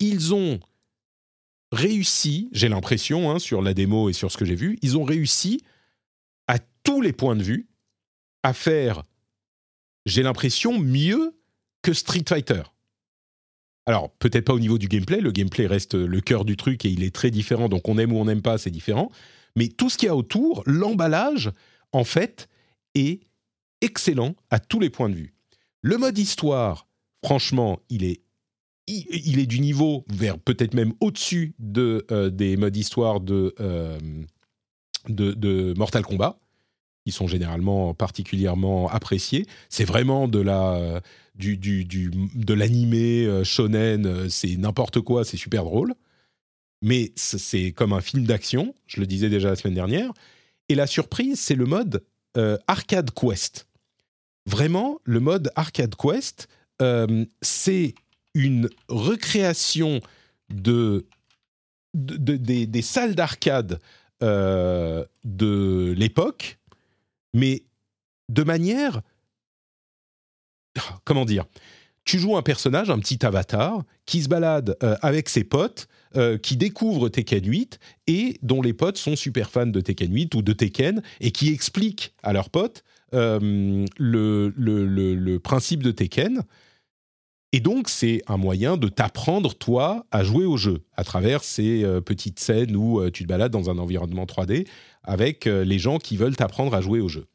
[0.00, 0.58] ils ont
[1.70, 5.04] réussi, j'ai l'impression, hein, sur la démo et sur ce que j'ai vu, ils ont
[5.04, 5.60] réussi
[6.48, 7.68] à tous les points de vue
[8.42, 9.04] à faire,
[10.06, 11.34] j'ai l'impression, mieux
[11.82, 12.62] que Street Fighter.
[13.84, 16.88] Alors, peut-être pas au niveau du gameplay, le gameplay reste le cœur du truc et
[16.88, 19.10] il est très différent, donc on aime ou on n'aime pas, c'est différent.
[19.56, 21.50] Mais tout ce qu'il y a autour, l'emballage,
[21.92, 22.48] en fait,
[22.94, 23.20] est
[23.80, 25.34] excellent à tous les points de vue.
[25.82, 26.88] Le mode histoire,
[27.24, 28.22] franchement, il est
[28.88, 33.98] il, est du niveau vers peut-être même au-dessus de, euh, des modes histoire de, euh,
[35.08, 36.38] de Mortal Kombat,
[37.06, 39.46] qui sont généralement particulièrement appréciés.
[39.68, 41.00] C'est vraiment de la
[41.36, 45.94] du, du, du- de l'animé euh, shonen, euh, c'est n'importe quoi, c'est super drôle.
[46.82, 50.10] Mais c'est comme un film d'action, je le disais déjà la semaine dernière.
[50.68, 52.02] Et la surprise, c'est le mode
[52.36, 53.68] euh, Arcade Quest.
[54.46, 56.48] Vraiment, le mode Arcade Quest,
[56.82, 57.94] euh, c'est
[58.34, 60.00] une recréation
[60.52, 61.06] de,
[61.94, 63.78] de- de- des, des salles d'arcade
[64.24, 66.58] euh, de l'époque,
[67.36, 67.62] mais
[68.28, 69.02] de manière...
[71.04, 71.44] Comment dire
[72.04, 75.86] Tu joues un personnage, un petit avatar, qui se balade euh, avec ses potes,
[76.16, 80.34] euh, qui découvre Tekken 8 et dont les potes sont super fans de Tekken 8
[80.34, 82.82] ou de Tekken et qui expliquent à leurs potes
[83.14, 86.42] euh, le, principe de Tekken.
[87.52, 91.86] Et donc, c'est un moyen de t'apprendre, toi, à jouer au jeu, à travers ces
[92.04, 94.66] petites scènes où tu te balades dans un environnement 3D
[95.06, 97.26] avec euh, les gens qui veulent t'apprendre à jouer au jeu.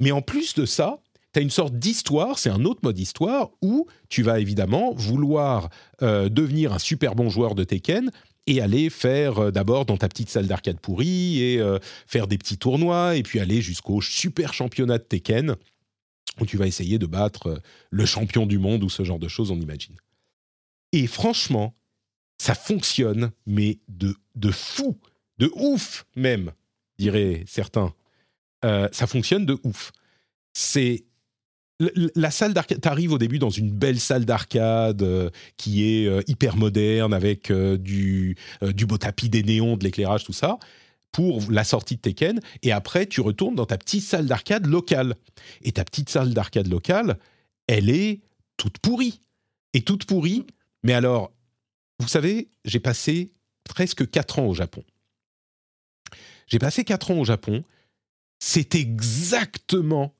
[0.00, 1.00] Mais en plus de ça,
[1.32, 5.68] tu as une sorte d'histoire, c'est un autre mode histoire, où tu vas évidemment vouloir
[6.02, 8.10] euh, devenir un super bon joueur de Tekken
[8.46, 11.62] et aller faire euh, d'abord dans ta petite salle d'arcade pourrie et
[12.06, 15.56] faire des petits tournois et puis aller jusqu'au super championnat de Tekken
[16.40, 17.60] où tu vas essayer de battre
[17.90, 19.96] le champion du monde ou ce genre de choses, on imagine.
[20.92, 21.74] Et franchement,
[22.38, 24.98] ça fonctionne, mais de, de fou,
[25.38, 26.52] de ouf même,
[27.02, 27.92] diraient certains.
[28.64, 29.92] Euh, ça fonctionne de ouf.
[30.52, 31.04] C'est
[32.14, 32.80] la salle d'arcade.
[32.80, 37.50] T'arrives au début dans une belle salle d'arcade euh, qui est euh, hyper moderne avec
[37.52, 40.58] du, du beau tapis, des néons, de l'éclairage, tout ça
[41.10, 42.40] pour la sortie de Tekken.
[42.62, 45.14] Et après, tu retournes dans ta petite salle d'arcade locale.
[45.60, 47.18] Et ta petite salle d'arcade locale,
[47.66, 48.22] elle est
[48.56, 49.20] toute pourrie.
[49.74, 50.46] Et toute pourrie.
[50.82, 51.30] Mais alors,
[51.98, 53.30] vous savez, j'ai passé
[53.64, 54.82] presque 4 ans au Japon.
[56.52, 57.64] J'ai passé 4 ans au Japon.
[58.38, 60.14] C'est exactement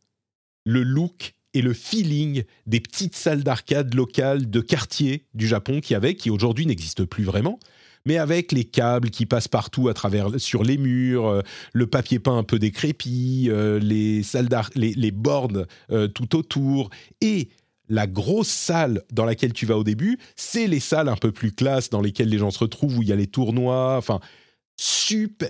[0.64, 5.94] le look et le feeling des petites salles d'arcade locales de quartier du Japon qui
[5.94, 7.60] avaient, qui aujourd'hui n'existent plus vraiment,
[8.06, 11.42] mais avec les câbles qui passent partout à travers sur les murs, euh,
[11.74, 16.88] le papier peint un peu décrépit, euh, les salles les, les bornes euh, tout autour
[17.20, 17.50] et
[17.90, 21.52] la grosse salle dans laquelle tu vas au début, c'est les salles un peu plus
[21.52, 24.18] classe dans lesquelles les gens se retrouvent où il y a les tournois, enfin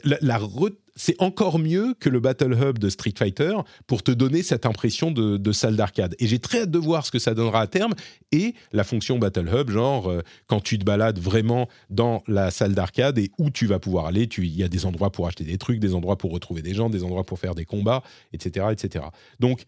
[0.05, 3.55] la, re- c'est encore mieux que le Battle Hub de Street Fighter
[3.87, 6.15] pour te donner cette impression de, salle d'arcade.
[6.19, 7.95] Et j'ai très hâte de voir ce que ça donnera à terme.
[8.31, 12.75] Et la fonction Battle Hub, genre euh, quand tu te balades vraiment dans la salle
[12.75, 15.59] d'arcade et où tu vas pouvoir aller, il y a des endroits pour acheter des
[15.59, 18.67] trucs, des endroits pour retrouver des gens, des endroits pour faire des combats, etc.
[18.73, 19.07] etc.
[19.41, 19.65] Donc,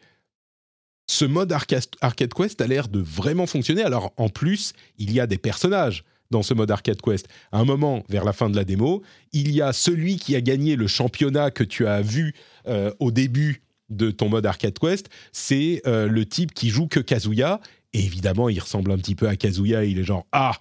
[1.07, 3.83] ce mode Arcade Quest a l'air de vraiment fonctionner.
[3.83, 6.05] Alors, en plus, il y a des personnages
[6.35, 7.29] dans ce mode Arcade Quest.
[7.53, 9.03] À un moment, vers la fin de la démo,
[9.33, 12.35] il y a celui qui a gagné le championnat que tu as vu
[12.67, 15.09] euh, au début de ton mode Arcade Quest.
[15.31, 17.61] C'est euh, le type qui joue que Kazuya.
[17.93, 19.85] Et évidemment, il ressemble un petit peu à Kazuya.
[19.85, 20.57] Il est genre Ah,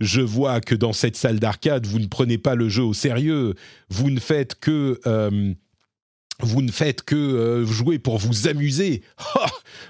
[0.00, 3.54] je vois que dans cette salle d'arcade, vous ne prenez pas le jeu au sérieux.
[3.90, 4.98] Vous ne faites que.
[5.06, 5.52] euh,
[6.42, 9.02] vous ne faites que jouer pour vous amuser.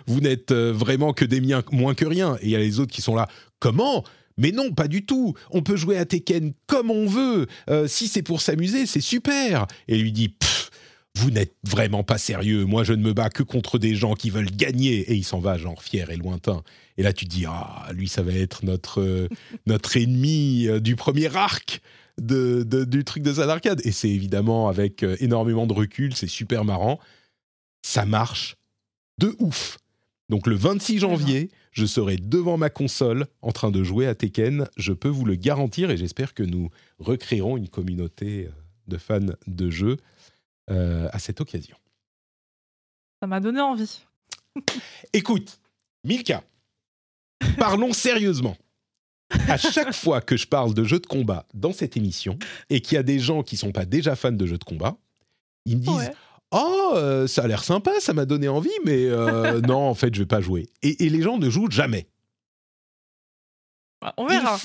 [0.09, 2.37] Vous n'êtes vraiment que des miens moins que rien.
[2.41, 3.29] Et il y a les autres qui sont là.
[3.61, 4.05] Comment?
[4.39, 5.35] Mais non, pas du tout.
[5.51, 7.47] On peut jouer à Tekken comme on veut.
[7.69, 9.67] Euh, si c'est pour s'amuser, c'est super.
[9.89, 10.71] Et il lui dit, Pff,
[11.17, 12.65] vous n'êtes vraiment pas sérieux.
[12.65, 14.99] Moi, je ne me bats que contre des gens qui veulent gagner.
[15.11, 16.63] Et il s'en va, genre fier et lointain.
[16.97, 19.29] Et là, tu te dis, ah, lui, ça va être notre euh,
[19.67, 21.81] notre ennemi euh, du premier arc.
[22.21, 23.81] De, de- du truc de salle d'arcade.
[23.85, 26.99] Et c'est évidemment avec énormément de recul, c'est super marrant.
[27.83, 28.57] Ça marche
[29.19, 29.79] de ouf.
[30.29, 34.69] Donc le 26 janvier, je serai devant ma console en train de jouer à Tekken.
[34.77, 38.51] Je peux vous le garantir et j'espère que nous recréerons une communauté euh,
[38.89, 39.97] de fans de jeux
[40.71, 41.77] euh, à cette occasion.
[43.21, 44.01] Ça m'a donné envie.
[45.13, 45.61] Écoute,
[46.05, 46.43] Milka,
[47.59, 48.57] parlons sérieusement.
[49.47, 52.37] À chaque fois que je parle de jeux de combat dans cette émission
[52.69, 54.97] et qu'il y a des gens qui sont pas déjà fans de jeux de combat,
[55.67, 56.13] ils me disent Ouais.
[56.53, 60.15] Oh, euh, ça a l'air sympa, ça m'a donné envie, mais euh, non, en fait,
[60.15, 60.69] je vais pas jouer.
[60.83, 62.07] Et, et les gens ne jouent jamais.
[64.17, 64.59] On verra.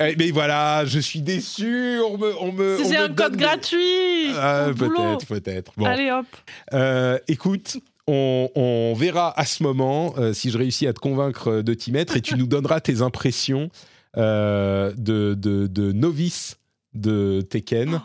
[0.00, 2.00] Eh, mais voilà, je suis déçu.
[2.00, 5.72] On me, on me, Si on j'ai me un code des- gratuit Ah, peut-être, peut-être.
[5.76, 6.26] Bon, Allez hop.
[6.72, 7.76] Euh, écoute,
[8.08, 11.92] on, on verra à ce moment euh, si je réussis à te convaincre de t'y
[11.92, 13.70] mettre et tu nous donneras tes impressions
[14.16, 16.56] euh, de, de, de novice
[16.94, 18.02] de Tekken.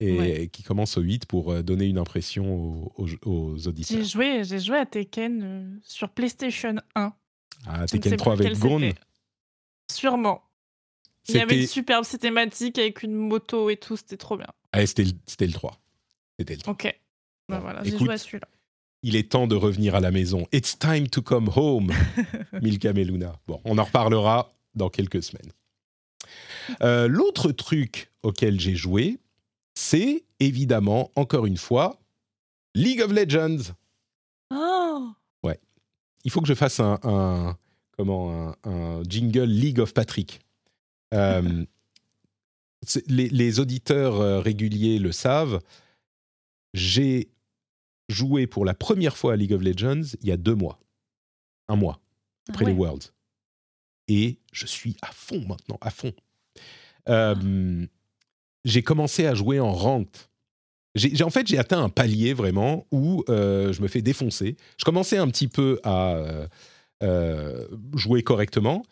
[0.00, 0.48] Et ouais.
[0.48, 3.98] qui commence au 8 pour euh, donner une impression aux, aux, aux auditeurs.
[3.98, 7.12] J'ai joué, j'ai joué à Tekken euh, sur PlayStation 1.
[7.66, 8.92] Ah, Je Tekken sais 3 plus avec Gon.
[9.90, 10.42] Sûrement.
[11.28, 14.46] Il y avait une superbe cinématique avec une moto et tout, c'était trop bien.
[14.72, 15.78] ah, c'était le, c'était le 3.
[16.38, 16.72] C'était le 3.
[16.74, 17.00] Ok.
[17.48, 18.48] Bon, voilà, j'ai joué à celui-là.
[19.02, 20.46] Il est temps de revenir à la maison.
[20.52, 21.92] It's time to come home,
[22.62, 23.38] Milka Meluna.
[23.46, 25.52] Bon, on en reparlera dans quelques semaines.
[26.82, 29.18] Euh, L'autre truc auquel j'ai joué,
[29.78, 32.00] c'est évidemment, encore une fois,
[32.74, 33.74] League of Legends.
[34.52, 35.12] Oh
[36.24, 37.56] Il faut que je fasse un, un-
[37.96, 40.40] comment un, jingle League of Patrick.
[41.14, 41.64] Euh,
[43.06, 45.60] les, les, auditeurs réguliers le savent.
[46.74, 47.30] J'ai
[48.08, 50.80] joué pour la première fois à League of Legends il y a deux mois,
[51.68, 52.00] un mois
[52.48, 53.12] après les Worlds,
[54.08, 56.12] et je suis à fond maintenant, à fond.
[58.64, 60.28] J'ai commencé à jouer en ranked
[61.22, 64.56] en fait, j'ai atteint un palier vraiment où euh, je me fais défoncer.
[64.78, 66.46] Je commençais un petit peu à euh,
[67.02, 68.82] euh, jouer correctement.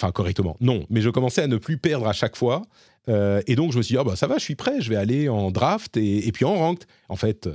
[0.00, 2.62] Enfin, correctement, non, mais je commençais à ne plus perdre à chaque fois.
[3.08, 4.96] et donc, je me suis dit, ah bah, ça va, je suis prêt, je vais
[4.96, 6.86] aller en draft et, puis en ranked.
[7.08, 7.48] En fait,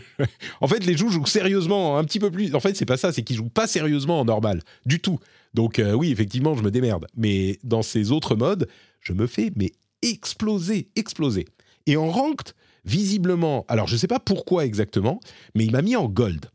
[0.62, 2.54] en fait, les joueurs jouent sérieusement un petit peu plus.
[2.54, 5.18] En fait, c'est pas ça, c'est qu'ils jouent pas sérieusement en normal, du tout.
[5.52, 7.06] Donc, oui, effectivement, je me démerde.
[7.14, 8.68] Mais dans ces autres modes,
[9.00, 11.46] je me fais mais exploser, exploser.
[11.86, 12.54] Et en ranked,
[12.84, 15.20] visiblement, alors je ne sais pas pourquoi exactement,
[15.54, 16.46] mais il m'a mis en gold.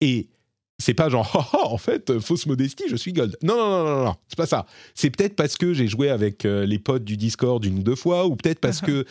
[0.00, 0.28] Et
[0.78, 3.36] c'est pas genre, oh, oh, en fait, fausse modestie, je suis gold.
[3.42, 4.66] Non, non, non, non, non, c'est pas ça.
[4.94, 7.96] C'est peut-être parce que j'ai joué avec euh, les potes du Discord une ou deux
[7.96, 9.04] fois, ou peut-être parce que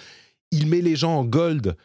[0.51, 1.76] il met les gens en gold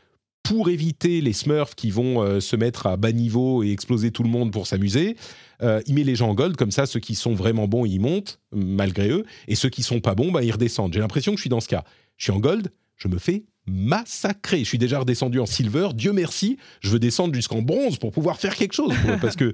[0.43, 4.23] pour éviter les smurfs qui vont euh, se mettre à bas niveau et exploser tout
[4.23, 5.17] le monde pour s'amuser.
[5.63, 8.01] Euh, il met les gens en gold, comme ça, ceux qui sont vraiment bons, ils
[8.01, 10.95] montent, malgré eux, et ceux qui sont pas bons, bah, ils redescendent.
[10.95, 11.85] J'ai l'impression que je suis dans ce cas.
[12.17, 14.61] Je suis en gold, je me fais massacré.
[14.61, 15.89] Je suis déjà redescendu en silver.
[15.95, 18.95] Dieu merci, je veux descendre jusqu'en bronze pour pouvoir faire quelque chose.
[19.21, 19.53] parce que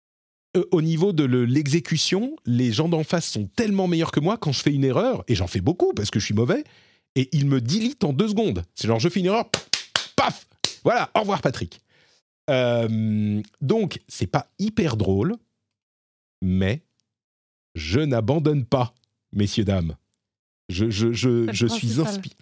[0.56, 4.52] euh, au niveau de l'exécution, les gens d'en face sont tellement meilleurs que moi quand
[4.52, 6.64] je fais une erreur, et j'en fais beaucoup parce que je suis mauvais,
[7.14, 8.62] et ils me dilitent en deux secondes.
[8.74, 9.44] C'est genre, je fais une erreur,
[10.84, 11.80] Voilà, au revoir Patrick.
[12.50, 15.36] Euh, donc, c'est pas hyper drôle,
[16.42, 16.82] mais
[17.74, 18.94] je n'abandonne pas,
[19.32, 19.96] messieurs, dames.
[20.68, 22.36] Je, je, je, je suis inspiré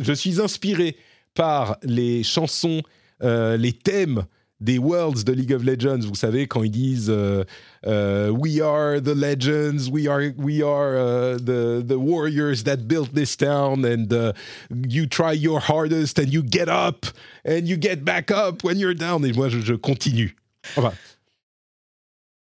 [0.00, 0.96] je suis inspiré
[1.34, 2.82] par les chansons,
[3.22, 4.24] euh, les thèmes
[4.62, 6.06] des Worlds de League of Legends.
[6.06, 7.44] Vous savez, quand ils disent euh,
[7.86, 13.36] euh, We are the legends, we are, we are the, the warriors that built this
[13.36, 14.32] town, and uh,
[14.70, 17.06] you try your hardest, and you get up,
[17.44, 19.24] and you get back up when you're down.
[19.24, 20.36] Et moi, je, je continue.
[20.76, 20.92] Enfin,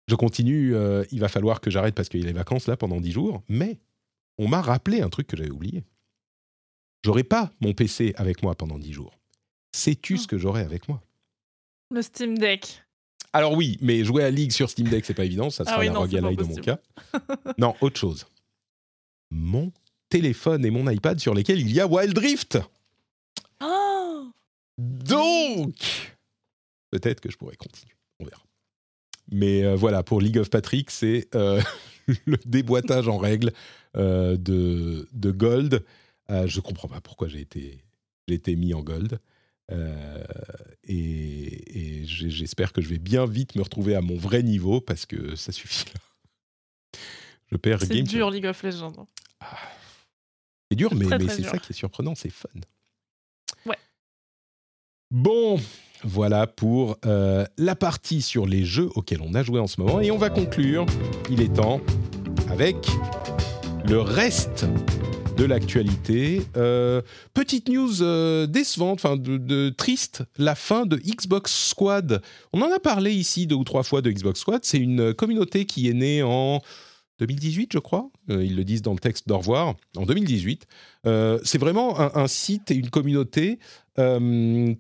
[0.10, 0.76] je continue.
[1.12, 3.44] il va falloir que j'arrête parce qu'il y a les vacances là pendant 10 jours.
[3.48, 3.80] Mais
[4.38, 5.84] on m'a rappelé un truc que j'avais oublié.
[7.06, 9.18] J'aurai pas mon PC avec moi pendant 10 jours.
[9.72, 10.32] Sais-tu ce ah.
[10.32, 11.02] que j'aurai avec moi?
[11.92, 12.84] Le Steam Deck.
[13.34, 15.50] Alors oui, mais jouer à League sur Steam Deck, c'est pas évident.
[15.50, 16.80] Ça ah sera la non, la dans mon cas.
[17.58, 18.26] non, autre chose.
[19.30, 19.72] Mon
[20.10, 22.60] téléphone et mon iPad sur lesquels il y a Wild Rift.
[23.62, 24.32] Oh
[24.78, 26.18] Donc,
[26.90, 27.94] peut-être que je pourrais continuer.
[28.20, 28.44] On verra.
[29.32, 31.62] Mais euh, voilà, pour League of Patrick, c'est euh,
[32.26, 33.52] le déboîtage en règle
[33.96, 35.84] euh, de, de Gold
[36.46, 37.84] je comprends pas pourquoi j'ai été,
[38.28, 39.20] été mis en gold.
[39.72, 40.24] Euh,
[40.84, 45.36] et, j'espère que je vais bien vite me retrouver à mon vrai niveau parce que
[45.36, 47.00] ça suffit là.
[47.52, 48.94] Je perds C'est dur League of Legends.
[48.98, 49.08] Hein.
[49.40, 49.58] Ah.
[50.70, 52.50] c'est dur, mais, mais c'est ça qui est surprenant, c'est fun.
[53.66, 53.78] Ouais.
[55.12, 55.60] Bon,
[56.04, 60.00] voilà pour euh, la partie sur les jeux auxquels on a joué en ce moment.
[60.02, 60.86] Et on va conclure,
[61.30, 61.82] il est temps,
[62.50, 62.78] avec
[63.88, 64.66] le reste
[65.40, 66.42] de l'actualité.
[66.58, 67.02] Euh,
[67.34, 72.22] petite news euh, décevante, enfin de, triste, la fin de Xbox Squad.
[72.52, 74.66] On en a parlé ici deux ou trois fois de Xbox Squad.
[74.66, 76.60] C'est une communauté qui est née en
[77.20, 78.10] 2018, je crois.
[78.30, 80.68] Euh, ils le disent dans le texte d'au revoir, en 2018.
[81.06, 83.60] c'est vraiment un, site et une communauté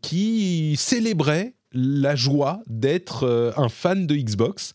[0.02, 4.74] qui célébrait la joie d'être un fan de Xbox.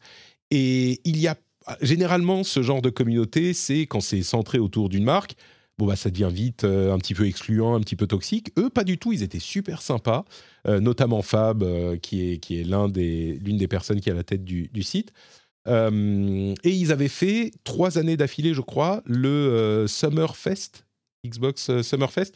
[0.51, 1.37] Et il y a
[1.83, 5.35] généralement ce genre de communauté, c'est quand c'est centré autour d'une marque
[5.79, 8.53] bon bah ça devient vite euh, un petit peu excluant, un petit peu toxique.
[8.59, 10.25] Eux, pas du tout, ils étaient super sympas,
[10.67, 14.13] euh, notamment Fab, euh, qui est, qui est l'un des, l'une des personnes qui est
[14.13, 15.13] à la tête du, site.
[15.67, 20.85] et ils avaient fait trois années d'affilée, je crois, le Summerfest,
[21.27, 22.33] Xbox Summerfest,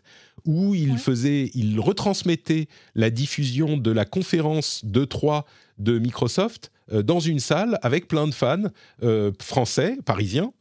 [0.47, 5.45] où ils faisaient, ils retransmettaient la diffusion de la conférence 2.3
[5.79, 8.65] de Microsoft dans une salle avec plein de fans
[9.03, 10.53] euh, français, parisiens,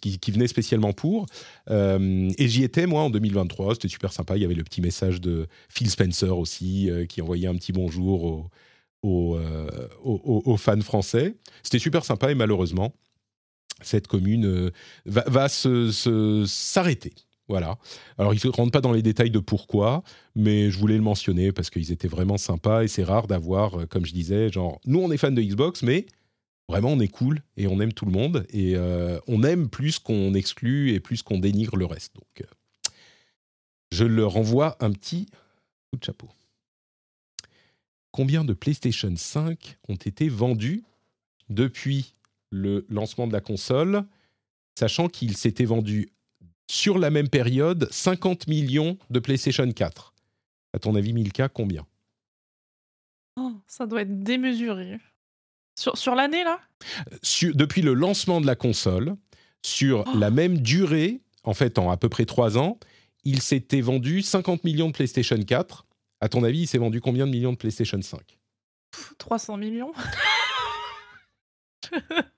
[0.00, 1.26] qui, venaient spécialement pour.
[1.70, 3.74] Euh, et j'y étais, moi, en 2023.
[3.74, 4.36] C'était super sympa.
[4.36, 8.50] Il y avait le petit message de Phil Spencer aussi, qui envoyait un petit bonjour
[9.02, 11.36] aux, fans français.
[11.62, 12.94] C'était super sympa et malheureusement,
[13.82, 14.70] cette commune
[15.04, 17.12] va s'arrêter.
[17.48, 17.78] Voilà.
[18.18, 20.02] Alors, ils ne rentrent pas dans les détails de pourquoi,
[20.34, 23.86] mais je voulais le mentionner parce qu'ils étaient vraiment sympas et c'est rare d'avoir, euh,
[23.86, 26.06] comme je disais, genre, nous on est fans de Xbox, mais
[26.68, 30.00] vraiment on est cool et on aime tout le monde et euh, on aime plus
[30.00, 32.16] qu'on exclut et plus qu'on dénigre le reste.
[32.16, 32.90] Donc, euh,
[33.92, 36.28] je leur renvoie un petit coup de chapeau.
[38.10, 40.82] Combien de PlayStation 5 ont été vendus
[41.48, 42.14] depuis
[42.50, 44.04] le lancement de la console,
[44.76, 46.08] sachant qu'il s'était vendu
[46.66, 50.14] sur la même période 50 millions de PlayStation 4.
[50.72, 51.86] À ton avis, Milka, combien?
[53.38, 54.98] Oh, Ça doit être démesuré.
[55.78, 56.60] Sur, sur l'année, là?
[57.54, 59.16] Depuis le lancement de la console,
[59.64, 60.18] sur oh.
[60.18, 62.78] la même durée, en fait en à peu près 3 ans,
[63.24, 65.86] il s'était vendu 50 millions de PlayStation 4.
[66.20, 68.38] À ton avis, il s'est vendu combien de millions de PlayStation 5
[69.18, 69.92] 300 millions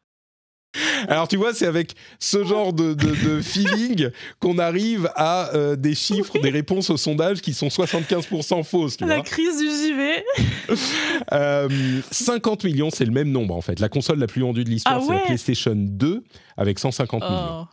[1.09, 2.95] Alors tu vois, c'est avec ce genre de,
[3.43, 4.11] feeling
[4.41, 8.97] qu'on arrive à euh, des chiffres, des réponses au sondage qui sont 75% fausses.
[8.97, 10.25] Tu la crise du JV.
[12.11, 13.81] 50 euh, millions, c'est le même nombre en fait.
[13.81, 16.23] La console la plus vendue de l'histoire, ah c'est la PlayStation 2
[16.57, 17.67] avec 150 millions.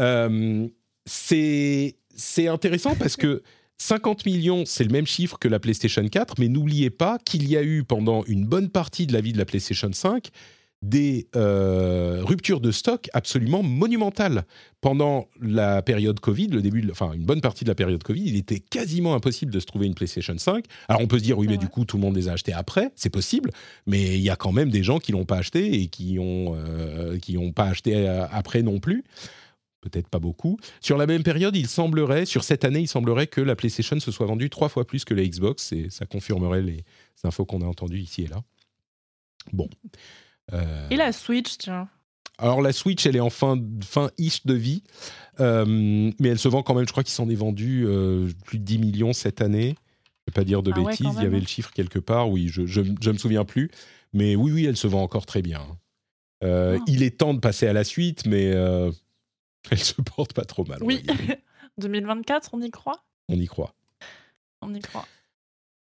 [0.00, 0.68] Euh,
[1.06, 3.42] c'est intéressant parce que
[3.78, 7.56] 50 millions, c'est le même chiffre que la PlayStation 4, mais n'oubliez pas qu'il y
[7.56, 10.30] a eu pendant une bonne partie de la vie de la PlayStation 5
[10.84, 14.44] des euh, ruptures de stock absolument monumentales.
[14.82, 18.36] Pendant la période Covid, le début, enfin une bonne partie de la période Covid, il
[18.36, 20.66] était quasiment impossible de se trouver une PlayStation 5.
[20.88, 22.52] Alors on peut se dire oui, mais du coup tout le monde les a achetés
[22.52, 23.50] après, c'est possible,
[23.86, 26.54] mais il y a quand même des gens qui l'ont pas acheté et qui ont
[26.54, 29.04] euh, qui ont pas acheté euh, après non plus.
[29.80, 30.58] Peut-être pas beaucoup.
[30.80, 34.10] Sur la même période, il semblerait, sur cette année, il semblerait que la PlayStation se
[34.10, 36.84] soit vendue trois fois plus que la Xbox, et ça confirmerait les
[37.22, 38.42] infos qu'on a entendues ici et là.
[39.52, 39.68] Bon.
[40.52, 41.88] Euh, Et la Switch, tiens.
[42.38, 44.82] Alors la Switch, elle est en fin, fin ish de vie,
[45.40, 45.64] euh,
[46.18, 48.64] mais elle se vend quand même, je crois qu'il s'en est vendu euh, plus de
[48.64, 49.76] 10 millions cette année.
[50.26, 52.30] Je ne vais pas dire de ah bêtises, il y avait le chiffre quelque part,
[52.30, 53.70] oui, je ne me souviens plus.
[54.12, 55.62] Mais oui, oui, elle se vend encore très bien.
[56.42, 56.76] Ah.
[56.86, 58.44] Il est temps de passer à la suite, mais
[59.70, 60.78] elle se porte pas trop mal.
[60.82, 61.04] Oui,
[61.78, 63.04] 2024, on y croit?
[63.28, 63.74] On y croit.
[64.60, 65.06] On y croit.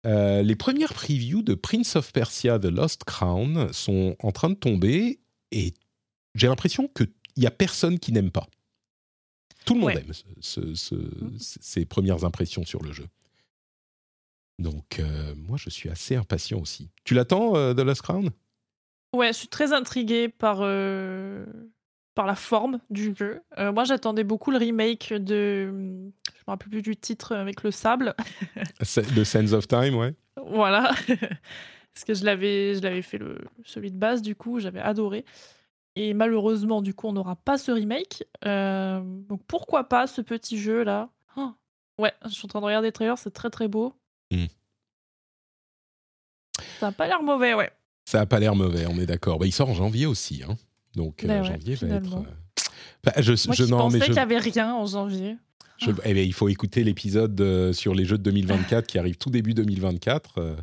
[0.07, 4.55] Euh, les premières previews de Prince of Persia The Lost Crown sont en train de
[4.55, 5.21] tomber
[5.51, 5.73] et
[6.35, 8.47] j'ai l'impression qu'il n'y a personne qui n'aime pas.
[9.65, 11.39] Tout le monde aime mm.
[11.39, 13.07] ces premières impressions sur le jeu.
[14.59, 16.91] Donc, euh, moi, je suis assez impatient aussi.
[17.05, 18.31] Tu l'attends, euh, The Lost Crown?
[19.15, 20.59] Ouais, je suis très intrigué par,
[22.15, 23.43] par la forme du jeu.
[23.57, 26.13] moi, j'attendais beaucoup le remake de
[26.45, 28.15] je me rappelle plus du titre avec le sable.
[28.81, 30.15] The Sands of Time, ouais.
[30.47, 30.95] Voilà.
[31.09, 35.25] Parce que je l'avais, je l'avais fait le, celui de base, du coup, j'avais adoré.
[35.97, 38.25] Et malheureusement, du coup, on n'aura pas ce remake.
[38.45, 41.09] Euh, donc pourquoi pas ce petit jeu là
[41.39, 41.53] oh,
[41.99, 43.95] Ouais, je suis en train de regarder les trailers, c'est très très beau.
[44.31, 44.47] Hmm.
[46.79, 47.71] Ça n'a pas l'air mauvais, ouais.
[48.05, 49.39] Ça n'a pas l'air mauvais, on est d'accord.
[49.39, 50.57] Bah, il sort en janvier aussi, hein.
[50.95, 52.17] Donc euh, ben janvier va être.
[52.17, 52.23] Euh,
[53.03, 55.37] bah, je, Moi, je, pensais qu'il n'y avait rien en janvier.
[56.05, 59.31] Eh ben, il faut écouter l'épisode euh, sur les jeux de 2024 qui arrive tout
[59.31, 60.39] début 2024.
[60.39, 60.57] Euh,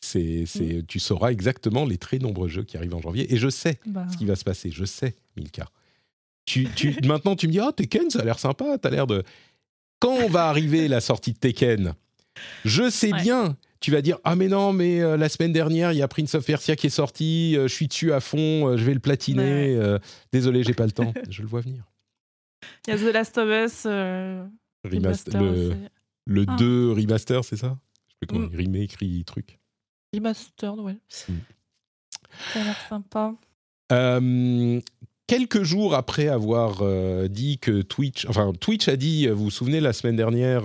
[0.00, 3.32] c'est, c'est, Tu sauras exactement les très nombreux jeux qui arrivent en janvier.
[3.32, 4.06] Et je sais bah.
[4.12, 4.70] ce qui va se passer.
[4.70, 5.66] Je sais, Milka.
[6.44, 8.78] Tu, tu, maintenant, tu me dis, oh, Tekken, ça a l'air sympa.
[8.78, 9.22] Tu as l'air de.
[9.98, 11.94] Quand va arriver la sortie de Tekken?
[12.64, 13.56] Je sais bien.
[13.80, 16.34] Tu vas dire, ah, mais non, mais euh, la semaine dernière, il y a Prince
[16.34, 17.54] of Persia qui est sorti.
[17.54, 18.76] je suis dessus à fond.
[18.76, 19.78] je vais le platiner.
[20.32, 21.12] désolé, j'ai pas le temps.
[21.28, 21.84] je le vois venir.
[22.88, 23.86] Il y a The Last of Us.
[24.84, 25.40] Remaster,
[26.26, 26.94] le, 2 ah.
[26.94, 27.78] remaster, c'est ça?
[28.22, 28.56] Je sais mm.
[28.56, 29.58] remake, truc.
[30.14, 30.96] Remaster, ouais.
[31.28, 31.34] Mm.
[32.52, 33.34] Ça a l'air sympa.
[35.30, 39.50] Euh, quelques jours après avoir euh, dit que Twitch, enfin Twitch a dit, vous vous
[39.50, 40.64] souvenez la semaine dernière,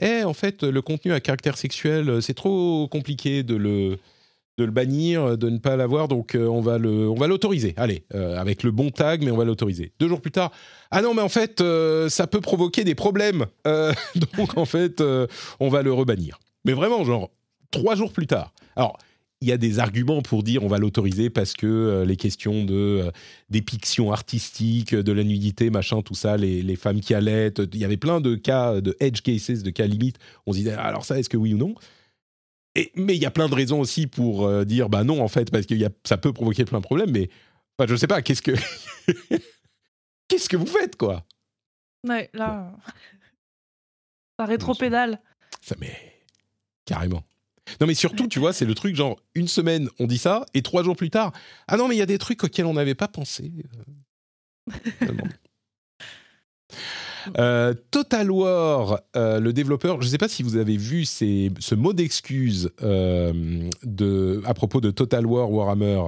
[0.00, 3.98] eh en fait le contenu à caractère sexuel, c'est trop compliqué de le
[4.58, 7.74] de le bannir, de ne pas l'avoir, donc euh, on va le, on va l'autoriser.
[7.76, 9.92] Allez, euh, avec le bon tag, mais on va l'autoriser.
[10.00, 10.50] Deux jours plus tard,
[10.90, 13.46] ah non, mais en fait, euh, ça peut provoquer des problèmes,
[14.36, 15.02] donc en fait,
[15.60, 16.38] on va le rebannir.
[16.64, 17.30] Mais vraiment, genre
[17.70, 18.52] trois jours plus tard.
[18.76, 18.98] Alors,
[19.42, 23.10] il y a des arguments pour dire on va l'autoriser parce que les questions de
[23.50, 27.84] dépiction artistique, de la nudité, machin, tout ça, les, les femmes qui allaitent, il y
[27.84, 30.18] avait plein de cas, de edge cases, de cas limites.
[30.46, 31.74] On se disait alors ça, est-ce que oui ou non?
[32.94, 35.50] Mais il y a plein de raisons aussi pour euh, dire bah non en fait
[35.50, 37.10] parce que ça peut provoquer plein de problèmes.
[37.10, 37.30] Mais
[37.78, 38.52] enfin, je sais pas qu'est-ce que
[40.28, 41.24] qu'est-ce que vous faites quoi?
[42.06, 42.76] Ouais là
[44.38, 45.20] ça rétro-pédale.
[45.62, 45.94] Ça mais
[46.84, 47.24] carrément.
[47.80, 50.62] Non mais surtout tu vois c'est le truc genre une semaine on dit ça et
[50.62, 51.32] trois jours plus tard
[51.68, 53.52] ah non mais il y a des trucs auxquels on n'avait pas pensé.
[57.38, 61.74] Euh, Total War, euh, le développeur, je ne sais pas si vous avez vu ce
[61.74, 63.70] mot d'excuse euh,
[64.44, 66.02] à propos de Total War Warhammer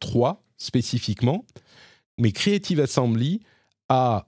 [0.00, 1.44] 3 spécifiquement,
[2.18, 3.40] mais Creative Assembly
[3.88, 4.26] a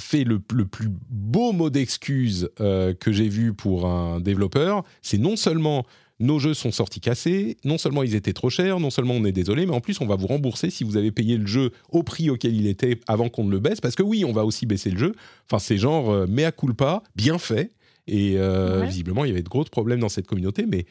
[0.00, 4.84] fait le, le plus beau mot d'excuse que j'ai vu pour un développeur.
[5.02, 5.84] C'est non seulement
[6.20, 9.32] nos jeux sont sortis cassés, non seulement ils étaient trop chers, non seulement on est
[9.32, 12.02] désolé, mais en plus on va vous rembourser si vous avez payé le jeu au
[12.02, 14.66] prix auquel il était avant qu'on ne le baisse, parce que oui, on va aussi
[14.66, 15.14] baisser le jeu.
[15.46, 17.72] Enfin, c'est genre euh, mea culpa, bien fait.
[18.06, 20.86] Et euh, visiblement, il y avait de gros problèmes dans cette communauté, mais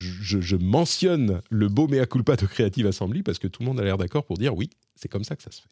[0.00, 3.84] je, mentionne le beau mea culpa de Creative Assembly parce que tout le monde a
[3.84, 5.68] l'air d'accord pour dire oui, c'est comme ça que ça se fait.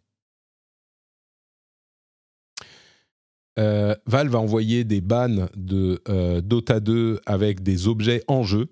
[3.58, 8.68] Euh, Valve a envoyé des bans de euh, Dota 2 avec des objets en jeu.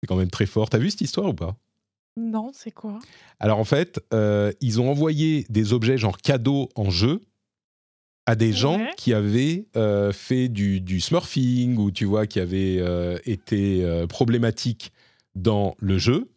[0.00, 0.68] C'est quand même très fort.
[0.70, 1.56] T'as vu cette histoire ou pas?
[2.16, 2.98] Non, c'est quoi?
[3.40, 7.20] Alors en fait, euh, ils ont envoyé des objets genre cadeaux en jeu
[8.26, 9.68] à des gens qui avaient
[10.12, 12.84] fait du, du, smurfing ou tu vois qui avaient
[13.24, 14.92] été problématiques
[15.34, 16.28] dans le jeu.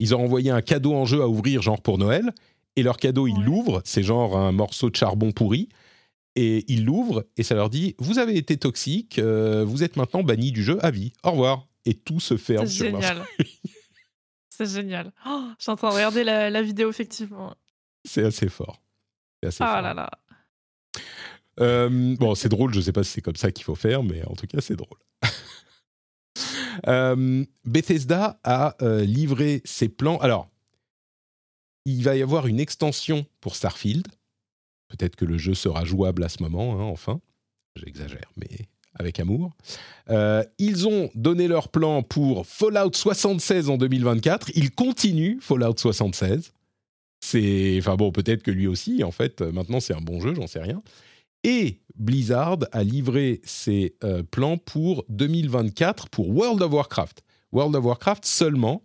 [0.00, 2.32] Ils ont envoyé un cadeau en jeu à ouvrir genre pour Noël
[2.74, 5.68] et leur cadeau ils l'ouvrent, c'est genre un morceau de charbon pourri
[6.36, 10.22] et ils l'ouvrent et ça leur dit vous avez été toxique, euh, vous êtes maintenant
[10.22, 11.12] banni du jeu à vie.
[11.22, 11.66] Au revoir.
[11.84, 13.24] Et tout se ferme sur génial.
[14.50, 15.12] C'est génial.
[15.26, 17.54] Oh, je suis en train de regarder la, vidéo effectivement.
[18.04, 18.82] C'est assez fort.
[19.42, 20.10] Assez ah là là.
[21.60, 24.02] Euh, bon, c'est drôle, je ne sais pas si c'est comme ça qu'il faut faire,
[24.02, 24.98] mais en tout cas, c'est drôle.
[26.88, 30.18] euh, Bethesda a livré ses plans.
[30.18, 30.50] Alors,
[31.86, 34.06] il va y avoir une extension pour Starfield
[34.90, 37.20] Peut-être que le jeu sera jouable à ce moment, hein, enfin.
[37.76, 38.68] J'exagère, mais
[38.98, 39.52] avec amour.
[40.10, 44.50] Euh, ils ont donné leur plan pour Fallout 76 en 2024.
[44.56, 46.52] Ils continuent Fallout 76.
[47.20, 50.46] C'est, enfin bon, peut-être que lui aussi, en fait, maintenant c'est un bon jeu, j'en
[50.46, 50.82] sais rien.
[51.44, 57.22] Et Blizzard a livré ses euh, plans pour 2024 pour World of Warcraft.
[57.52, 58.82] World of Warcraft seulement,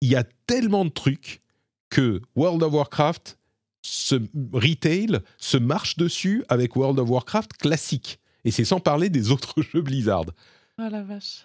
[0.00, 1.42] il y a tellement de trucs
[1.90, 3.38] que World of Warcraft
[3.82, 4.16] ce
[4.52, 8.20] retail se marche dessus avec World of Warcraft classique.
[8.44, 10.26] Et c'est sans parler des autres jeux Blizzard.
[10.78, 11.44] Oh la vache.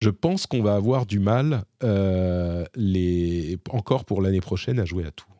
[0.00, 3.58] Je pense qu'on va avoir du mal euh, les...
[3.70, 5.33] encore pour l'année prochaine à jouer à tout.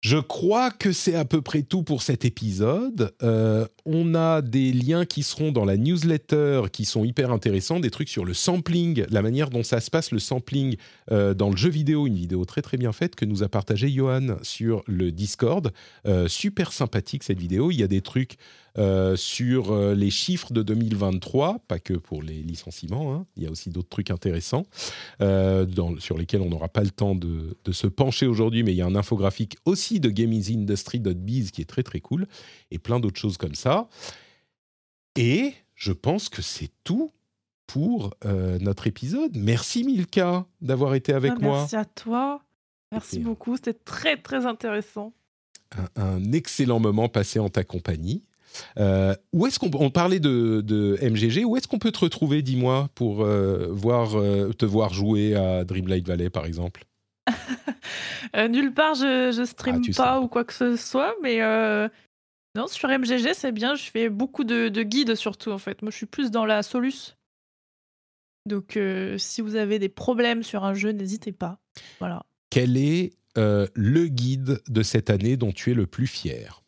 [0.00, 3.12] Je crois que c'est à peu près tout pour cet épisode.
[3.24, 7.90] Euh, on a des liens qui seront dans la newsletter qui sont hyper intéressants, des
[7.90, 10.76] trucs sur le sampling, la manière dont ça se passe le sampling
[11.10, 13.90] euh, dans le jeu vidéo, une vidéo très très bien faite que nous a partagé
[13.90, 15.72] Johan sur le Discord.
[16.06, 17.72] Euh, super sympathique cette vidéo.
[17.72, 18.36] Il y a des trucs
[18.78, 23.26] euh, sur euh, les chiffres de 2023, pas que pour les licenciements, hein.
[23.36, 24.66] il y a aussi d'autres trucs intéressants
[25.20, 25.66] euh,
[25.98, 28.86] sur lesquels on n'aura pas le temps de, se pencher aujourd'hui, mais il y a
[28.86, 32.28] un infographique aussi de gamingindustry.biz qui est très très cool,
[32.70, 33.88] et plein d'autres choses comme ça.
[35.16, 37.10] Et je pense que c'est tout
[37.66, 38.14] pour
[38.60, 39.36] notre épisode.
[39.36, 41.58] Merci Milka d'avoir été avec ah, moi.
[41.58, 42.42] Merci à toi.
[42.92, 43.56] Merci beaucoup.
[43.56, 45.12] C'était très très intéressant.
[45.96, 48.22] un, excellent moment passé en ta compagnie.
[48.78, 52.42] Euh, où est-ce qu'on on parlait de, de, MGG Où est-ce qu'on peut te retrouver,
[52.42, 56.84] dis-moi, pour euh, voir euh, te voir jouer à Dreamlight Valley, par exemple?
[58.34, 61.38] Nulle part, je, je stream ah, pas ou quoi que ce soit, mais
[62.54, 63.74] non, sur MGG, c'est bien.
[63.74, 65.82] Je fais beaucoup de, de, guides surtout, en fait.
[65.82, 67.16] Moi, je suis plus dans la solus.
[68.46, 68.78] Donc,
[69.18, 71.58] si vous avez des problèmes sur un jeu, n'hésitez pas.
[71.98, 72.24] Voilà.
[72.50, 76.62] Quel est le guide de cette année dont tu es le plus fier?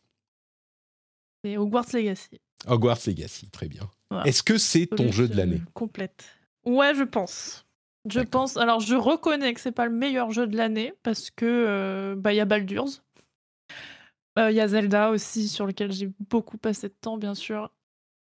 [1.43, 2.41] C'est Hogwarts Legacy.
[2.67, 3.89] Hogwarts Legacy, très bien.
[4.25, 6.25] Est-ce que c'est ton jeu de l'année Complète.
[6.65, 7.65] Ouais, je pense.
[8.09, 8.57] Je pense.
[8.57, 12.33] Alors, je reconnais que c'est pas le meilleur jeu de l'année parce que euh, bah
[12.33, 13.03] il y a Baldur's,
[14.39, 17.71] euh, il y a Zelda aussi sur lequel j'ai beaucoup passé de temps, bien sûr.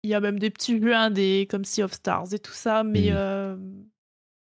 [0.04, 2.84] Il y a même des petits jeux indés comme Sea of Stars et tout ça,
[2.84, 3.56] mais euh,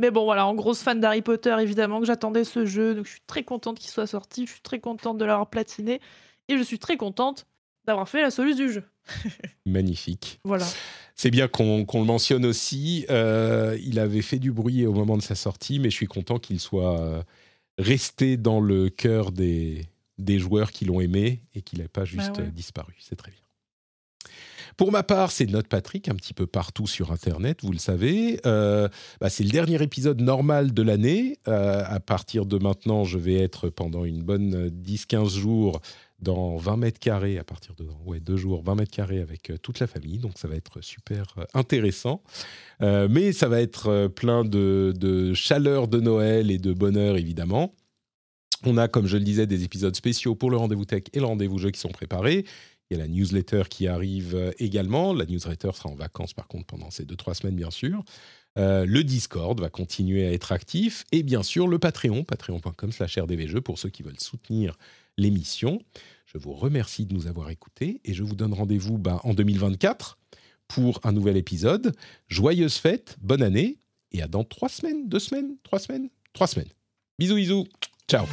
[0.00, 3.12] mais bon voilà, en grosse fan d'Harry Potter évidemment que j'attendais ce jeu, donc je
[3.12, 6.00] suis très contente qu'il soit sorti, je suis très contente de l'avoir platiné
[6.48, 7.46] et je suis très contente
[7.86, 8.84] d'avoir fait la solution du jeu.
[9.66, 10.40] Magnifique.
[10.44, 10.66] Voilà.
[11.14, 13.06] C'est bien qu'on le mentionne aussi.
[13.08, 16.38] Euh, il avait fait du bruit au moment de sa sortie, mais je suis content
[16.38, 17.22] qu'il soit euh,
[17.78, 19.86] resté dans le cœur des,
[20.18, 22.94] des joueurs qui l'ont aimé et qu'il n'ait pas bah juste disparu.
[22.98, 23.40] C'est très bien.
[24.76, 28.38] Pour ma part, c'est Note Patrick, un petit peu partout sur Internet, vous le savez.
[28.44, 28.88] Euh,
[29.22, 31.38] bah, c'est le dernier épisode normal de l'année.
[31.46, 35.80] à partir de maintenant, je vais être pendant une bonne 10-15 jours
[36.20, 39.58] dans 20 mètres carrés à partir de ouais, deux jours, 20 mètres carrés avec euh,
[39.58, 40.18] toute la famille.
[40.18, 42.22] Donc ça va être super euh, intéressant.
[42.82, 47.74] Euh, mais ça va être plein de, chaleur de Noël et de bonheur évidemment.
[48.64, 51.26] On a, comme je le disais, des épisodes spéciaux pour le rendez-vous tech et le
[51.26, 52.44] rendez-vous jeu qui sont préparés.
[52.88, 55.12] Il y a la newsletter qui arrive également.
[55.12, 58.02] La newsletter sera en vacances par contre pendant ces deux trois semaines bien sûr.
[58.56, 63.90] le Discord va continuer à être actif et bien sûr le Patreon, patreon.com/rdvjeux pour ceux
[63.90, 64.76] qui veulent soutenir
[65.16, 65.80] l'émission.
[66.26, 70.18] Je vous remercie de nous avoir écoutés et je vous donne rendez-vous ben, en 2024
[70.68, 71.94] pour un nouvel épisode.
[72.28, 73.78] Joyeuses fêtes, bonne année
[74.12, 76.68] et à dans trois semaines, deux semaines, trois semaines, trois semaines.
[77.18, 77.66] Bisous, bisous.
[78.08, 78.26] Ciao.